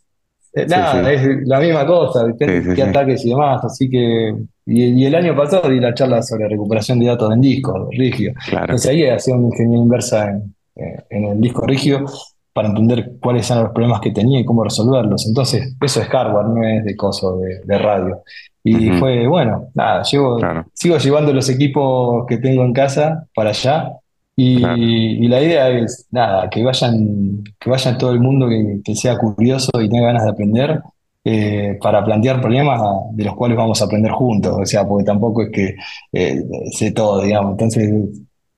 eh, 0.54 0.66
Sí, 0.68 0.76
nada, 0.76 1.10
sí. 1.10 1.16
es 1.16 1.48
la 1.48 1.60
misma 1.60 1.86
cosa, 1.86 2.22
Sí, 2.22 2.28
depende 2.28 2.62
sí, 2.62 2.68
de 2.70 2.76
qué 2.76 2.82
sí. 2.84 2.90
ataques 2.90 3.26
y 3.26 3.30
demás. 3.30 3.66
Así 3.66 3.90
que, 3.90 4.36
y, 4.68 4.84
y 5.02 5.06
el 5.06 5.16
año 5.16 5.36
pasado 5.36 5.70
di 5.70 5.80
la 5.80 5.94
charla 5.96 6.22
sobre 6.22 6.48
recuperación 6.50 7.00
de 7.00 7.08
datos 7.08 7.34
en 7.34 7.42
disco 7.42 7.88
rígido. 7.92 8.34
Claro. 8.50 8.66
Entonces 8.66 8.92
ahí 8.92 9.06
hacía 9.08 9.36
una 9.36 9.48
ingeniería 9.48 9.82
inversa 9.84 10.30
en, 10.30 10.54
eh, 10.76 11.04
en 11.10 11.24
el 11.26 11.42
disco 11.42 11.66
rígido 11.66 12.06
para 12.54 12.68
entender 12.70 13.14
cuáles 13.22 13.50
eran 13.50 13.64
los 13.64 13.72
problemas 13.74 14.02
que 14.02 14.12
tenía 14.12 14.40
y 14.40 14.46
cómo 14.46 14.64
resolverlos. 14.64 15.26
Entonces, 15.28 15.76
eso 15.80 16.02
es 16.02 16.08
hardware, 16.08 16.46
no 16.48 16.64
es 16.68 16.84
de 16.84 16.96
coso 16.96 17.38
de, 17.38 17.60
de 17.64 17.78
radio. 17.78 18.24
Y 18.64 18.90
Ujú. 18.90 19.00
fue, 19.00 19.28
bueno, 19.28 19.70
nada, 19.76 20.04
llevo, 20.04 20.38
Claro. 20.38 20.66
sigo 20.74 20.98
llevando 20.98 21.32
los 21.34 21.48
equipos 21.50 22.26
que 22.28 22.38
tengo 22.38 22.64
en 22.66 22.74
casa 22.74 23.26
para 23.36 23.52
allá. 23.52 23.92
Y, 24.36 24.58
Claro. 24.60 24.76
y 24.78 25.28
la 25.28 25.42
idea 25.42 25.70
es, 25.70 26.08
nada, 26.12 26.50
que 26.50 26.64
vayan, 26.64 27.44
que 27.60 27.70
vayan 27.70 27.98
todo 27.98 28.12
el 28.12 28.20
mundo 28.20 28.50
que, 28.50 28.82
que 28.84 28.96
sea 28.96 29.18
curioso 29.18 29.70
y 29.82 29.88
tenga 29.88 30.08
ganas 30.08 30.26
de 30.26 30.32
aprender 30.32 30.82
eh, 31.30 31.78
para 31.82 32.04
plantear 32.06 32.40
problemas 32.42 32.82
de 33.12 33.24
los 33.26 33.36
cuales 33.36 33.58
vamos 33.58 33.82
a 33.82 33.86
aprender 33.86 34.12
juntos. 34.12 34.56
O 34.62 34.66
sea, 34.66 34.88
porque 34.88 35.04
tampoco 35.06 35.44
es 35.44 35.50
que 35.52 35.76
eh, 36.14 36.42
sé 36.72 36.92
todo, 36.92 37.22
digamos. 37.22 37.52
Entonces, 37.52 37.92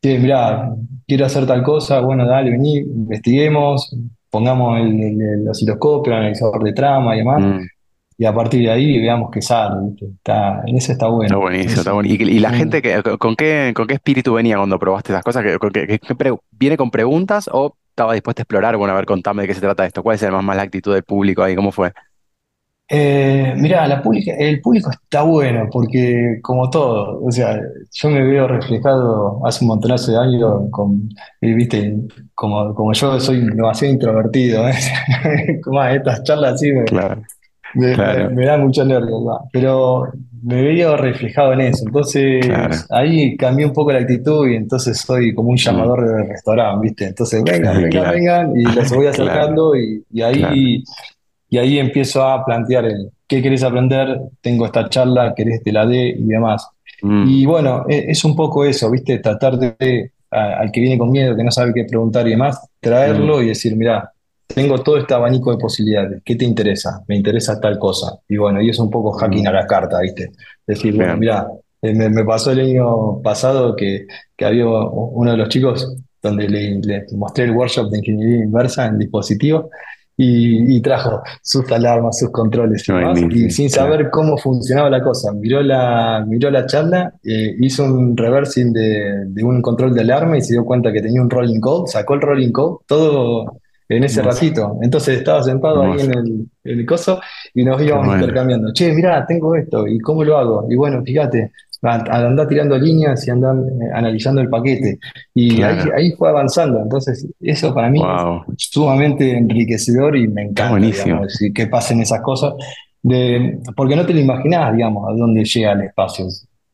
sí, 0.03 0.17
mirá, 0.19 0.71
quiero 1.07 1.25
hacer 1.25 1.45
tal 1.47 1.63
cosa, 1.63 1.99
bueno, 2.01 2.25
dale, 2.27 2.51
vení, 2.51 2.77
investiguemos, 2.77 3.95
pongamos 4.29 4.79
el, 4.81 4.99
el- 5.01 5.21
el 5.41 5.49
osciloscopio, 5.49 6.13
el 6.13 6.19
analizador 6.19 6.63
de 6.63 6.73
trama 6.73 7.15
y 7.15 7.19
demás, 7.19 7.41
Mm, 7.41 7.59
y 8.21 8.25
a 8.25 8.33
partir 8.33 8.61
de 8.61 8.71
ahí 8.71 8.99
veamos 9.01 9.29
qué 9.31 9.41
sale. 9.41 9.75
Está, 10.17 10.61
en 10.67 10.75
eso 10.77 10.91
está 10.91 11.05
Está 11.05 11.07
bueno. 11.07 11.39
buenísimo, 11.39 11.71
Es 11.73 11.77
está 11.79 11.93
buenísimo. 11.93 12.29
¿Y, 12.29 12.33
y 12.35 12.39
la 12.39 12.49
un- 12.49 12.55
gente, 12.55 12.81
que, 12.81 13.01
con 13.17 13.35
qué, 13.35 13.71
con 13.75 13.87
qué 13.87 13.93
espíritu 13.95 14.33
venía 14.33 14.57
cuando 14.57 14.77
probaste 14.77 15.13
esas 15.13 15.23
cosas? 15.23 15.43
¿Qué, 15.43 15.57
con 15.57 15.71
qué- 15.71 15.87
qué- 15.87 15.99
qué 15.99 16.15
pre- 16.15 16.35
¿Viene 16.51 16.75
con 16.77 16.91
preguntas 16.91 17.49
o 17.51 17.75
estaba 17.89 18.13
dispuesto 18.13 18.41
a 18.41 18.43
explorar? 18.43 18.75
Bueno, 18.77 18.93
a 18.93 18.97
ver, 18.97 19.05
contame 19.05 19.41
de 19.43 19.47
qué 19.47 19.53
se 19.55 19.61
trata 19.61 19.85
esto. 19.85 20.03
¿Cuál 20.03 20.15
es 20.15 20.31
más, 20.31 20.43
más 20.43 20.55
la 20.57 20.63
actitud 20.63 20.93
del 20.93 21.03
público 21.03 21.43
ahí? 21.43 21.55
¿Cómo 21.55 21.71
fue? 21.71 21.91
Eh, 22.91 23.53
mirá, 23.55 23.87
la 23.87 24.01
pública, 24.01 24.33
el 24.39 24.61
público 24.61 24.89
está 24.89 25.21
bueno 25.21 25.67
porque 25.71 26.39
como 26.41 26.69
todo, 26.71 27.21
o 27.23 27.31
sea, 27.31 27.59
yo 27.93 28.09
me 28.09 28.23
veo 28.23 28.47
reflejado 28.47 29.45
hace 29.45 29.63
un 29.63 29.67
montonazo 29.69 30.11
de 30.11 30.17
años 30.17 30.63
con, 30.71 31.07
viste, 31.39 31.95
como, 32.33 32.73
como 32.73 32.91
yo 32.93 33.19
soy 33.19 33.41
demasiado 33.41 33.93
introvertido, 33.93 34.67
¿eh? 34.67 34.73
Como 35.63 35.79
ah, 35.79 35.93
estas 35.93 36.23
charlas 36.23 36.55
así 36.55 36.71
me, 36.71 36.83
Claro, 36.85 37.21
me, 37.75 37.93
claro, 37.93 38.29
me- 38.29 38.35
me 38.37 38.45
da 38.45 38.57
mucho 38.57 38.83
nervio, 38.83 39.19
¿no? 39.21 39.39
Pero 39.53 40.07
me 40.41 40.61
veo 40.63 40.97
reflejado 40.97 41.53
en 41.53 41.61
eso, 41.61 41.83
entonces 41.85 42.43
claro. 42.45 42.75
ahí 42.89 43.37
cambié 43.37 43.65
un 43.67 43.73
poco 43.73 43.91
la 43.91 43.99
actitud 43.99 44.47
y 44.49 44.55
entonces 44.55 44.97
soy 44.97 45.35
como 45.35 45.49
un 45.49 45.57
llamador 45.57 46.07
de 46.07 46.23
restaurante, 46.23 46.87
¿viste? 46.87 47.05
Entonces, 47.07 47.43
vengan, 47.43 47.83
vengan, 47.83 48.11
vengan, 48.11 48.53
y 48.55 48.63
los 48.63 48.89
voy 48.91 49.05
acercando 49.07 49.75
y, 49.75 50.03
ahí... 50.23 50.83
Y 51.49 51.57
ahí 51.57 51.79
empiezo 51.79 52.23
a 52.23 52.45
plantear 52.45 52.85
el 52.85 53.09
qué 53.27 53.41
querés 53.41 53.63
aprender, 53.63 54.19
tengo 54.41 54.65
esta 54.65 54.89
charla, 54.89 55.33
querés 55.35 55.63
te 55.63 55.71
la 55.71 55.85
dé 55.85 56.09
y 56.09 56.23
demás. 56.25 56.67
Mm, 57.01 57.25
Y 57.27 57.45
bueno, 57.45 57.85
e- 57.87 58.05
es 58.09 58.23
un 58.25 58.35
poco 58.35 58.65
eso, 58.65 58.89
¿viste? 58.91 59.19
Tratar 59.19 59.57
de, 59.57 60.11
a- 60.31 60.59
al 60.61 60.71
que 60.71 60.81
viene 60.81 60.97
con 60.97 61.11
miedo, 61.11 61.35
que 61.35 61.43
no 61.43 61.51
sabe 61.51 61.73
qué 61.73 61.85
preguntar 61.85 62.27
y 62.27 62.31
demás, 62.31 62.57
mm, 62.61 62.67
traerlo 62.81 63.41
y 63.41 63.47
decir, 63.47 63.75
mirá, 63.75 64.11
tengo 64.47 64.79
todo 64.79 64.97
este 64.97 65.13
abanico 65.13 65.51
de 65.51 65.57
posibilidades. 65.57 66.21
¿Qué 66.25 66.35
te 66.35 66.43
interesa? 66.45 67.03
Me 67.07 67.15
interesa 67.15 67.59
tal 67.59 67.77
cosa. 67.77 68.17
Y 68.27 68.37
bueno, 68.37 68.61
y 68.61 68.69
es 68.69 68.79
un 68.79 68.89
poco 68.89 69.11
hacking 69.11 69.47
a 69.47 69.51
la 69.51 69.67
carta, 69.67 69.99
¿viste? 70.01 70.31
Decir, 70.65 70.95
bueno, 70.95 71.17
mira, 71.17 71.47
eh, 71.81 71.93
me, 71.93 72.25
pasó 72.25 72.51
el 72.51 72.59
año 72.61 73.21
pasado 73.21 73.75
que, 73.75 74.05
que 74.35 74.45
había 74.45 74.65
uno 74.67 75.31
de 75.31 75.37
los 75.37 75.49
chicos 75.49 75.95
donde 76.21 76.49
le, 76.49 76.75
le, 76.81 77.05
mostré 77.15 77.45
el 77.45 77.51
workshop 77.51 77.89
de 77.91 77.99
ingeniería 77.99 78.43
inversa 78.43 78.87
en 78.87 78.97
dispositivos 78.99 79.65
y, 80.21 80.81
trajo 80.81 81.21
sus 81.41 81.71
alarmas, 81.71 82.19
sus 82.19 82.29
controles 82.29 82.85
y, 82.89 83.45
y 83.45 83.49
sin 83.51 83.69
saber 83.69 84.09
cómo 84.09 84.37
funcionaba 84.37 84.89
la 84.89 85.01
cosa. 85.01 85.31
Miró 85.31 85.61
la, 85.63 86.25
miró 86.27 86.51
la 86.51 86.65
charla, 86.65 87.13
eh, 87.23 87.55
hizo 87.59 87.85
un 87.85 88.17
reversing 88.17 88.73
de, 88.73 89.25
de, 89.27 89.43
un 89.43 89.61
control 89.61 89.93
de 89.93 90.01
alarma 90.01 90.37
y 90.37 90.41
se 90.41 90.53
dio 90.53 90.65
cuenta 90.65 90.91
que 90.91 91.01
tenía 91.01 91.21
un 91.21 91.29
rolling 91.29 91.61
code, 91.61 91.87
sacó 91.87 92.15
el 92.15 92.21
rolling 92.21 92.51
code, 92.51 92.79
todo 92.85 93.59
en 93.87 94.03
ese 94.03 94.21
ratito. 94.21 94.77
Entonces 94.81 95.19
estaba 95.19 95.41
sentado 95.41 95.83
ahí 95.83 96.01
en 96.01 96.13
el, 96.13 96.45
el, 96.65 96.85
coso 96.85 97.21
y 97.53 97.63
nos 97.63 97.81
íbamos 97.81 98.13
intercambiando. 98.13 98.73
Che, 98.73 98.91
mirá, 98.91 99.25
tengo 99.25 99.55
esto, 99.55 99.87
¿y 99.87 99.99
cómo 99.99 100.25
lo 100.25 100.37
hago? 100.37 100.67
Y 100.69 100.75
bueno, 100.75 101.01
fíjate, 101.01 101.53
andar 101.81 102.47
tirando 102.47 102.77
líneas 102.77 103.27
y 103.27 103.31
andar 103.31 103.55
eh, 103.55 103.89
analizando 103.93 104.41
el 104.41 104.49
paquete. 104.49 104.99
Y 105.33 105.61
ahí, 105.61 106.11
fue 106.17 106.29
avanzando. 106.29 106.81
Entonces, 106.81 107.27
eso 107.39 107.73
para 107.73 107.89
mí 107.89 108.01
es 108.01 108.69
sumamente 108.71 109.37
enriquecedor 109.37 110.17
y 110.17 110.27
me 110.27 110.43
encanta 110.43 110.77
digamos, 110.77 111.39
que 111.53 111.67
pasen 111.67 112.01
esas 112.01 112.21
cosas. 112.21 112.53
De, 113.01 113.59
porque 113.75 113.95
no 113.95 114.05
te 114.05 114.13
lo 114.13 114.19
imaginás, 114.19 114.73
digamos, 114.73 115.09
a 115.09 115.15
dónde 115.15 115.43
llega 115.45 115.71
el 115.71 115.81
espacio. 115.81 116.25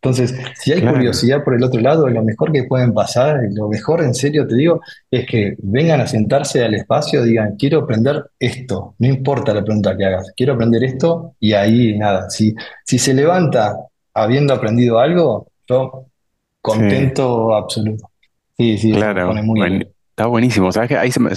Entonces, 0.06 0.36
si 0.54 0.72
hay 0.72 0.82
curiosidad 0.84 1.44
por 1.44 1.56
el 1.56 1.64
otro 1.64 1.82
lado, 1.82 2.08
lo 2.08 2.24
mejor 2.24 2.52
que 2.52 2.66
pueden 2.66 2.94
pasar, 2.94 3.40
lo 3.52 3.68
mejor 3.68 4.04
en 4.04 4.14
serio 4.14 4.46
te 4.46 4.54
digo, 4.54 4.80
es 5.10 5.26
que 5.26 5.56
vengan 5.58 6.00
a 6.00 6.06
sentarse 6.06 6.64
al 6.64 6.76
espacio, 6.76 7.24
digan, 7.24 7.56
quiero 7.58 7.80
aprender 7.80 8.24
esto, 8.38 8.94
no 9.00 9.08
importa 9.08 9.52
la 9.52 9.64
pregunta 9.64 9.98
que 9.98 10.06
hagas, 10.06 10.32
quiero 10.38 10.54
aprender 10.54 10.84
esto 10.84 11.34
y 11.40 11.54
ahí 11.54 11.98
nada, 11.98 12.30
si, 12.30 12.54
si 12.84 13.00
se 13.00 13.16
levanta 13.16 13.76
habiendo 14.16 14.54
aprendido 14.54 15.00
algo, 15.00 15.48
yo 15.68 16.06
contento 16.62 17.56
absoluto. 17.56 18.10
Sí, 18.58 18.78
sí, 18.78 18.92
claro. 18.94 19.28
pone 19.28 19.44
muy 19.44 19.62
bien. 19.62 19.96
Está 20.10 20.28
buenísimo. 20.28 20.72
Sabes 20.72 20.88
que 20.88 20.98
ahí 20.98 21.12
se 21.12 21.20
me, 21.20 21.32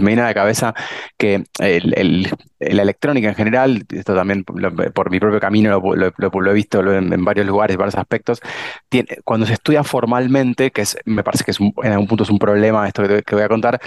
viene 0.00 0.22
a 0.22 0.24
la 0.24 0.34
cabeza 0.34 0.74
que 1.16 1.44
la 1.60 2.82
electrónica 2.82 3.28
en 3.28 3.36
general, 3.36 3.86
esto 3.88 4.16
también 4.16 4.42
por 4.42 5.10
mi 5.12 5.20
propio 5.20 5.38
camino 5.38 5.80
lo, 5.80 6.50
he 6.50 6.54
visto 6.54 6.80
en, 6.92 7.24
varios 7.24 7.46
lugares, 7.46 7.74
en 7.74 7.78
varios 7.78 7.94
aspectos, 7.94 8.40
tiene, 8.88 9.18
cuando 9.22 9.46
se 9.46 9.52
estudia 9.52 9.84
formalmente, 9.84 10.72
que 10.72 10.82
es, 10.82 10.98
me 11.04 11.22
parece 11.22 11.44
que 11.44 11.52
es 11.52 11.60
en 11.60 11.92
algún 11.92 12.08
punto 12.08 12.24
es 12.24 12.30
un 12.30 12.40
problema 12.40 12.88
esto 12.88 13.04
que, 13.06 13.34
voy 13.36 13.44
a 13.44 13.48
contar, 13.48 13.80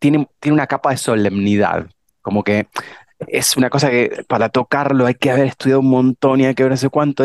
tiene, 0.00 0.26
tiene 0.40 0.54
una 0.54 0.66
capa 0.66 0.90
de 0.90 0.96
solemnidad. 0.96 1.86
Como 2.20 2.42
que 2.42 2.66
es 3.26 3.56
una 3.56 3.70
cosa 3.70 3.90
que 3.90 4.24
para 4.28 4.48
tocarlo 4.48 5.06
hay 5.06 5.14
que 5.14 5.30
haber 5.30 5.46
estudiado 5.46 5.80
un 5.80 5.90
montón 5.90 6.40
y 6.40 6.46
hay 6.46 6.54
que 6.54 6.62
ver 6.62 6.72
no 6.72 6.76
sé 6.76 6.88
cuánto. 6.88 7.24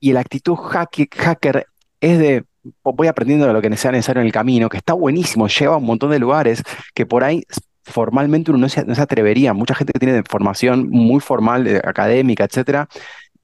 Y 0.00 0.12
la 0.12 0.20
actitud 0.20 0.56
hacker 0.56 1.66
es 2.00 2.18
de 2.18 2.44
voy 2.82 3.08
aprendiendo 3.08 3.46
de 3.46 3.52
lo 3.52 3.62
que 3.62 3.76
sea 3.76 3.92
necesario 3.92 4.20
en 4.20 4.26
el 4.26 4.32
camino, 4.32 4.68
que 4.68 4.76
está 4.76 4.94
buenísimo, 4.94 5.48
lleva 5.48 5.74
a 5.74 5.78
un 5.78 5.84
montón 5.84 6.10
de 6.10 6.18
lugares 6.18 6.62
que 6.94 7.06
por 7.06 7.24
ahí 7.24 7.44
formalmente 7.84 8.50
uno 8.50 8.60
no 8.60 8.68
se, 8.68 8.84
no 8.84 8.94
se 8.94 9.02
atrevería. 9.02 9.52
Mucha 9.52 9.74
gente 9.74 9.92
que 9.92 9.98
tiene 9.98 10.22
formación 10.28 10.88
muy 10.88 11.20
formal, 11.20 11.66
eh, 11.66 11.80
académica, 11.84 12.44
etcétera, 12.44 12.88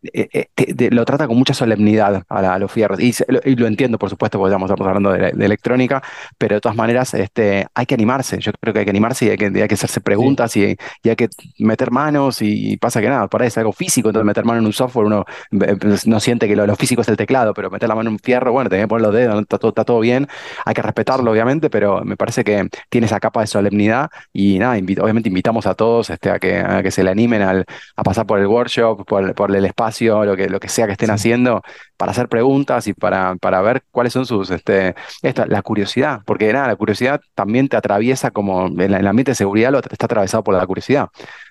eh, 0.02 0.48
eh, 0.56 0.90
lo 0.92 1.04
trata 1.04 1.26
con 1.26 1.36
mucha 1.36 1.54
solemnidad 1.54 2.22
a, 2.28 2.58
los 2.58 2.70
fierros. 2.70 3.00
Y, 3.00 3.12
lo 3.56 3.66
entiendo, 3.66 3.98
por 3.98 4.10
supuesto, 4.10 4.38
porque 4.38 4.54
estamos, 4.54 4.70
hablando 4.70 5.12
de, 5.12 5.30
electrónica, 5.30 6.02
pero 6.36 6.56
de 6.56 6.60
todas 6.60 6.76
maneras 6.76 7.14
este, 7.14 7.66
hay 7.74 7.86
que 7.86 7.94
animarse. 7.94 8.38
Yo 8.38 8.52
creo 8.60 8.72
que 8.72 8.80
hay 8.80 8.84
que 8.84 8.90
animarse 8.90 9.26
y 9.26 9.30
hay 9.30 9.36
que, 9.36 9.46
hay 9.46 9.68
que 9.68 9.74
hacerse 9.74 10.00
preguntas 10.00 10.56
y, 10.56 10.76
hay 11.04 11.16
que 11.16 11.28
meter 11.58 11.90
manos 11.90 12.42
y, 12.42 12.76
pasa 12.76 13.00
que 13.00 13.08
nada, 13.08 13.26
para 13.28 13.44
eso 13.46 13.54
es 13.54 13.58
algo 13.58 13.72
físico, 13.72 14.10
entonces 14.10 14.26
meter 14.26 14.44
mano 14.44 14.60
en 14.60 14.66
un 14.66 14.72
software 14.72 15.06
uno 15.06 15.24
eh, 15.50 15.76
pues, 15.80 16.06
no 16.06 16.20
siente 16.20 16.46
que 16.46 16.54
lo, 16.54 16.76
físico 16.76 17.02
es 17.02 17.08
el 17.08 17.16
teclado, 17.16 17.54
pero 17.54 17.70
meter 17.70 17.88
la 17.88 17.94
mano 17.94 18.10
en 18.10 18.14
un 18.14 18.18
fierro, 18.18 18.52
bueno, 18.52 18.70
tenés 18.70 18.84
que 18.84 18.88
poner 18.88 19.06
los 19.06 19.14
dedos, 19.14 19.40
está 19.40 19.58
todo, 19.58 19.70
está 19.70 19.84
todo 19.84 20.00
bien, 20.00 20.28
hay 20.64 20.74
que 20.74 20.82
respetarlo, 20.82 21.30
obviamente, 21.30 21.70
pero 21.70 22.04
me 22.04 22.16
parece 22.16 22.44
que 22.44 22.68
tiene 22.88 23.06
esa 23.06 23.18
capa 23.18 23.40
de 23.40 23.46
solemnidad 23.46 24.10
y 24.32 24.58
nada, 24.58 24.76
obviamente 24.76 25.28
invitamos 25.28 25.66
a 25.66 25.74
todos 25.74 26.10
este, 26.10 26.30
a, 26.30 26.38
que, 26.38 26.58
a 26.58 26.82
que 26.82 26.90
se 26.90 27.02
le 27.02 27.10
animen 27.10 27.42
al, 27.42 27.64
a 27.96 28.02
pasar 28.02 28.26
por 28.26 28.38
el 28.38 28.46
workshop, 28.46 29.04
por, 29.04 29.34
por 29.34 29.54
el 29.54 29.64
espacio 29.64 29.87
lo 30.00 30.36
que, 30.36 30.48
lo 30.48 30.60
que 30.60 30.68
sea 30.68 30.86
que 30.86 30.92
estén 30.92 31.10
haciendo, 31.10 31.62
para 31.96 32.12
hacer 32.12 32.28
preguntas 32.28 32.86
y 32.86 32.92
para, 32.92 33.36
para 33.36 33.60
ver 33.62 33.82
cuáles 33.90 34.12
son 34.12 34.26
sus, 34.26 34.50
este, 34.50 34.94
la 35.22 35.62
curiosidad, 35.62 36.20
porque 36.24 36.52
nada, 36.52 36.68
la 36.68 36.76
curiosidad 36.76 37.20
también 37.34 37.68
te 37.68 37.76
atraviesa 37.76 38.30
como, 38.30 38.66
en, 38.66 38.94
el 38.94 39.06
ambiente 39.06 39.32
de 39.32 39.36
seguridad 39.36 39.72
lo, 39.72 39.78
está 39.78 40.06
atravesado 40.06 40.42
por 40.44 40.54
la 40.54 40.66
curiosidad. 40.66 41.08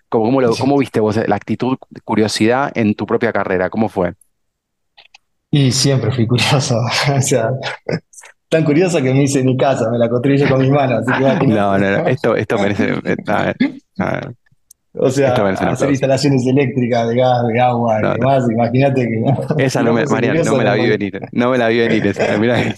¿Cómo, 0.10 0.26
cómo, 0.26 0.41
lo, 0.41 0.56
cómo 0.56 0.78
viste 0.78 1.00
vos 1.00 1.17
la 1.28 1.36
actitud 1.36 1.78
curiosidad 2.04 2.71
en 2.76 2.95
tu 2.95 3.06
propia 3.06 3.34
carrera? 3.34 3.69
¿Cómo 3.69 3.89
fue? 3.89 4.13
Y 5.52 5.71
siempre 5.71 6.12
fui 6.12 6.28
curioso, 6.28 6.78
o 7.15 7.21
sea, 7.21 7.52
tan 8.50 8.63
curioso 8.63 9.02
que 9.02 9.13
me 9.13 9.23
hice 9.23 9.43
mi 9.43 9.58
casa, 9.58 9.89
me 9.89 9.97
la 9.97 10.10
construí 10.10 10.41
con 10.47 10.62
mis 10.62 10.69
manos. 10.69 11.06
no, 11.45 11.78
no, 11.78 11.78
no, 11.78 12.08
esto, 12.08 12.36
esto 12.36 12.58
merece... 12.58 12.93
Eh, 13.04 13.15
o 14.99 15.10
sea, 15.10 15.33
hacer 15.33 15.89
instalaciones 15.89 16.45
eléctricas, 16.45 17.07
de 17.10 17.15
gas, 17.15 17.47
de 17.47 17.60
agua 17.60 17.99
y 17.99 18.19
demás, 18.19 18.43
imagínate 18.49 19.07
que. 19.07 19.63
Esa 19.63 19.83
no 19.83 19.93
me, 19.93 20.05
Mariano, 20.05 20.43
no 20.43 20.55
me 20.55 20.63
la 20.63 20.73
vi 20.75 20.89
venir. 20.89 21.19
No 21.31 21.51
me 21.51 21.57
la 21.57 21.67
vi 21.67 21.79
venir 21.79 22.07
esa. 22.07 22.38
Mirá. 22.38 22.57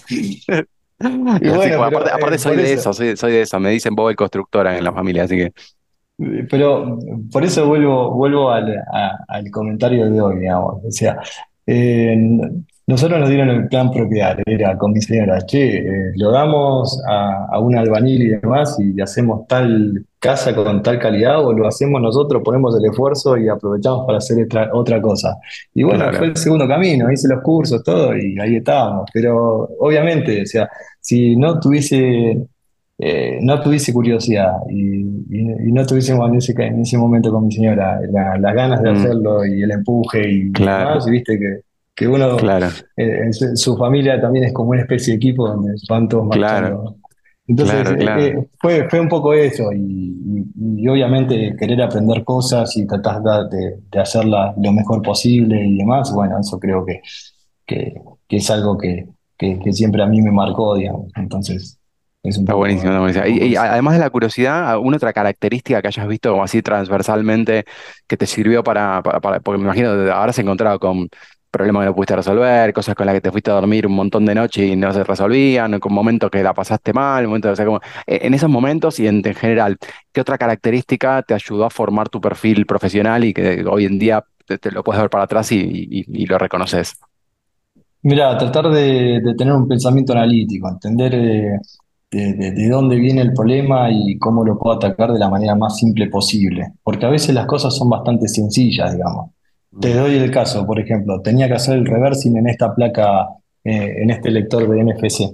Aparte, 1.00 2.10
aparte 2.10 2.38
soy 2.38 2.56
de 2.56 2.74
eso, 2.74 2.92
soy, 2.92 3.16
soy, 3.16 3.32
de 3.32 3.42
eso. 3.42 3.58
Me 3.58 3.70
dicen 3.70 3.94
Bob 3.94 4.10
el 4.10 4.16
constructora 4.16 4.76
en 4.76 4.84
la 4.84 4.92
familia, 4.92 5.24
así 5.24 5.36
que. 5.36 5.52
Pero 6.50 6.98
por 7.32 7.42
eso 7.42 7.66
vuelvo, 7.66 8.12
vuelvo 8.14 8.50
al, 8.50 8.76
al 9.26 9.50
comentario 9.50 10.10
de 10.10 10.20
hoy, 10.20 10.40
digamos. 10.40 10.84
O 10.84 10.90
sea, 10.90 11.18
eh, 11.66 12.14
nosotros 12.86 13.18
nos 13.18 13.30
dieron 13.30 13.48
el 13.48 13.68
plan 13.68 13.90
propiedad, 13.90 14.36
era 14.44 14.76
con 14.76 14.92
mi 14.92 15.00
señora, 15.00 15.40
che, 15.46 15.78
eh, 15.78 16.12
lo 16.16 16.32
damos 16.32 17.02
a, 17.08 17.46
a, 17.46 17.58
un 17.58 17.78
albanil 17.78 18.22
y 18.22 18.28
demás 18.28 18.76
y 18.78 19.00
hacemos 19.00 19.46
tal 19.46 20.04
casa 20.20 20.54
con 20.54 20.82
tal 20.82 20.98
calidad 20.98 21.44
o 21.44 21.52
lo 21.52 21.66
hacemos 21.66 22.00
nosotros, 22.00 22.42
ponemos 22.44 22.76
el 22.78 22.84
esfuerzo 22.84 23.38
y 23.38 23.48
aprovechamos 23.48 24.06
para 24.06 24.18
hacer 24.18 24.46
otra, 24.72 25.00
cosa. 25.00 25.38
Y 25.74 25.82
bueno, 25.82 26.12
fue 26.12 26.28
el 26.28 26.36
segundo 26.36 26.68
camino, 26.68 27.10
hice 27.10 27.26
los 27.26 27.42
cursos, 27.42 27.82
todo 27.82 28.14
y 28.16 28.38
ahí 28.38 28.56
estábamos. 28.56 29.08
Pero 29.12 29.68
obviamente, 29.78 30.42
o 30.42 30.46
sea, 30.46 30.68
si 31.00 31.36
no 31.36 31.58
tuviese, 31.58 32.38
eh, 32.98 33.38
no 33.40 33.60
tuviese 33.62 33.92
curiosidad 33.92 34.52
y, 34.68 35.02
no 35.72 35.86
tuviésemos 35.86 36.28
en 36.28 36.36
ese, 36.36 36.52
en 36.58 36.80
ese 36.80 36.98
momento 36.98 37.30
con 37.30 37.46
mi 37.46 37.52
señora 37.52 38.00
las 38.10 38.54
ganas 38.54 38.82
de 38.82 38.92
mm. 38.92 38.96
hacerlo 38.96 39.46
y 39.46 39.62
el 39.62 39.70
empuje 39.70 40.28
y 40.28 40.50
demás, 40.50 41.06
y 41.06 41.10
viste 41.10 41.38
que 41.38 41.60
que 42.00 42.08
uno, 42.08 42.34
claro. 42.38 42.68
Eh, 42.96 43.30
su, 43.54 43.76
familia 43.76 44.18
también 44.18 44.46
es 44.46 44.54
como 44.54 44.70
una 44.70 44.80
especie 44.80 45.12
de 45.12 45.16
equipo 45.18 45.46
donde 45.46 45.74
van 45.86 46.08
todos 46.08 46.28
marchando. 46.28 46.96
Entonces 47.50 47.90
eh, 47.90 48.06
eh, 48.16 48.48
fue, 48.60 48.88
fue 48.88 49.00
un 49.00 49.08
poco 49.08 49.34
eso 49.34 49.72
y, 49.72 50.86
obviamente 50.88 51.56
querer 51.58 51.82
aprender 51.82 52.22
cosas 52.22 52.76
y 52.76 52.86
tratar 52.86 53.22
de, 53.50 53.76
de, 53.90 54.00
hacerla 54.00 54.54
lo 54.56 54.72
mejor 54.72 55.02
posible 55.02 55.66
y 55.66 55.78
demás, 55.78 56.12
bueno, 56.14 56.38
eso 56.38 56.60
creo 56.60 56.86
que, 56.86 57.00
que, 57.66 57.92
es 58.28 58.50
algo 58.50 58.78
que, 58.78 59.08
que, 59.36 59.72
siempre 59.72 60.00
a 60.00 60.06
mí 60.06 60.22
me 60.22 60.30
marcó, 60.30 60.76
digamos. 60.76 61.10
Entonces, 61.16 61.76
es 62.22 62.38
un 62.38 62.44
está 62.44 62.54
buenísimo, 62.54 62.90
está 62.90 63.00
buenísimo. 63.00 63.26
Y, 63.26 63.52
y, 63.52 63.56
además 63.56 63.94
de 63.94 64.00
la 64.00 64.10
curiosidad, 64.10 64.70
¿alguna 64.70 64.96
otra 64.96 65.12
característica 65.12 65.82
que 65.82 65.88
hayas 65.88 66.06
visto 66.06 66.30
como 66.30 66.44
así 66.44 66.62
transversalmente 66.62 67.64
que 68.06 68.16
te 68.16 68.26
sirvió 68.26 68.62
para, 68.62 69.02
para, 69.02 69.20
para 69.20 69.40
porque 69.40 69.58
me 69.58 69.64
imagino 69.64 69.92
que 69.92 70.10
habrás 70.10 70.38
encontrado 70.38 70.78
con 70.78 71.08
problemas 71.50 71.82
que 71.82 71.86
no 71.86 71.94
pudiste 71.94 72.16
resolver, 72.16 72.72
cosas 72.72 72.94
con 72.94 73.06
las 73.06 73.14
que 73.14 73.20
te 73.20 73.30
fuiste 73.30 73.50
a 73.50 73.54
dormir 73.54 73.86
un 73.86 73.94
montón 73.94 74.24
de 74.24 74.34
noche 74.34 74.66
y 74.66 74.76
no 74.76 74.92
se 74.92 75.04
resolvían, 75.04 75.78
con 75.80 75.92
momentos 75.92 76.30
que 76.30 76.42
la 76.42 76.54
pasaste 76.54 76.92
mal, 76.92 77.26
momentos, 77.26 77.52
o 77.52 77.56
sea, 77.56 77.66
como, 77.66 77.80
e, 78.06 78.20
en 78.22 78.34
esos 78.34 78.48
momentos 78.48 79.00
y 79.00 79.06
en, 79.06 79.22
general, 79.22 79.76
¿qué 80.12 80.20
otra 80.20 80.38
característica 80.38 81.22
te 81.22 81.34
ayudó 81.34 81.64
a 81.64 81.70
formar 81.70 82.08
tu 82.08 82.20
perfil 82.20 82.66
profesional 82.66 83.24
y 83.24 83.34
que 83.34 83.64
hoy 83.68 83.84
en 83.84 83.98
día 83.98 84.24
te, 84.46 84.70
lo 84.70 84.82
puedes 84.82 85.00
ver 85.00 85.10
para 85.10 85.24
atrás 85.24 85.50
y, 85.52 86.26
lo 86.26 86.38
reconoces? 86.38 86.98
Mira, 88.02 88.36
tratar 88.38 88.70
de, 88.70 89.20
tener 89.36 89.52
un 89.52 89.68
pensamiento 89.68 90.12
analítico, 90.12 90.68
entender 90.68 91.14
eh, 91.14 91.58
de, 92.10 92.68
dónde 92.68 92.96
viene 92.96 93.22
el 93.22 93.32
problema 93.32 93.90
y 93.90 94.18
cómo 94.18 94.44
lo 94.44 94.58
puedo 94.58 94.76
atacar 94.76 95.12
de 95.12 95.18
la 95.18 95.28
manera 95.28 95.54
más 95.54 95.76
simple 95.76 96.06
posible, 96.08 96.74
porque 96.82 97.06
a 97.06 97.10
veces 97.10 97.34
las 97.34 97.46
cosas 97.46 97.76
son 97.76 97.90
bastante 97.90 98.28
sencillas, 98.28 98.92
digamos. 98.92 99.30
Te 99.78 99.94
doy 99.94 100.16
el 100.16 100.30
caso, 100.30 100.66
por 100.66 100.80
ejemplo, 100.80 101.20
tenía 101.20 101.46
que 101.46 101.54
hacer 101.54 101.76
el 101.76 101.86
reversing 101.86 102.36
en 102.36 102.48
esta 102.48 102.74
placa, 102.74 103.28
eh, 103.62 103.94
en 104.02 104.10
este 104.10 104.30
lector 104.30 104.68
de 104.68 104.80
NFC. 104.82 105.32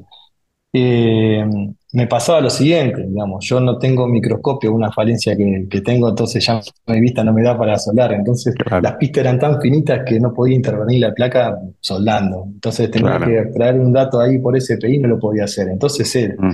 Eh, 0.73 1.45
me 1.93 2.07
pasaba 2.07 2.43
lo 2.43 2.51
siguiente, 2.51 3.07
digamos, 3.07 3.43
yo 3.47 3.59
no 3.61 3.79
tengo 3.79 4.07
microscopio, 4.07 4.71
una 4.71 4.93
falencia 4.93 5.35
que, 5.35 5.81
tengo, 5.81 6.11
entonces 6.11 6.45
ya 6.45 6.61
mi 6.89 7.01
vista 7.01 7.25
no 7.25 7.33
me 7.33 7.43
da 7.43 7.57
para 7.57 7.79
soldar, 7.79 8.13
entonces 8.13 8.55
las 8.83 8.97
pistas 8.97 9.23
eran 9.23 9.39
tan 9.39 9.59
finitas 9.63 10.03
que 10.05 10.21
no 10.21 10.35
podía 10.35 10.57
intervenir 10.57 11.01
la 11.01 11.15
placa 11.15 11.59
soldando, 11.81 12.45
entonces 12.53 12.91
tenía 12.91 13.19
que 13.19 13.51
traer 13.55 13.81
un 13.81 13.95
dato 13.95 14.21
ahí 14.21 14.39
por 14.39 14.61
SPI 14.61 14.97
y 14.97 14.99
no 14.99 15.09
lo 15.09 15.19
podía 15.19 15.45
hacer, 15.45 15.69
entonces 15.69 16.15
él 16.17 16.37
mm. 16.39 16.53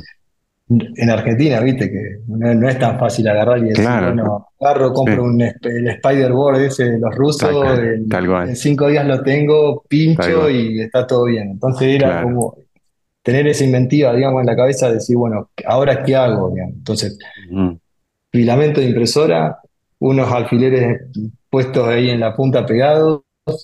En 0.97 1.11
Argentina, 1.11 1.61
viste, 1.61 1.91
que 1.91 2.19
no, 2.27 2.69
es 2.69 2.79
tan 2.79 2.99
fácil 2.99 3.29
agarrar 3.29 3.59
y 3.59 3.69
decir, 3.69 3.85
bueno, 3.85 4.49
agarro, 4.61 4.93
compro 4.93 5.25
un, 5.25 5.41
el 5.41 5.89
Spider-Board 5.89 6.61
ese 6.63 6.85
de 6.85 6.99
los 6.99 7.15
rusos, 7.15 7.51
en, 7.79 8.57
cinco 8.57 8.89
días 8.89 9.07
lo 9.07 9.23
tengo, 9.23 9.83
pincho 9.89 10.49
y 10.49 10.81
está 10.81 11.07
todo 11.07 11.25
bien. 11.25 11.53
Entonces 11.53 11.89
era 11.97 12.23
como 12.23 12.57
tener 13.23 13.47
esa 13.47 13.65
inventiva, 13.65 14.15
digamos, 14.15 14.41
en 14.41 14.47
la 14.47 14.57
cabeza, 14.57 14.93
decir, 14.93 15.17
bueno, 15.17 15.51
¿ahora 15.65 16.03
qué 16.03 16.17
hago? 16.17 16.53
Entonces, 16.57 17.19
filamento 18.31 18.81
de 18.81 18.87
impresora, 18.87 19.59
unos 19.99 20.31
alfileres 20.31 21.03
puestos 21.49 21.87
ahí 21.89 22.11
en 22.11 22.21
la 22.21 22.35
punta 22.35 22.67
pegados 22.67 23.23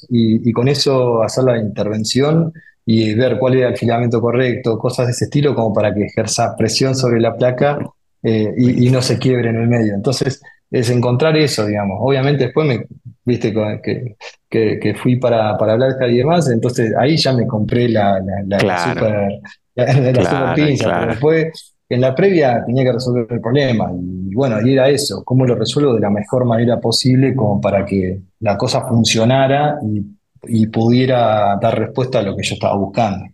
y, 0.09 0.49
y 0.49 0.53
con 0.53 0.69
eso 0.69 1.23
hacer 1.23 1.45
la 1.45 1.59
intervención 1.59 2.53
y 2.91 3.13
ver 3.13 3.39
cuál 3.39 3.55
era 3.55 3.69
el 3.69 3.77
filamento 3.77 4.19
correcto, 4.19 4.79
cosas 4.79 5.09
de 5.09 5.13
ese 5.13 5.27
estilo, 5.27 5.55
como 5.55 5.75
para 5.75 5.93
que 5.93 6.05
ejerza 6.05 6.57
presión 6.57 6.95
sobre 6.95 7.21
la 7.21 7.37
placa 7.37 7.79
eh, 8.23 8.55
y, 8.57 8.89
no 8.89 9.03
se 9.03 9.19
quiebre 9.19 9.51
en 9.51 9.57
el 9.57 9.69
medio. 9.69 9.93
Entonces, 9.93 10.41
es 10.71 10.89
encontrar 10.89 11.37
eso, 11.37 11.67
digamos. 11.67 11.99
Obviamente 12.01 12.45
después 12.45 12.67
me, 12.67 12.87
viste, 13.27 13.53
que, 13.83 14.17
que, 14.49 14.95
fui 14.95 15.17
para, 15.17 15.59
para 15.59 15.75
hablar 15.75 15.97
y 16.11 16.17
demás, 16.17 16.49
entonces 16.51 16.95
ahí 16.99 17.19
ya 17.19 17.35
me 17.35 17.47
compré 17.47 17.91
la, 17.91 18.23
la, 18.47 18.95
super, 18.95 19.39
la, 20.25 20.55
pinza, 20.55 20.99
pero 21.01 21.11
después 21.11 21.75
en 21.91 22.01
la 22.01 22.15
previa 22.15 22.65
tenía 22.65 22.85
que 22.85 22.93
resolver 22.93 23.27
el 23.29 23.41
problema 23.43 23.91
y 23.93 24.35
bueno, 24.35 24.67
y 24.67 24.73
era 24.73 24.89
eso, 24.89 25.23
cómo 25.25 25.45
lo 25.45 25.55
resuelvo 25.55 25.93
de 25.93 26.01
la 26.01 26.11
mejor 26.11 26.47
manera 26.47 26.81
posible 26.81 27.35
como 27.35 27.61
para 27.61 27.85
que 27.85 28.19
la 28.41 28.57
cosa 28.57 28.87
funcionara 28.87 29.79
y 29.83 30.18
y 30.47 30.67
pudiera 30.67 31.57
dar 31.61 31.79
respuesta 31.79 32.21
a 32.21 32.23
lo 32.23 32.37
que 32.37 32.43
yo 32.43 32.55
estaba 32.55 32.77
buscando. 32.77 33.27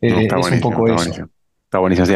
Eh, 0.00 0.26
es 0.26 0.50
un 0.50 0.60
poco 0.60 0.86
eso. 0.86 1.28
Está 1.68 1.80
buenísimo. 1.80 2.08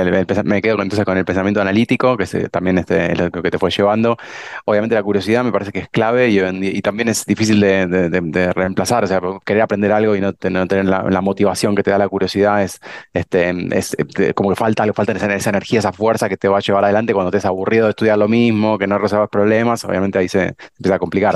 me 0.45 0.63
quedo 0.63 0.81
entonces 0.81 1.05
con 1.05 1.19
el 1.19 1.27
pensamiento 1.27 1.61
analítico, 1.61 2.17
que 2.17 2.25
también 2.49 2.79
este, 2.79 3.13
es 3.13 3.19
lo 3.19 3.31
que 3.31 3.51
te 3.51 3.59
fue 3.59 3.71
llevando. 3.71 4.17
Obviamente 4.65 4.95
la 4.95 5.03
curiosidad 5.03 5.45
me 5.45 5.53
parece 5.53 5.73
que 5.73 5.81
es 5.81 5.89
clave 5.91 6.31
y, 6.31 6.81
también 6.81 7.11
es 7.11 7.27
difícil 7.27 7.61
de, 7.61 8.53
reemplazar. 8.55 9.05
O 9.05 9.07
sea, 9.07 9.21
querer 9.45 9.63
aprender 9.63 9.93
algo 9.93 10.17
y 10.17 10.23
no, 10.23 10.33
tener 10.33 10.87
la, 10.87 11.21
motivación 11.21 11.77
que 11.77 11.83
te 11.83 11.91
da 11.91 11.99
la 11.99 12.09
curiosidad 12.09 12.63
es, 12.63 12.81
este, 13.13 13.51
es 13.77 13.95
como 14.35 14.49
que 14.49 14.57
falta, 14.57 14.91
falta 14.95 15.13
esa, 15.13 15.35
esa, 15.35 15.51
energía, 15.51 15.81
esa 15.81 15.93
fuerza 15.93 16.31
que 16.31 16.39
te 16.39 16.49
va 16.49 16.57
a 16.57 16.63
llevar 16.63 16.85
adelante 16.85 17.13
cuando 17.13 17.31
te 17.31 17.37
es 17.37 17.45
aburrido 17.45 17.85
de 17.85 17.91
estudiar 17.91 18.17
lo 18.17 18.29
mismo, 18.29 18.79
que 18.79 18.87
no 18.87 18.97
resuelvas 18.97 19.29
problemas. 19.29 19.85
Obviamente 19.85 20.19
ahí 20.19 20.29
se, 20.31 20.55
empieza 20.79 20.95
a 20.95 20.99
complicar. 20.99 21.35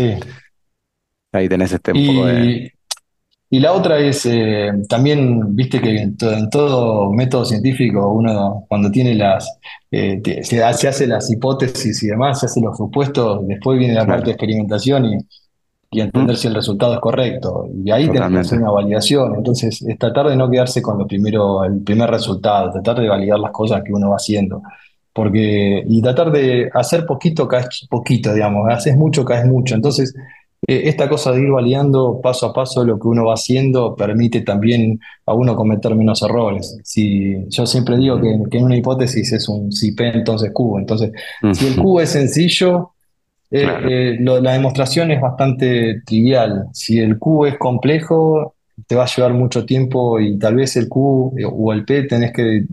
Ahí 1.32 1.48
tenés 1.48 1.72
este 1.72 1.92
un 1.92 2.06
poco 2.06 2.26
de... 2.26 2.72
Y 3.48 3.60
la 3.60 3.72
otra 3.72 3.98
es, 4.00 4.26
eh, 4.26 4.72
también, 4.88 5.54
viste 5.54 5.80
que 5.80 5.96
en, 5.98 6.16
todo 6.16 7.12
método 7.12 7.44
científico 7.44 8.08
uno 8.08 8.64
cuando 8.68 8.90
tiene 8.90 9.14
las, 9.14 9.58
eh, 9.90 10.20
se, 10.42 10.64
hace 10.64 11.06
las 11.06 11.30
hipótesis 11.30 12.02
y 12.02 12.08
demás, 12.08 12.40
se 12.40 12.46
hace 12.46 12.60
los 12.60 12.76
supuestos, 12.76 13.46
después 13.46 13.78
viene 13.78 13.94
la 13.94 14.04
parte 14.04 14.26
de 14.26 14.30
experimentación 14.32 15.04
y, 15.04 15.18
y 15.90 16.00
entender 16.00 16.36
si 16.36 16.48
el 16.48 16.54
resultado 16.54 16.94
es 16.94 17.00
correcto. 17.00 17.68
Y 17.84 17.90
ahí 17.90 18.06
tenemos 18.06 18.32
que 18.32 18.38
hacer 18.38 18.58
una 18.58 18.70
validación. 18.70 19.34
Entonces, 19.36 19.80
es 19.82 19.98
tratar 19.98 20.28
de 20.28 20.36
no 20.36 20.50
quedarse 20.50 20.82
con 20.82 20.98
lo 20.98 21.06
primero, 21.06 21.64
el 21.64 21.82
primer 21.82 22.10
resultado, 22.10 22.72
tratar 22.72 23.00
de 23.00 23.08
validar 23.08 23.38
las 23.38 23.52
cosas 23.52 23.82
que 23.84 23.92
uno 23.92 24.10
va 24.10 24.16
haciendo. 24.16 24.62
Porque, 25.12 25.82
y 25.88 26.02
tratar 26.02 26.30
de 26.32 26.68
hacer 26.74 27.06
poquito, 27.06 27.48
caes 27.48 27.86
poquito, 27.88 28.34
digamos, 28.34 28.68
haces 28.70 28.96
mucho, 28.96 29.24
caes 29.24 29.46
mucho. 29.46 29.74
Entonces, 29.74 30.14
esta 30.66 31.08
cosa 31.08 31.32
de 31.32 31.42
ir 31.42 31.50
validando 31.50 32.20
paso 32.20 32.46
a 32.46 32.52
paso 32.52 32.84
lo 32.84 32.98
que 32.98 33.06
uno 33.06 33.24
va 33.26 33.34
haciendo 33.34 33.94
permite 33.94 34.40
también 34.40 34.98
a 35.24 35.32
uno 35.32 35.54
cometer 35.54 35.94
menos 35.94 36.22
errores. 36.22 36.78
Si, 36.82 37.36
yo 37.48 37.66
siempre 37.66 37.96
digo 37.96 38.20
que, 38.20 38.58
en 38.58 38.64
una 38.64 38.76
hipótesis 38.76 39.32
es 39.32 39.48
un 39.48 39.70
si 39.70 39.92
P, 39.92 40.08
entonces 40.08 40.50
Q. 40.52 40.78
Entonces, 40.78 41.12
si 41.52 41.68
el 41.68 41.76
Q 41.76 42.00
es 42.00 42.10
sencillo, 42.10 42.90
eh, 43.50 43.68
eh, 43.88 44.16
la 44.20 44.52
demostración 44.52 45.12
es 45.12 45.20
bastante 45.20 46.02
trivial. 46.04 46.66
Si 46.72 46.98
el 46.98 47.18
Q 47.18 47.46
es 47.46 47.58
complejo, 47.58 48.54
te 48.86 48.96
va 48.96 49.04
a 49.04 49.06
llevar 49.06 49.34
mucho 49.34 49.64
tiempo 49.64 50.18
y 50.20 50.38
tal 50.38 50.56
vez 50.56 50.76
el 50.76 50.88
Q 50.88 51.34
o 51.52 51.72
el 51.72 51.84
P 51.84 52.02
tenés 52.04 52.32
que 52.32 52.64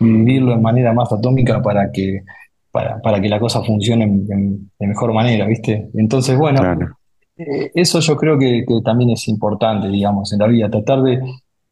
dividirlo 0.00 0.52
de 0.52 0.60
manera 0.60 0.92
más 0.92 1.12
atómica 1.12 1.62
para 1.62 1.92
que, 1.92 2.22
para, 2.70 3.00
para 3.00 3.20
que 3.20 3.28
la 3.28 3.38
cosa 3.38 3.62
funcione 3.62 4.06
de 4.08 4.86
mejor 4.86 5.12
manera, 5.12 5.46
¿viste? 5.46 5.90
Entonces, 5.94 6.36
bueno, 6.36 6.62
eh, 7.36 7.70
eso 7.74 8.00
yo 8.00 8.16
creo 8.16 8.38
que, 8.38 8.64
también 8.84 9.10
es 9.10 9.28
importante, 9.28 9.88
digamos, 9.88 10.32
en 10.32 10.38
la 10.38 10.46
vida, 10.46 10.70
tratar 10.70 11.02
de, 11.02 11.20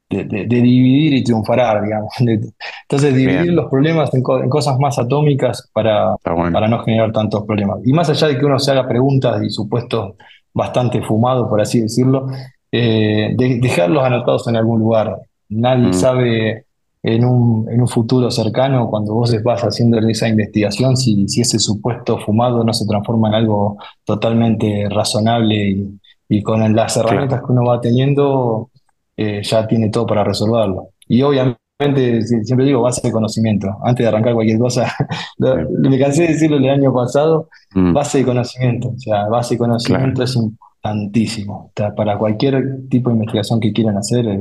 dividir 0.09 1.15
y 1.15 1.25
triunfar, 1.25 1.83
digamos. 1.83 2.13
Entonces, 2.19 3.15
dividir 3.15 3.53
los 3.53 3.71
problemas 3.71 4.13
en, 4.15 4.23
cosas 4.23 4.79
más 4.79 4.99
atómicas 4.99 5.69
para, 5.73 6.17
para 6.23 6.69
no 6.69 6.83
generar 6.85 7.13
tantos 7.13 7.45
problemas. 7.45 7.81
Y 7.85 7.93
más 7.93 8.09
allá 8.11 8.29
de 8.29 8.39
que 8.39 8.45
uno 8.45 8.59
se 8.59 8.71
haga 8.71 8.87
preguntas 8.87 9.43
y 9.43 9.51
supuestos 9.51 10.15
bastante 10.53 11.03
fumados, 11.03 11.49
por 11.49 11.61
así 11.61 11.81
decirlo, 11.81 12.29
eh, 12.71 13.35
dejarlos 13.37 14.05
anotados 14.05 14.47
en 14.49 14.57
algún 14.57 14.81
lugar. 14.81 15.19
Nadie 15.49 15.89
mm. 15.89 15.95
sabe 15.95 16.67
en 17.05 17.23
un, 17.23 17.69
en 17.71 17.83
un 17.83 17.87
futuro 17.87 18.31
cercano, 18.31 18.89
cuando 18.89 19.13
vos 19.13 19.37
vas 19.43 19.61
haciendo 19.63 19.99
esa 19.99 20.27
investigación, 20.27 20.97
si, 20.97 21.29
si 21.29 21.43
ese 21.43 21.59
supuesto 21.59 22.19
fumado 22.19 22.65
no 22.65 22.73
se 22.73 22.87
transforma 22.87 23.29
en 23.29 23.35
algo 23.35 23.77
totalmente 24.05 24.89
razonable 24.89 25.87
y, 26.29 26.43
con 26.43 26.75
las 26.75 26.97
herramientas 26.97 27.43
que 27.43 27.53
uno 27.53 27.67
va 27.67 27.79
teniendo, 27.79 28.71
eh, 29.19 29.43
ya 29.45 29.67
tiene 29.67 29.91
todo 29.91 30.07
para 30.07 30.25
resolverlo. 30.25 30.89
Y 31.07 31.21
obviamente, 31.21 32.23
siempre 32.23 32.65
digo, 32.65 32.81
base 32.81 33.07
de 33.07 33.13
conocimiento. 33.13 33.69
Antes 33.85 34.03
de 34.03 34.09
arrancar 34.09 34.33
cualquier 34.33 34.59
cosa, 34.59 34.91
me 35.39 35.99
cansé 35.99 36.23
de 36.23 36.29
decirlo 36.29 36.57
el 36.57 36.71
año 36.71 36.93
pasado, 36.95 37.51
mm. 37.75 37.93
base 37.93 38.19
de 38.19 38.25
conocimiento. 38.25 38.89
O 38.89 38.99
sea, 38.99 39.29
base 39.29 39.55
de 39.55 39.59
conocimiento 39.59 40.23
es 40.23 40.35
importantísimo. 40.37 41.71
para 41.95 42.17
cualquier 42.17 42.89
tipo 42.89 43.11
de 43.11 43.17
investigación 43.17 43.61
que 43.61 43.75
quieran 43.75 43.99
hacer, 43.99 44.27
es 44.27 44.41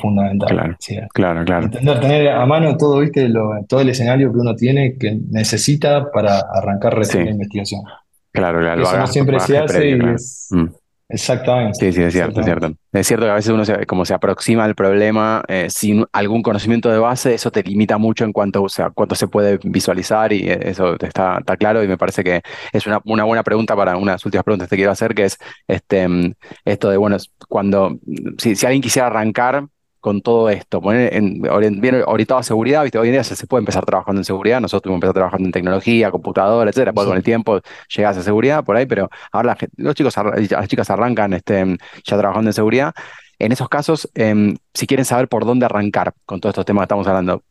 fundamental. 0.00 0.48
Claro, 0.48 0.76
claro, 1.12 1.44
claro. 1.44 1.64
Entender, 1.64 2.00
tener 2.00 2.28
a 2.28 2.46
mano 2.46 2.76
todo, 2.76 3.00
¿viste? 3.00 3.28
todo 3.68 3.80
el 3.80 3.88
escenario 3.88 4.32
que 4.32 4.38
uno 4.38 4.54
tiene 4.54 4.96
que 4.96 5.18
necesita 5.30 6.10
para 6.12 6.38
arrancar 6.38 6.96
recién 6.96 7.24
la 7.24 7.30
investigación. 7.32 7.82
Claro, 8.30 8.60
claro. 8.60 8.82
Eso 8.82 8.96
no 8.96 9.06
siempre 9.06 9.40
se 9.40 9.58
hace 9.58 9.90
y 9.90 9.92
es, 9.92 10.48
mm. 10.50 10.66
Exactamente. 11.12 11.78
Sí, 11.78 11.92
sí, 11.92 12.02
es 12.02 12.12
cierto, 12.14 12.40
es 12.40 12.46
cierto. 12.46 12.72
Es 12.90 13.06
cierto 13.06 13.26
que 13.26 13.32
a 13.32 13.34
veces 13.34 13.52
uno 13.52 13.66
se, 13.66 13.84
como 13.84 14.06
se 14.06 14.14
aproxima 14.14 14.64
al 14.64 14.74
problema 14.74 15.44
eh, 15.46 15.66
sin 15.68 16.06
algún 16.10 16.42
conocimiento 16.42 16.90
de 16.90 16.98
base, 16.98 17.34
eso 17.34 17.50
te 17.50 17.62
limita 17.62 17.98
mucho 17.98 18.24
en 18.24 18.32
cuanto, 18.32 18.62
o 18.62 18.68
sea, 18.70 18.88
cuánto 18.88 19.14
se 19.14 19.28
puede 19.28 19.58
visualizar 19.62 20.32
y 20.32 20.48
eso 20.48 20.94
está, 20.98 21.38
está 21.38 21.56
claro 21.58 21.84
y 21.84 21.88
me 21.88 21.98
parece 21.98 22.24
que 22.24 22.40
es 22.72 22.86
una, 22.86 22.98
una 23.04 23.24
buena 23.24 23.42
pregunta 23.42 23.76
para 23.76 23.98
unas 23.98 24.24
últimas 24.24 24.44
preguntas 24.44 24.68
que 24.68 24.70
te 24.70 24.76
quiero 24.76 24.90
hacer, 24.90 25.14
que 25.14 25.24
es 25.24 25.38
este, 25.68 26.08
mm, 26.08 26.32
esto 26.64 26.88
de, 26.88 26.96
bueno, 26.96 27.18
cuando, 27.46 27.98
si, 28.38 28.56
si 28.56 28.64
alguien 28.64 28.80
quisiera 28.80 29.08
arrancar 29.08 29.66
con 30.02 30.20
todo 30.20 30.50
esto? 30.50 30.82
Poner 30.82 31.14
en, 31.14 31.40
bien 31.80 32.02
orientado 32.06 32.40
a 32.40 32.42
seguridad, 32.42 32.82
¿viste? 32.82 32.98
Hoy 32.98 33.08
en 33.08 33.14
día 33.14 33.24
se, 33.24 33.46
puede 33.46 33.60
empezar 33.60 33.86
trabajando 33.86 34.20
en 34.20 34.24
seguridad, 34.24 34.60
nosotros 34.60 34.90
hemos 34.90 34.96
empezado 34.96 35.14
trabajando 35.14 35.46
en 35.46 35.52
tecnología, 35.52 36.10
computadora, 36.10 36.68
etcétera, 36.68 36.92
pues 36.92 37.06
con 37.06 37.16
el 37.16 37.22
tiempo 37.22 37.60
llegas 37.88 38.18
a 38.18 38.22
seguridad 38.22 38.64
por 38.64 38.76
ahí, 38.76 38.84
pero 38.84 39.08
ahora 39.30 39.56
los 39.76 39.94
chicos, 39.94 40.14
las 40.50 40.68
chicas 40.68 40.90
arrancan 40.90 41.32
este, 41.32 41.78
ya 42.04 42.18
trabajando 42.18 42.50
en 42.50 42.54
seguridad. 42.54 42.92
En 43.38 43.52
esos 43.52 43.68
casos, 43.68 44.10
em, 44.14 44.56
si 44.74 44.88
quieren 44.88 45.04
saber 45.04 45.28
por 45.28 45.46
dónde 45.46 45.66
arrancar 45.66 46.12
con 46.26 46.40
todos 46.40 46.52
estos 46.52 46.66
temas 46.66 46.82
que 46.82 46.84
estamos 46.86 47.06
hablando, 47.06 47.42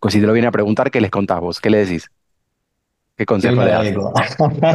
pues 0.00 0.12
si 0.12 0.20
te 0.20 0.26
lo 0.26 0.32
vienen 0.32 0.48
a 0.48 0.52
preguntar, 0.52 0.90
¿qué 0.90 1.00
les 1.00 1.10
contás 1.12 1.40
vos? 1.40 1.60
¿Qué 1.60 1.70
le 1.70 1.78
decís? 1.78 2.10
¿Qué 3.16 3.24
consejo 3.24 3.62
le 3.62 3.70
das? 3.70 3.94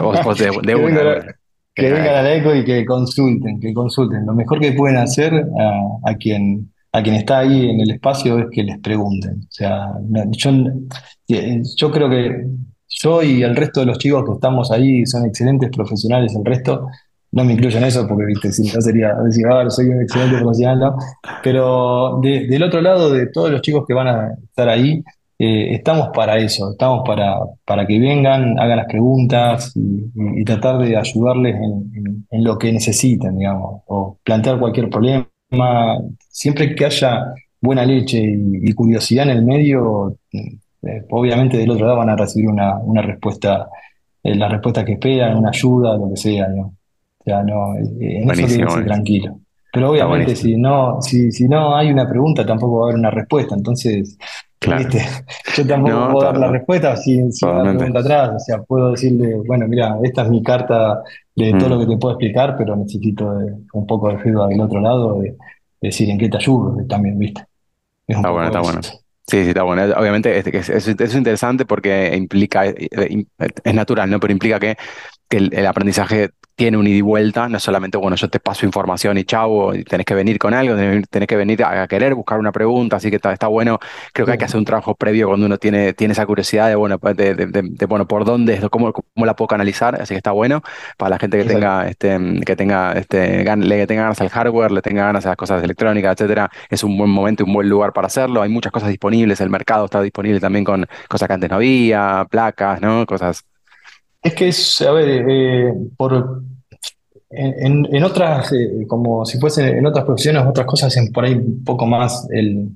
vos, 0.02 0.38
de, 0.38 0.52
que 1.76 1.92
vengan 1.92 2.16
al 2.16 2.28
ECO 2.28 2.56
y 2.56 2.64
que 2.64 2.86
consulten, 2.86 3.60
que 3.60 3.74
consulten. 3.74 4.26
Lo 4.26 4.34
mejor 4.34 4.62
que 4.62 4.72
pueden 4.72 4.96
hacer 4.98 5.34
a, 5.34 6.10
a 6.10 6.16
quien 6.16 6.72
a 6.96 7.04
quien 7.04 7.16
está 7.16 7.40
ahí 7.40 7.70
en 7.70 7.82
el 7.82 7.92
espacio 7.92 8.40
es 8.40 8.46
que 8.50 8.64
les 8.64 8.80
pregunten. 8.80 9.42
O 9.42 9.52
sea, 9.52 9.88
yo, 10.32 10.52
eh, 11.28 11.62
yo 11.76 11.92
creo 11.92 12.10
que 12.10 12.48
yo 12.88 13.22
y 13.22 13.44
el 13.44 13.54
resto 13.54 13.82
de 13.82 13.88
los 13.88 13.98
chicos 13.98 14.24
que 14.24 14.32
estamos 14.32 14.72
ahí 14.72 15.06
son 15.06 15.26
excelentes 15.26 15.70
profesionales, 15.72 16.34
el 16.34 16.46
resto, 16.46 16.88
no 17.34 17.44
me 17.44 17.52
incluyo 17.52 17.80
en 17.80 17.84
eso 17.84 18.08
porque, 18.08 18.26
viste, 18.28 18.50
si 18.54 18.72
no 18.74 18.80
sería 18.80 19.14
decir, 19.16 19.46
ah, 19.52 19.70
soy 19.70 19.88
un 19.88 20.04
excelente 20.04 20.38
profesional, 20.38 20.80
¿no? 20.80 20.96
Pero 21.44 22.22
del 22.22 22.64
otro 22.64 22.80
lado, 22.80 23.12
de 23.12 23.28
todos 23.28 23.52
los 23.52 23.62
chicos 23.62 23.84
que 23.86 23.94
van 23.94 24.08
a 24.08 24.34
estar 24.42 24.70
ahí, 24.70 25.04
eh, 25.38 25.74
estamos 25.76 26.12
para 26.14 26.38
eso, 26.38 26.72
estamos 26.72 27.04
para, 27.06 27.36
para 27.66 27.86
que 27.86 28.00
vengan, 28.00 28.58
hagan 28.58 28.78
las 28.78 28.88
preguntas 28.88 29.74
y, 29.76 30.46
tratar 30.46 30.78
de 30.78 30.96
ayudarles 30.96 31.56
en, 31.56 32.26
en, 32.30 32.44
lo 32.44 32.58
que 32.58 32.72
necesiten, 32.72 33.38
digamos, 33.38 33.82
o 33.88 34.18
plantear 34.24 34.60
cualquier 34.60 34.90
problema 34.90 35.28
siempre 36.30 36.76
que 36.76 36.86
haya 36.86 37.34
buena 37.62 37.86
leche 37.86 38.22
y, 38.22 38.72
curiosidad 38.74 39.30
en 39.30 39.38
el 39.38 39.46
medio, 39.46 40.18
eh, 40.32 41.04
obviamente 41.10 41.58
del 41.58 41.72
otro 41.72 41.88
lado 41.88 42.00
van 42.00 42.10
a 42.10 42.16
recibir 42.16 42.50
una, 42.50 42.78
una 42.78 43.02
respuesta, 43.02 43.68
eh, 44.24 44.36
la 44.36 44.48
respuesta 44.48 44.86
que 44.86 44.94
esperan, 44.94 45.38
una 45.38 45.50
ayuda, 45.50 45.98
lo 45.98 46.10
que 46.10 46.18
sea. 46.18 46.48
¿no? 46.48 46.76
O 47.20 47.24
sea, 47.24 47.44
no, 47.44 47.76
eh, 47.76 48.22
en 48.22 48.30
eso 48.30 48.84
tranquilo. 48.86 49.40
Pero 49.74 49.92
obviamente 49.92 50.36
si 50.36 50.56
no, 50.56 51.02
si, 51.02 51.32
si 51.32 51.50
no 51.50 51.76
hay 51.76 51.92
una 51.92 52.08
pregunta, 52.08 52.46
tampoco 52.46 52.78
va 52.78 52.84
a 52.84 52.86
haber 52.86 53.00
una 53.00 53.12
respuesta. 53.12 53.56
Entonces, 53.56 54.18
¿viste? 54.78 55.02
Yo 55.56 55.68
tampoco 55.68 56.12
puedo 56.12 56.26
dar 56.26 56.38
la 56.38 56.52
respuesta 56.52 56.96
sin, 56.96 57.32
sin 57.32 57.50
una 57.50 57.76
pregunta 57.76 58.00
atrás. 58.00 58.32
O 58.36 58.40
sea, 58.40 58.62
puedo 58.64 58.92
decirle, 58.92 59.36
bueno, 59.46 59.68
mira, 59.68 59.98
esta 60.04 60.24
es 60.24 60.30
mi 60.30 60.44
carta 60.44 61.02
de 61.36 61.52
todo 61.54 61.70
lo 61.70 61.76
mm. 61.78 61.80
que 61.80 61.88
te 61.88 61.98
puedo 61.98 62.14
explicar, 62.14 62.56
pero 62.58 62.76
necesito 62.76 63.38
un 63.74 63.88
poco 63.88 64.10
de 64.10 64.20
feedback 64.20 64.50
del 64.50 64.62
otro 64.62 64.80
lado, 64.82 65.22
de, 65.22 65.36
decir 65.82 66.10
en 66.10 66.18
qué 66.18 66.30
te 66.30 66.38
ayudo 66.38 66.78
también, 66.88 67.20
¿viste? 67.20 67.46
está 68.08 68.30
bueno, 68.30 68.48
está 68.48 68.62
bueno. 68.62 68.82
Sí, 69.28 69.44
sí, 69.44 69.50
está 69.50 69.64
bueno. 69.64 69.84
Obviamente 69.98 70.38
es, 70.38 70.70
es, 70.70 71.16
interesante 71.16 71.66
porque 71.66 72.16
implica, 72.16 72.68
eh, 72.68 72.76
eh, 72.92 73.26
es 73.64 73.74
natural, 73.74 74.10
¿no? 74.10 74.20
Pero 74.20 74.32
implica 74.32 74.60
que, 74.60 74.78
que 75.30 75.38
el, 75.38 75.66
aprendizaje 75.66 76.32
tiene 76.56 76.78
un 76.78 76.88
ida 76.88 76.98
y 76.98 77.02
vuelta, 77.02 77.50
no 77.50 77.60
solamente, 77.60 77.98
bueno, 77.98 78.16
yo 78.16 78.30
te 78.30 78.40
paso 78.40 78.66
información 78.66 79.18
y 79.18 79.26
chau, 79.26 79.74
y 79.74 79.84
tenés 79.84 80.06
que 80.06 80.16
venir 80.16 80.40
con 80.40 80.54
algo, 80.54 80.76
tenés 81.10 81.28
que 81.28 81.36
venir 81.36 81.64
a 81.64 81.86
querer 81.88 82.16
buscar 82.16 82.40
una 82.40 82.52
pregunta, 82.52 82.96
así 82.96 83.10
que 83.10 83.18
está, 83.18 83.34
está 83.34 83.48
bueno. 83.48 83.80
Creo 84.14 84.26
que 84.26 84.34
hay 84.34 84.38
que 84.38 84.46
hacer 84.46 84.58
un 84.58 84.66
trabajo 84.66 84.96
previo 84.96 85.28
cuando 85.28 85.46
uno 85.48 85.58
tiene, 85.58 85.94
tiene 85.94 86.14
esa 86.14 86.26
curiosidad 86.26 86.70
de, 86.70 86.76
bueno, 86.76 86.98
de, 86.98 87.36
de, 87.36 87.86
bueno, 87.88 88.08
por 88.08 88.24
dónde, 88.24 88.70
cómo, 88.70 88.94
cómo 88.94 89.26
la 89.26 89.36
puedo 89.36 89.48
canalizar, 89.48 90.02
así 90.02 90.14
que 90.14 90.18
está 90.18 90.32
bueno 90.32 90.62
para 90.98 91.10
la 91.10 91.20
gente 91.20 91.38
que 91.38 91.46
tenga, 91.46 91.88
este, 91.88 92.18
que 92.46 92.56
tenga, 92.56 92.94
este, 92.94 93.44
le 93.44 93.88
tenga 93.88 94.04
ganas 94.04 94.22
al 94.22 94.30
hardware, 94.30 94.72
le 94.72 94.82
tenga 94.82 95.06
ganas 95.06 95.26
a 95.26 95.30
las 95.30 95.38
cosas 95.38 95.64
electrónicas, 95.64 96.14
etcétera, 96.14 96.50
es 96.70 96.84
un 96.84 96.98
buen 96.98 97.10
momento, 97.10 97.44
un 97.44 97.54
buen 97.54 97.70
lugar 97.70 97.94
para 97.94 98.08
hacerlo. 98.08 98.42
Hay 98.42 98.50
muchas 98.50 98.72
cosas 98.72 98.90
disponibles, 98.90 99.42
el 99.42 99.50
mercado 99.50 99.86
está 99.86 100.02
disponible 100.02 100.40
también 100.40 100.64
con 100.64 100.86
cosas 101.10 101.28
que 101.28 101.34
antes 101.34 101.50
no 101.50 101.58
había, 101.58 102.26
placas, 102.30 102.82
¿no? 102.82 103.06
Cosas. 103.06 103.44
Es 104.26 104.34
que 104.34 104.48
es, 104.48 104.82
a 104.82 104.92
ver, 104.92 105.26
eh, 105.30 105.74
por 105.96 106.42
en, 107.30 108.04
otras, 108.04 108.52
eh, 108.54 108.86
como 108.88 109.26
si 109.26 109.40
fuese 109.40 109.68
en 109.68 109.86
otras 109.86 110.06
profesiones, 110.06 110.44
otras 110.48 110.66
cosas, 110.66 110.96
en 110.98 111.12
por 111.12 111.26
ahí 111.26 111.34
un 111.34 111.64
poco 111.64 111.86
más, 111.86 112.28
el, 112.32 112.70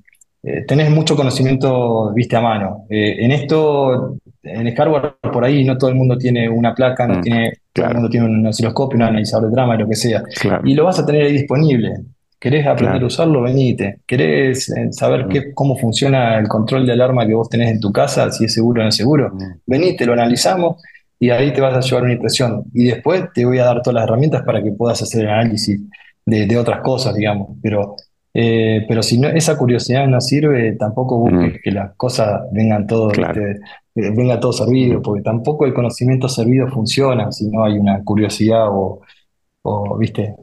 eh, 0.44 0.64
tenés 0.68 0.92
mucho 0.92 1.16
conocimiento, 1.16 2.14
viste, 2.14 2.36
a 2.36 2.42
mano. 2.42 2.86
Eh, 2.90 3.16
en 3.20 3.32
esto, 3.32 4.18
en 4.44 4.68
el 4.68 4.76
hardware, 4.76 5.16
por 5.22 5.44
ahí 5.44 5.66
no 5.66 5.76
todo 5.76 5.90
el 5.90 5.96
mundo 5.96 6.18
tiene 6.18 6.48
una 6.48 6.76
placa, 6.76 7.08
no 7.08 7.16
mm, 7.16 7.22
tiene, 7.22 7.54
todo 7.74 7.88
el 7.88 7.94
mundo 7.94 8.10
tiene 8.10 8.26
un 8.28 8.46
osciloscopio, 8.46 8.98
un 8.98 9.04
analizador 9.04 9.50
de 9.50 9.56
drama, 9.56 9.76
lo 9.76 9.88
que 9.88 9.96
sea. 9.96 10.24
Y 10.64 10.76
lo 10.76 10.86
vas 10.86 11.00
a 11.00 11.06
tener 11.06 11.24
ahí 11.24 11.34
disponible. 11.34 11.94
¿Querés 12.40 12.68
aprender 12.68 13.04
a 13.04 13.06
usarlo? 13.06 13.42
Venite. 13.42 14.00
¿Querés 14.06 14.72
saber 14.92 15.28
qué, 15.28 15.54
cómo 15.54 15.78
funciona 15.78 16.38
el 16.38 16.48
control 16.48 16.86
de 16.86 16.94
alarma 16.94 17.28
que 17.28 17.34
vos 17.34 17.50
tenés 17.50 17.70
en 17.70 17.82
tu 17.82 17.92
casa, 17.92 18.32
si 18.32 18.46
es 18.46 18.54
seguro 18.54 18.80
o 18.80 18.84
no 18.84 18.90
es 18.90 18.96
seguro? 18.96 19.30
Mm. 19.34 19.44
Venite, 19.66 20.06
lo 20.06 20.14
analizamos 20.14 20.78
y 21.20 21.30
ahí 21.32 21.52
te 21.52 21.60
vas 21.60 21.76
a 21.76 21.82
llevar 21.82 22.04
una 22.04 22.14
impresión. 22.14 22.64
Y 22.74 22.86
después 22.86 23.26
te 23.34 23.46
voy 23.46 23.60
a 23.60 23.66
dar 23.66 23.82
todas 23.82 23.96
las 23.96 24.04
herramientas 24.06 24.44
para 24.44 24.64
que 24.64 24.72
puedas 24.72 25.02
hacer 25.02 25.26
el 25.26 25.30
análisis 25.30 25.82
de, 26.26 26.58
otras 26.58 26.80
cosas, 26.82 27.14
digamos. 27.14 27.58
Pero, 27.62 27.96
eh, 28.34 28.86
pero 28.88 29.04
si 29.04 29.20
no, 29.20 29.28
esa 29.28 29.58
curiosidad 29.58 30.08
no 30.08 30.22
sirve, 30.22 30.78
tampoco 30.78 31.18
busques 31.20 31.56
mm. 31.56 31.58
que 31.62 31.72
las 31.72 31.96
cosas 31.98 32.44
vengan 32.54 32.88
todo, 32.88 33.12
eh, 33.12 33.60
venga 33.94 34.40
todo 34.40 34.54
servido, 34.54 35.02
porque 35.02 35.22
tampoco 35.22 35.66
el 35.66 35.74
conocimiento 35.74 36.30
servido 36.30 36.70
funciona 36.70 37.32
si 37.34 37.50
no 37.50 37.66
hay 37.66 37.78
una 37.78 38.02
curiosidad 38.04 38.68
o, 38.70 39.02
o 39.64 39.98
¿viste? 39.98 40.36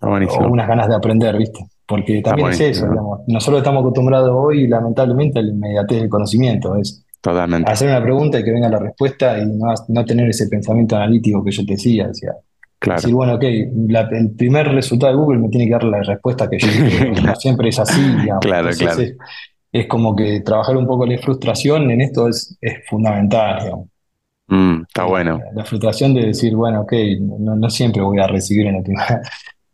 o 0.00 0.08
unas 0.48 0.68
ganas 0.68 0.88
de 0.88 0.94
aprender, 0.94 1.36
¿viste? 1.36 1.66
Porque 1.86 2.20
también 2.20 2.50
es 2.50 2.60
eso, 2.60 2.86
digamos. 2.88 3.20
Nosotros 3.26 3.60
estamos 3.60 3.80
acostumbrados 3.80 4.30
hoy, 4.32 4.68
lamentablemente, 4.68 5.38
al 5.38 5.48
inmediatez 5.48 6.02
del 6.02 6.10
conocimiento. 6.10 6.76
Es, 6.76 7.04
Totalmente. 7.20 7.70
Hacer 7.70 7.88
una 7.88 8.02
pregunta 8.02 8.38
y 8.38 8.44
que 8.44 8.52
venga 8.52 8.68
la 8.68 8.78
respuesta 8.78 9.38
y 9.38 9.46
no, 9.46 10.04
tener 10.04 10.28
ese 10.28 10.48
pensamiento 10.48 10.96
analítico 10.96 11.42
que 11.42 11.50
yo 11.50 11.64
te 11.64 11.72
decía. 11.72 12.10
Claro. 12.78 13.00
Decir, 13.00 13.14
bueno, 13.14 13.34
ok, 13.34 13.42
el 13.42 14.30
primer 14.36 14.68
resultado 14.68 15.12
de 15.12 15.18
Google 15.18 15.38
me 15.40 15.48
tiene 15.48 15.66
que 15.66 15.72
dar 15.72 15.84
la 15.84 16.02
respuesta 16.02 16.48
que 16.48 16.58
yo 16.58 16.68
quiero. 16.68 17.34
siempre 17.38 17.68
es 17.70 17.78
así. 17.78 18.00
Claro, 18.40 18.70
claro. 18.70 19.02
Es, 19.70 19.86
como 19.86 20.16
que 20.16 20.40
trabajar 20.40 20.76
un 20.76 20.86
poco 20.86 21.04
la 21.04 21.18
frustración 21.18 21.90
en 21.90 22.00
esto 22.00 22.28
es, 22.28 22.56
es 22.60 22.86
fundamental. 22.88 23.62
Digamos. 23.62 23.88
Mm, 24.48 24.82
está 24.82 25.04
bueno. 25.04 25.40
La, 25.54 25.64
frustración 25.64 26.14
de 26.14 26.26
decir, 26.26 26.54
bueno, 26.54 26.82
ok, 26.82 26.92
no, 27.20 27.54
no 27.54 27.68
siempre 27.68 28.00
voy 28.00 28.18
a 28.18 28.26
recibir 28.26 28.66
en 28.66 28.76
el 28.76 28.82
primer, 28.82 29.20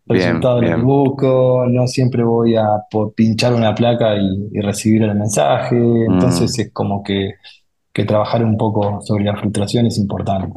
resultado 0.06 0.60
del 0.60 0.82
busco, 0.82 1.66
no 1.68 1.86
siempre 1.86 2.22
voy 2.22 2.56
a 2.56 2.66
pinchar 3.14 3.54
una 3.54 3.74
placa 3.74 4.16
y, 4.16 4.60
recibir 4.60 5.02
el 5.02 5.14
mensaje, 5.14 5.76
entonces 5.76 6.56
mm. 6.56 6.60
es 6.60 6.72
como 6.72 7.02
que, 7.02 7.34
que, 7.92 8.04
trabajar 8.04 8.44
un 8.44 8.56
poco 8.56 9.00
sobre 9.02 9.24
la 9.24 9.36
frustración 9.36 9.86
es 9.86 9.98
importante. 9.98 10.52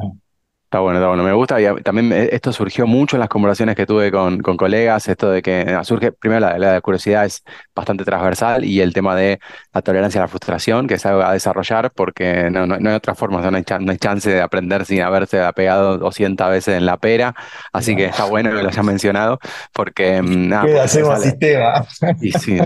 Está 0.68 0.80
bueno, 0.80 0.98
está 0.98 1.08
bueno, 1.08 1.22
me 1.22 1.32
gusta. 1.32 1.58
Y 1.62 1.82
también 1.82 2.12
esto 2.12 2.52
surgió 2.52 2.86
mucho 2.86 3.16
en 3.16 3.20
las 3.20 3.30
conversaciones 3.30 3.74
que 3.74 3.86
tuve 3.86 4.12
con, 4.12 4.40
con 4.40 4.58
colegas, 4.58 5.08
esto 5.08 5.30
de 5.30 5.40
que 5.40 5.78
surge, 5.82 6.12
primero 6.12 6.40
la, 6.40 6.58
la, 6.58 6.80
curiosidad 6.82 7.24
es 7.24 7.42
bastante 7.74 8.04
transversal 8.04 8.66
y 8.66 8.82
el 8.82 8.92
tema 8.92 9.16
de 9.16 9.40
la 9.72 9.80
tolerancia 9.80 10.20
a 10.20 10.24
la 10.24 10.28
frustración, 10.28 10.86
que 10.86 10.96
es 10.96 11.06
algo 11.06 11.22
a 11.22 11.32
desarrollar 11.32 11.90
porque 11.92 12.50
no, 12.50 12.66
no, 12.66 12.74
hay 12.90 12.96
otra 12.96 13.14
forma, 13.14 13.40
no, 13.40 13.56
hay 13.56 13.64
no, 13.80 13.92
hay 13.92 13.96
chance 13.96 14.28
de 14.28 14.42
aprender 14.42 14.84
sin 14.84 15.00
haberse 15.00 15.40
apegado 15.40 15.96
200 15.96 16.50
veces 16.50 16.76
en 16.76 16.84
la 16.84 16.98
pera, 16.98 17.34
así 17.72 17.96
que 17.96 18.04
está 18.04 18.24
bueno 18.24 18.50
que 18.50 18.62
lo 18.62 18.68
haya 18.68 18.82
mencionado 18.82 19.38
porque... 19.72 20.20
Mm, 20.20 20.48
nada, 20.50 20.84
hacemos 20.84 21.22
sistema. 21.22 21.86
Y 22.20 22.30
sí, 22.32 22.58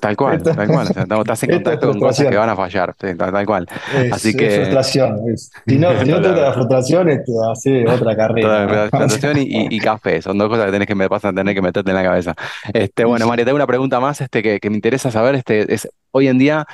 tal 0.00 0.16
cual, 0.16 0.42
tal 0.42 0.66
cual. 0.66 0.88
estás 0.88 1.42
en 1.42 1.50
contacto 1.50 1.88
con 1.88 2.00
cosas 2.00 2.26
que 2.26 2.36
van 2.38 2.48
a 2.48 2.56
fallar, 2.56 2.94
tal, 2.94 3.44
cual. 3.44 3.68
así 4.10 4.32
que... 4.32 4.50
frustración. 4.50 5.18
Si 5.66 5.76
no, 5.76 6.00
si 6.02 6.08
no 6.08 6.20
la 6.20 6.54
frustración, 6.54 7.10
hacer 7.50 7.88
otra 7.88 8.16
carrera. 8.16 8.88
y, 9.36 9.78
café, 9.80 10.22
son 10.22 10.38
dos 10.38 10.48
cosas 10.48 10.66
que 10.66 10.72
tenés 10.72 10.88
que 10.88 10.94
me 10.94 11.08
pasan 11.08 11.34
tener 11.34 11.54
que 11.54 11.62
meterte 11.62 11.90
en 11.90 11.96
la 11.96 12.02
cabeza. 12.02 12.34
Este, 12.72 13.04
bueno, 13.04 13.26
María, 13.26 13.44
tengo 13.44 13.56
una 13.56 13.66
pregunta 13.66 14.00
más 14.00 14.20
este, 14.20 14.42
que, 14.42 14.70
me 14.70 14.76
interesa 14.76 15.10
saber. 15.10 15.34
Este, 15.34 15.72
es, 15.72 15.88
hoy 16.10 16.28
en 16.28 16.38
día, 16.38 16.66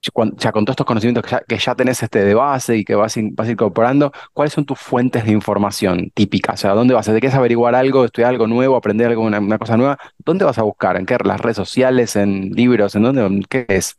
ya 0.00 0.52
con 0.52 0.64
todos 0.64 0.74
estos 0.74 0.86
conocimientos 0.86 1.24
que 1.48 1.58
ya, 1.58 1.74
tenés 1.74 2.02
este, 2.02 2.24
de 2.24 2.34
base 2.34 2.76
y 2.76 2.84
que 2.84 2.94
vas, 2.94 3.16
vas 3.32 3.48
incorporando, 3.48 4.12
¿cuáles 4.32 4.52
son 4.52 4.64
tus 4.64 4.78
fuentes 4.78 5.24
de 5.24 5.32
información 5.32 6.10
típicas? 6.14 6.54
O 6.54 6.62
sea, 6.62 6.72
¿dónde 6.72 6.94
vas? 6.94 7.06
¿Te 7.06 7.12
quieres 7.12 7.34
averiguar 7.34 7.74
algo, 7.74 8.04
estudiar 8.04 8.30
algo 8.30 8.46
nuevo, 8.46 8.76
aprender 8.76 9.08
algo, 9.08 9.22
una, 9.22 9.58
cosa 9.58 9.76
nueva? 9.76 9.98
¿Dónde 10.18 10.44
vas 10.44 10.58
a 10.58 10.62
buscar? 10.62 10.96
¿En 10.96 11.06
qué? 11.06 11.16
¿Las 11.24 11.40
redes 11.40 11.56
sociales? 11.56 12.16
¿En 12.16 12.50
libros? 12.50 12.94
¿En 12.94 13.02
dónde? 13.02 13.44
¿Qué 13.48 13.66
es? 13.68 13.98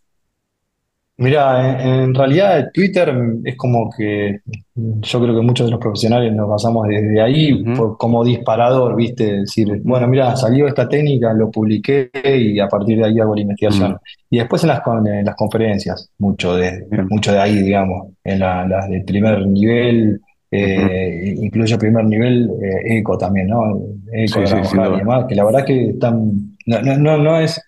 Mira, 1.20 1.82
en, 1.82 2.14
realidad 2.14 2.70
Twitter 2.72 3.12
es 3.44 3.56
como 3.58 3.90
que 3.90 4.42
yo 4.76 5.20
creo 5.20 5.36
que 5.36 5.42
muchos 5.42 5.66
de 5.66 5.72
los 5.72 5.80
profesionales 5.80 6.32
nos 6.32 6.48
basamos 6.48 6.88
desde 6.88 7.20
ahí 7.20 7.64
como 7.98 8.24
disparador, 8.24 8.96
¿viste? 8.96 9.40
Decir, 9.40 9.82
bueno, 9.84 10.08
mira, 10.08 10.36
salió 10.36 10.68
esta 10.68 10.88
técnica, 10.88 11.34
lo 11.34 11.50
publiqué 11.50 12.12
y 12.24 12.60
a 12.60 12.68
partir 12.68 13.00
de 13.00 13.06
ahí 13.06 13.20
hago 13.20 13.34
la 13.34 13.42
investigación. 13.42 13.98
Y 14.30 14.38
después 14.38 14.62
en 14.64 14.70
las, 14.70 14.82
en 14.86 15.26
las 15.26 15.36
conferencias, 15.36 16.12
mucho 16.20 16.56
de, 16.56 16.86
mucho 17.10 17.32
de 17.32 17.40
ahí, 17.40 17.64
digamos, 17.64 18.10
en 18.24 18.38
las 18.38 18.88
de 18.88 19.02
primer 19.02 19.48
nivel, 19.48 20.22
eh, 20.52 21.34
incluso 21.36 21.80
primer 21.80 22.06
nivel 22.06 22.48
eh, 22.62 23.00
ECO 23.00 23.18
también, 23.18 23.48
¿no? 23.48 23.82
ECO, 24.12 24.42
y 24.42 24.98
demás, 24.98 25.26
que 25.28 25.34
la 25.34 25.46
verdad 25.46 25.66
que 25.66 25.90
están, 25.90 26.56
no, 26.68 26.82
no, 26.82 27.18
no 27.18 27.40
es 27.40 27.60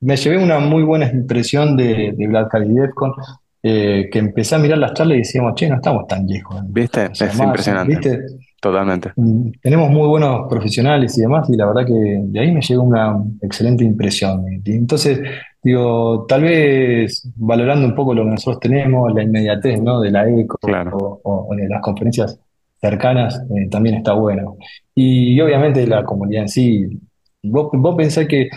me 0.00 0.16
llevé 0.16 0.42
una 0.42 0.58
muy 0.58 0.82
buena 0.82 1.10
impresión 1.10 1.76
de, 1.76 2.14
de 2.16 2.26
Black 2.26 2.54
y 2.64 2.72
Defcon, 2.72 3.12
eh, 3.60 4.08
que 4.12 4.20
empecé 4.20 4.54
a 4.54 4.58
mirar 4.58 4.78
las 4.78 4.94
charlas 4.94 5.16
y 5.16 5.18
decíamos, 5.18 5.54
che, 5.54 5.68
no 5.68 5.76
estamos 5.76 6.06
tan 6.06 6.26
lejos. 6.26 6.60
¿Viste? 6.68 7.10
es 7.12 7.38
impresionante. 7.38 7.96
¿viste? 7.96 8.18
Totalmente. 8.60 9.12
Mm, 9.16 9.50
tenemos 9.60 9.90
muy 9.90 10.06
buenos 10.06 10.48
profesionales 10.48 11.16
y 11.18 11.22
demás, 11.22 11.50
y 11.50 11.56
la 11.56 11.66
verdad 11.66 11.86
que 11.86 11.92
de 11.92 12.40
ahí 12.40 12.52
me 12.52 12.60
llegó 12.60 12.82
una 12.82 13.16
excelente 13.42 13.84
impresión. 13.84 14.44
entonces, 14.64 15.20
digo, 15.62 16.24
tal 16.28 16.42
vez 16.42 17.28
valorando 17.36 17.86
un 17.86 17.94
poco 17.94 18.14
lo 18.14 18.24
que 18.24 18.30
nosotros 18.30 18.60
tenemos, 18.60 19.12
la 19.12 19.22
inmediatez 19.22 19.80
¿no? 19.82 20.00
de 20.00 20.10
la 20.12 20.28
ECO 20.28 20.58
o, 20.62 21.54
de 21.56 21.68
las 21.68 21.80
conferencias 21.82 22.38
cercanas, 22.80 23.42
eh, 23.56 23.68
también 23.68 23.96
está 23.96 24.12
bueno. 24.12 24.56
Y, 24.94 25.40
obviamente 25.40 25.86
la 25.86 26.04
comunidad 26.04 26.42
en 26.42 26.48
sí, 26.48 27.00
vos, 27.42 27.70
vos 27.72 27.96
pensás 27.96 28.26
que 28.26 28.48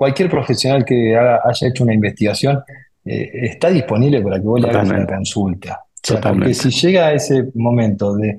cualquier 0.00 0.30
profesional 0.30 0.82
que 0.82 1.14
haya 1.14 1.68
hecho 1.68 1.84
una 1.84 1.92
investigación 1.92 2.62
eh, 3.04 3.30
está 3.34 3.68
disponible 3.68 4.22
para 4.22 4.40
que 4.40 4.46
vos 4.46 4.58
le 4.58 4.70
hagas 4.70 4.88
una 4.88 5.06
consulta. 5.06 5.78
porque 6.22 6.54
si 6.54 6.70
llega 6.70 7.08
a 7.08 7.12
ese 7.12 7.50
momento 7.54 8.16
de, 8.16 8.38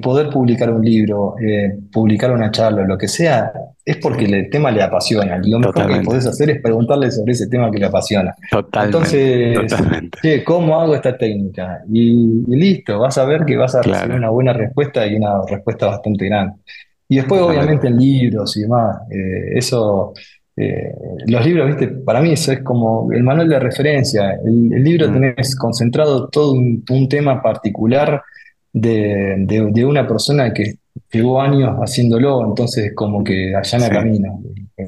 poder 0.00 0.30
publicar 0.30 0.70
un 0.70 0.84
libro, 0.84 1.34
eh, 1.44 1.76
publicar 1.90 2.30
una 2.30 2.52
charla, 2.52 2.84
lo 2.84 2.96
que 2.96 3.08
sea, 3.08 3.50
es 3.84 3.96
porque 3.96 4.26
el 4.26 4.48
tema 4.50 4.70
le 4.70 4.84
apasiona. 4.84 5.36
Lo 5.44 5.58
mejor 5.58 5.92
que 5.92 6.00
podés 6.00 6.26
hacer 6.28 6.48
es 6.50 6.62
preguntarle 6.62 7.10
sobre 7.10 7.32
ese 7.32 7.48
tema 7.48 7.72
que 7.72 7.80
le 7.80 7.86
apasiona. 7.86 8.32
Totalmente. 8.48 9.54
Entonces, 9.54 10.44
¿cómo 10.44 10.80
hago 10.80 10.94
esta 10.94 11.18
técnica? 11.18 11.80
Y, 11.92 12.44
listo, 12.56 13.00
vas 13.00 13.18
a 13.18 13.24
ver 13.24 13.44
que 13.44 13.56
vas 13.56 13.74
a 13.74 13.82
recibir 13.82 14.14
una 14.14 14.30
buena 14.30 14.52
respuesta 14.52 15.04
y 15.08 15.16
una 15.16 15.44
respuesta 15.44 15.86
bastante 15.86 16.26
grande. 16.26 16.54
Y 17.08 17.16
después, 17.16 17.40
obviamente, 17.40 17.88
en 17.88 17.96
libros 17.96 18.56
y 18.56 18.60
demás. 18.60 18.98
Eh, 19.10 19.58
eso 19.58 20.12
eh, 20.56 20.92
los 21.26 21.44
libros, 21.46 21.68
viste, 21.68 21.88
para 21.88 22.20
mí 22.20 22.32
eso 22.32 22.52
es 22.52 22.62
como 22.62 23.10
el 23.12 23.22
manual 23.22 23.48
de 23.48 23.58
referencia. 23.58 24.32
El, 24.44 24.68
libro 24.82 25.08
mm. 25.08 25.12
tenés 25.12 25.56
concentrado 25.56 26.28
todo 26.28 26.52
un, 26.52 27.08
tema 27.08 27.40
particular 27.42 28.22
de, 28.72 29.84
una 29.86 30.06
persona 30.06 30.52
que 30.52 30.74
llevo 31.12 31.40
años 31.40 31.76
haciéndolo, 31.78 32.44
entonces 32.44 32.92
como 32.94 33.24
que 33.24 33.54
allana 33.54 33.86
Sí. 33.86 33.90
camino. 33.90 34.40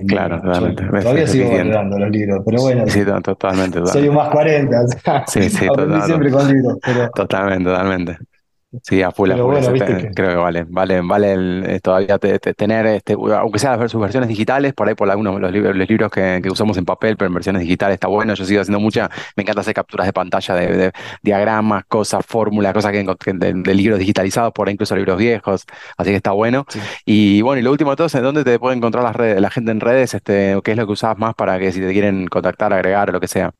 Claro, 0.06 0.40
totalmente. 0.40 0.84
Yo 0.90 0.96
Es- 0.96 1.02
todavía 1.02 1.26
sigo 1.26 1.50
guardando 1.50 1.98
los 1.98 2.10
libros, 2.10 2.42
pero 2.46 2.62
bueno, 2.62 2.86
Sí, 2.86 3.04
to- 3.04 3.20
totalmente, 3.20 3.78
soy 3.78 3.84
totalmente. 3.84 4.08
un 4.08 4.16
más 4.16 4.28
40, 4.30 4.82
o 4.82 4.88
sea, 4.88 5.24
Sí, 5.26 5.42
sí, 5.50 5.66
aprendí 5.70 5.92
total- 5.94 6.06
siempre 6.06 6.30
con 6.30 6.52
libros, 6.52 6.78
pero, 6.84 7.10
Totalmente, 7.14 7.64
totalmente. 7.64 8.16
Sí, 8.82 9.02
a 9.02 9.10
full, 9.10 9.30
a 9.30 9.36
bueno, 9.36 9.70
que... 9.74 10.08
creo 10.14 10.30
que 10.30 10.36
vale, 10.36 10.64
vale, 10.66 11.02
vale 11.02 11.32
el- 11.34 11.64
eh, 11.68 11.80
todavía 11.80 12.18
te- 12.18 12.38
te- 12.38 12.54
tener, 12.54 12.86
este, 12.86 13.12
aunque 13.12 13.58
sea 13.58 13.76
ver 13.76 13.90
sus 13.90 14.00
versiones 14.00 14.30
digitales, 14.30 14.72
por 14.72 14.88
ahí 14.88 14.94
por 14.94 15.10
algunos 15.10 15.38
los 15.42 15.52
libros, 15.52 15.76
los 15.76 15.86
libros 15.86 16.10
que, 16.10 16.40
que 16.42 16.48
usamos 16.50 16.78
en 16.78 16.86
papel, 16.86 17.18
pero 17.18 17.26
en 17.28 17.34
versiones 17.34 17.60
digitales 17.60 17.94
está 17.94 18.08
bueno. 18.08 18.32
Yo 18.32 18.46
sigo 18.46 18.62
haciendo 18.62 18.80
mucha, 18.80 19.10
me 19.36 19.42
encanta 19.42 19.60
hacer 19.60 19.74
capturas 19.74 20.06
de 20.06 20.14
pantalla 20.14 20.54
de, 20.54 20.66
de 20.76 20.92
diagramas, 21.22 21.84
cosas, 21.86 22.24
fórmulas, 22.24 22.72
cosas 22.72 22.92
que, 22.92 23.04
encont- 23.04 23.38
de, 23.38 23.52
de 23.54 23.74
libros 23.74 23.98
digitalizados, 23.98 24.52
por 24.54 24.68
ahí 24.68 24.72
incluso 24.74 24.96
libros 24.96 25.18
viejos, 25.18 25.66
así 25.98 26.08
que 26.10 26.16
está 26.16 26.30
bueno. 26.32 26.64
Sí. 26.68 26.80
Y 27.04 27.42
bueno, 27.42 27.60
y 27.60 27.62
lo 27.62 27.72
último 27.72 27.90
de 27.90 27.96
todo, 27.96 28.06
es 28.06 28.14
¿en 28.14 28.22
dónde 28.22 28.42
te 28.42 28.58
puede 28.58 28.74
encontrar 28.76 29.04
las 29.04 29.14
redes, 29.16 29.38
la 29.38 29.50
gente 29.50 29.70
en 29.70 29.80
redes? 29.80 30.14
Este, 30.14 30.58
¿qué 30.64 30.70
es 30.70 30.76
lo 30.78 30.86
que 30.86 30.92
usás 30.92 31.18
más 31.18 31.34
para 31.34 31.58
que 31.58 31.72
si 31.72 31.80
te 31.80 31.92
quieren 31.92 32.26
contactar, 32.26 32.72
agregar 32.72 33.10
o 33.10 33.12
lo 33.12 33.20
que 33.20 33.28
sea? 33.28 33.52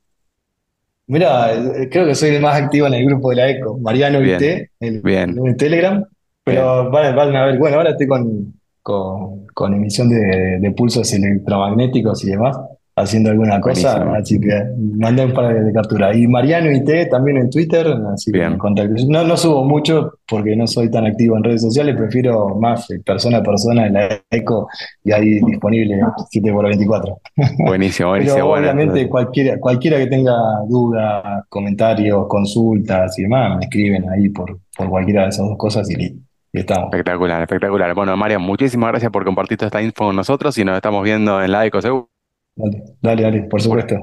Mira, 1.07 1.53
eh, 1.55 1.89
creo 1.91 2.07
que 2.07 2.15
soy 2.15 2.31
el 2.31 2.43
más 2.43 2.61
activo 2.61 2.87
en 2.87 2.95
el 2.95 3.05
grupo 3.05 3.31
de 3.31 3.37
la 3.37 3.49
ECO, 3.51 3.79
Mariano 3.79 4.21
Bien, 4.21 4.69
el, 4.81 5.01
bien, 5.03 5.37
en 5.45 5.57
Telegram, 5.57 6.05
pero 6.45 6.91
van, 6.91 7.15
van 7.15 7.37
a 7.37 7.47
ver, 7.47 7.59
bueno, 7.59 7.77
ahora 7.77 7.91
estoy 7.91 8.07
con, 8.07 8.55
con, 8.83 9.47
con 9.49 9.75
emisión 9.75 10.09
de, 10.09 10.59
de 10.61 10.71
pulsos 10.73 11.13
electromagnéticos 11.13 12.25
y 12.25 12.31
demás, 12.31 12.57
haciendo 12.95 13.31
alguna 13.31 13.61
cosa, 13.61 14.05
Buenísimo. 14.05 14.15
así 14.15 14.41
que 14.41 14.65
mandé 14.99 15.25
un 15.25 15.33
par 15.33 15.55
de, 15.55 15.73
capturas. 15.73 16.17
Y 16.17 16.27
Mariano 16.27 16.71
IT 16.71 17.09
también 17.11 17.39
en 17.39 17.51
Twitter, 17.51 17.87
así 18.13 18.31
que 18.31 18.39
Bien, 18.39 18.59
contacto. 18.59 18.95
No, 19.09 19.25
no 19.25 19.37
subo 19.37 19.65
mucho 19.65 20.19
porque 20.29 20.55
no 20.57 20.67
soy 20.67 20.91
tan 20.91 21.07
activo 21.07 21.37
en 21.37 21.45
redes 21.45 21.63
sociales, 21.63 21.97
prefiero 21.97 22.57
más 22.57 22.91
eh, 22.91 23.01
persona 23.05 23.39
a 23.39 23.43
persona 23.43 23.87
en 23.87 23.95
la 23.95 24.21
ECO 24.31 24.69
y 25.05 25.13
ahí 25.13 25.41
disponible 25.41 26.01
7x24. 26.35 27.19
buenísimo, 27.67 28.11
buenísimo. 28.11 28.35
Pero 28.35 28.47
Bueno, 28.47 28.71
obviamente 28.71 29.09
cualquiera, 29.09 29.59
cualquiera 29.59 29.99
que 29.99 30.07
tenga 30.07 30.35
dudas, 30.69 31.45
comentarios, 31.49 32.27
consultas 32.29 33.19
y 33.19 33.23
demás, 33.23 33.57
me 33.59 33.65
escriben 33.65 34.09
ahí 34.11 34.29
por, 34.29 34.59
por 34.77 34.89
cualquiera 34.89 35.23
de 35.23 35.29
esas 35.29 35.47
dos 35.47 35.57
cosas 35.57 35.89
y 35.91 35.97
listo. 35.97 36.19
Estamos. 36.53 36.93
espectacular, 36.93 37.41
espectacular. 37.41 37.95
Bueno, 37.95 38.15
Mario, 38.15 38.39
muchísimas 38.39 38.91
gracias 38.91 39.11
por 39.11 39.25
compartir 39.25 39.57
toda 39.57 39.69
esta 39.69 39.81
info 39.81 40.05
con 40.05 40.17
nosotros 40.17 40.59
y 40.59 40.65
nos 40.67 40.77
estamos 40.77 41.03
viendo 41.03 41.43
en 41.43 41.51
la 41.51 41.65
ECO 41.65 41.81
seguro. 41.81 42.11
Dale, 42.55 42.83
dale, 43.01 43.23
dale, 43.23 43.43
por 43.45 43.61
supuesto. 43.63 43.97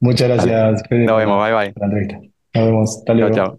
Muchas 0.00 0.28
Dale, 0.28 0.52
gracias, 0.52 0.82
Fede, 0.88 1.04
nos 1.04 1.16
vemos, 1.16 1.42
bye 1.42 1.54
bye. 1.54 1.72
la 1.76 1.86
entrevista. 1.86 2.18
Nos 2.54 2.64
vemos. 2.64 2.98
Hasta 2.98 3.30
chao. 3.30 3.58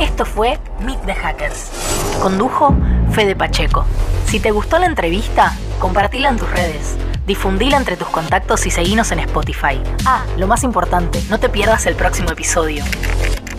Esto 0.00 0.24
fue 0.24 0.58
Meet 0.80 1.00
the 1.06 1.14
Hackers. 1.14 2.18
Condujo 2.20 2.74
Fede 3.10 3.36
Pacheco. 3.36 3.84
Si 4.26 4.40
te 4.40 4.50
gustó 4.50 4.78
la 4.78 4.86
entrevista, 4.86 5.52
compartila 5.78 6.28
en 6.28 6.36
tus 6.36 6.50
redes. 6.50 6.96
Difundila 7.26 7.76
entre 7.76 7.96
tus 7.96 8.08
contactos 8.08 8.66
y 8.66 8.70
seguinos 8.70 9.12
en 9.12 9.20
Spotify. 9.20 9.80
Ah, 10.04 10.24
lo 10.36 10.46
más 10.46 10.64
importante, 10.64 11.20
no 11.30 11.38
te 11.38 11.48
pierdas 11.48 11.86
el 11.86 11.94
próximo 11.94 12.30
episodio. 12.30 12.84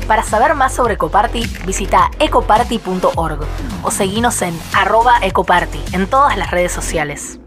Para 0.08 0.22
saber 0.22 0.54
más 0.54 0.74
sobre 0.74 0.96
Ecoparty, 0.96 1.44
visita 1.66 2.12
ecoparty.org 2.20 3.40
o 3.84 3.92
seguinos 3.92 4.42
en 4.44 4.54
arroba 4.76 5.16
ecoparty 5.24 5.80
en 5.94 6.08
todas 6.08 6.38
las 6.38 6.52
redes 6.52 6.72
sociales. 6.72 7.40